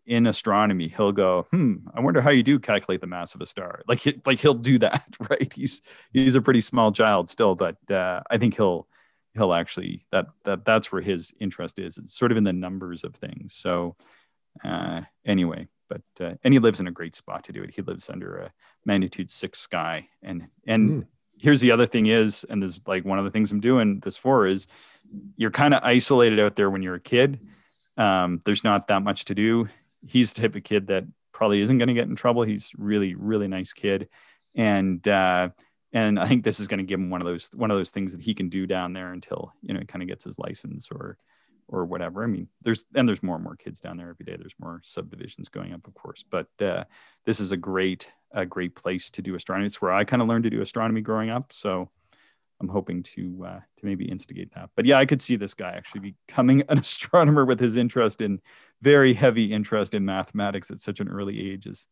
in 0.06 0.26
astronomy 0.26 0.88
he'll 0.88 1.12
go 1.12 1.46
hmm 1.50 1.74
i 1.94 2.00
wonder 2.00 2.22
how 2.22 2.30
you 2.30 2.42
do 2.42 2.58
calculate 2.58 3.02
the 3.02 3.06
mass 3.06 3.34
of 3.34 3.42
a 3.42 3.46
star 3.46 3.82
like 3.86 4.00
he, 4.00 4.18
like 4.24 4.38
he'll 4.38 4.54
do 4.54 4.78
that 4.78 5.04
right 5.30 5.52
he's 5.52 5.82
he's 6.12 6.36
a 6.36 6.40
pretty 6.40 6.62
small 6.62 6.90
child 6.90 7.28
still 7.28 7.54
but 7.54 7.76
uh 7.90 8.22
i 8.30 8.38
think 8.38 8.56
he'll 8.56 8.88
he'll 9.34 9.52
actually 9.52 10.02
that 10.10 10.26
that 10.44 10.64
that's 10.64 10.90
where 10.90 11.02
his 11.02 11.34
interest 11.38 11.78
is 11.78 11.98
it's 11.98 12.16
sort 12.16 12.32
of 12.32 12.38
in 12.38 12.44
the 12.44 12.52
numbers 12.52 13.04
of 13.04 13.14
things 13.14 13.54
so 13.54 13.94
uh 14.64 15.02
anyway 15.26 15.68
but 15.88 16.02
uh, 16.20 16.34
and 16.42 16.52
he 16.52 16.58
lives 16.58 16.80
in 16.80 16.86
a 16.86 16.92
great 16.92 17.14
spot 17.14 17.44
to 17.44 17.52
do 17.52 17.62
it. 17.62 17.74
He 17.74 17.82
lives 17.82 18.10
under 18.10 18.36
a 18.38 18.52
magnitude 18.84 19.30
six 19.30 19.60
sky, 19.60 20.08
and 20.22 20.48
and 20.66 20.90
mm. 20.90 21.06
Here's 21.38 21.60
the 21.60 21.70
other 21.70 21.86
thing 21.86 22.06
is, 22.06 22.44
and 22.48 22.62
there's 22.62 22.80
like 22.86 23.04
one 23.04 23.18
of 23.18 23.24
the 23.24 23.30
things 23.30 23.52
I'm 23.52 23.60
doing 23.60 24.00
this 24.00 24.16
for 24.16 24.46
is 24.46 24.66
you're 25.36 25.50
kind 25.50 25.74
of 25.74 25.82
isolated 25.82 26.40
out 26.40 26.56
there 26.56 26.70
when 26.70 26.82
you're 26.82 26.96
a 26.96 27.00
kid. 27.00 27.40
Um, 27.96 28.40
there's 28.44 28.64
not 28.64 28.88
that 28.88 29.02
much 29.02 29.26
to 29.26 29.34
do. 29.34 29.68
He's 30.06 30.32
the 30.32 30.42
type 30.42 30.56
of 30.56 30.64
kid 30.64 30.88
that 30.88 31.04
probably 31.32 31.60
isn't 31.60 31.78
going 31.78 31.88
to 31.88 31.94
get 31.94 32.08
in 32.08 32.16
trouble. 32.16 32.42
He's 32.42 32.72
really 32.76 33.14
really 33.14 33.48
nice 33.48 33.72
kid, 33.72 34.08
and 34.54 35.06
uh, 35.06 35.50
and 35.92 36.18
I 36.18 36.26
think 36.26 36.44
this 36.44 36.60
is 36.60 36.68
going 36.68 36.78
to 36.78 36.84
give 36.84 37.00
him 37.00 37.10
one 37.10 37.20
of 37.20 37.26
those 37.26 37.50
one 37.54 37.70
of 37.70 37.76
those 37.76 37.90
things 37.90 38.12
that 38.12 38.20
he 38.20 38.34
can 38.34 38.48
do 38.48 38.66
down 38.66 38.92
there 38.92 39.12
until 39.12 39.52
you 39.62 39.74
know 39.74 39.80
he 39.80 39.86
kind 39.86 40.02
of 40.02 40.08
gets 40.08 40.24
his 40.24 40.38
license 40.38 40.88
or 40.90 41.16
or 41.68 41.84
whatever. 41.84 42.22
I 42.22 42.26
mean, 42.26 42.48
there's 42.62 42.84
and 42.94 43.08
there's 43.08 43.22
more 43.22 43.36
and 43.36 43.44
more 43.44 43.56
kids 43.56 43.80
down 43.80 43.96
there 43.96 44.10
every 44.10 44.24
day. 44.24 44.36
There's 44.38 44.54
more 44.58 44.80
subdivisions 44.84 45.48
going 45.48 45.72
up, 45.72 45.86
of 45.86 45.94
course. 45.94 46.24
But 46.28 46.48
uh, 46.60 46.84
this 47.24 47.40
is 47.40 47.52
a 47.52 47.56
great 47.56 48.12
a 48.32 48.46
great 48.46 48.76
place 48.76 49.10
to 49.10 49.22
do 49.22 49.34
astronomy. 49.34 49.66
It's 49.66 49.82
where 49.82 49.92
I 49.92 50.04
kind 50.04 50.22
of 50.22 50.28
learned 50.28 50.44
to 50.44 50.50
do 50.50 50.60
astronomy 50.60 51.00
growing 51.00 51.30
up. 51.30 51.52
So 51.52 51.90
I'm 52.60 52.68
hoping 52.68 53.02
to 53.02 53.46
uh, 53.46 53.60
to 53.78 53.86
maybe 53.86 54.08
instigate 54.08 54.54
that. 54.54 54.70
But 54.76 54.86
yeah, 54.86 54.98
I 54.98 55.06
could 55.06 55.20
see 55.20 55.36
this 55.36 55.54
guy 55.54 55.70
actually 55.70 56.14
becoming 56.26 56.62
an 56.68 56.78
astronomer 56.78 57.44
with 57.44 57.60
his 57.60 57.76
interest 57.76 58.20
in 58.20 58.40
very 58.82 59.14
heavy 59.14 59.52
interest 59.52 59.94
in 59.94 60.04
mathematics 60.04 60.70
at 60.70 60.80
such 60.80 61.00
an 61.00 61.08
early 61.08 61.50
age 61.50 61.66
is 61.66 61.88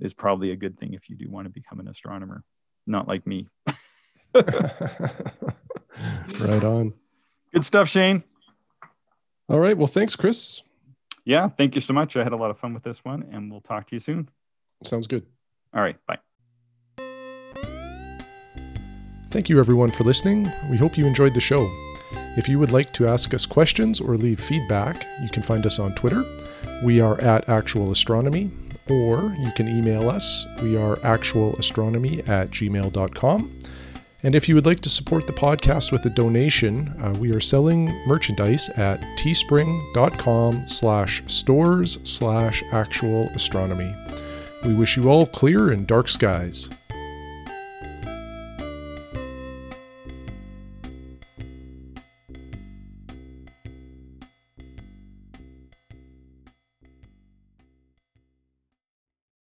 is 0.00 0.14
probably 0.14 0.50
a 0.50 0.56
good 0.56 0.78
thing 0.78 0.94
if 0.94 1.08
you 1.08 1.16
do 1.16 1.30
want 1.30 1.46
to 1.46 1.50
become 1.50 1.78
an 1.78 1.88
astronomer. 1.88 2.42
Not 2.86 3.06
like 3.06 3.26
me. 3.26 3.48
right 4.34 4.44
on. 6.64 6.94
Good 7.52 7.64
stuff, 7.64 7.88
Shane. 7.88 8.24
All 9.52 9.60
right. 9.60 9.76
Well, 9.76 9.86
thanks, 9.86 10.16
Chris. 10.16 10.62
Yeah. 11.26 11.48
Thank 11.48 11.74
you 11.74 11.82
so 11.82 11.92
much. 11.92 12.16
I 12.16 12.24
had 12.24 12.32
a 12.32 12.36
lot 12.36 12.50
of 12.50 12.58
fun 12.58 12.72
with 12.72 12.82
this 12.82 13.04
one, 13.04 13.28
and 13.30 13.50
we'll 13.50 13.60
talk 13.60 13.86
to 13.88 13.94
you 13.94 14.00
soon. 14.00 14.30
Sounds 14.82 15.06
good. 15.06 15.26
All 15.74 15.82
right. 15.82 15.96
Bye. 16.06 16.18
Thank 19.30 19.50
you, 19.50 19.60
everyone, 19.60 19.90
for 19.90 20.04
listening. 20.04 20.50
We 20.70 20.78
hope 20.78 20.96
you 20.96 21.06
enjoyed 21.06 21.34
the 21.34 21.40
show. 21.40 21.70
If 22.36 22.48
you 22.48 22.58
would 22.58 22.72
like 22.72 22.94
to 22.94 23.06
ask 23.06 23.34
us 23.34 23.44
questions 23.44 24.00
or 24.00 24.16
leave 24.16 24.40
feedback, 24.40 25.06
you 25.22 25.28
can 25.28 25.42
find 25.42 25.66
us 25.66 25.78
on 25.78 25.94
Twitter. 25.94 26.24
We 26.82 27.02
are 27.02 27.20
at 27.20 27.46
Actual 27.46 27.92
Astronomy, 27.92 28.50
or 28.88 29.36
you 29.38 29.50
can 29.52 29.68
email 29.68 30.08
us. 30.08 30.46
We 30.62 30.78
are 30.78 30.96
actualastronomy 30.96 32.26
at 32.26 32.50
gmail.com. 32.50 33.61
And 34.24 34.36
if 34.36 34.48
you 34.48 34.54
would 34.54 34.66
like 34.66 34.80
to 34.80 34.88
support 34.88 35.26
the 35.26 35.32
podcast 35.32 35.90
with 35.90 36.06
a 36.06 36.10
donation, 36.10 36.94
uh, 37.02 37.12
we 37.18 37.32
are 37.34 37.40
selling 37.40 37.86
merchandise 38.06 38.68
at 38.70 39.00
teespring.com 39.18 40.68
slash 40.68 41.22
stores 41.26 41.98
slash 42.04 42.62
actual 42.70 43.28
astronomy. 43.34 43.92
We 44.64 44.74
wish 44.74 44.96
you 44.96 45.08
all 45.08 45.26
clear 45.26 45.70
and 45.70 45.86
dark 45.88 46.08
skies. 46.08 46.70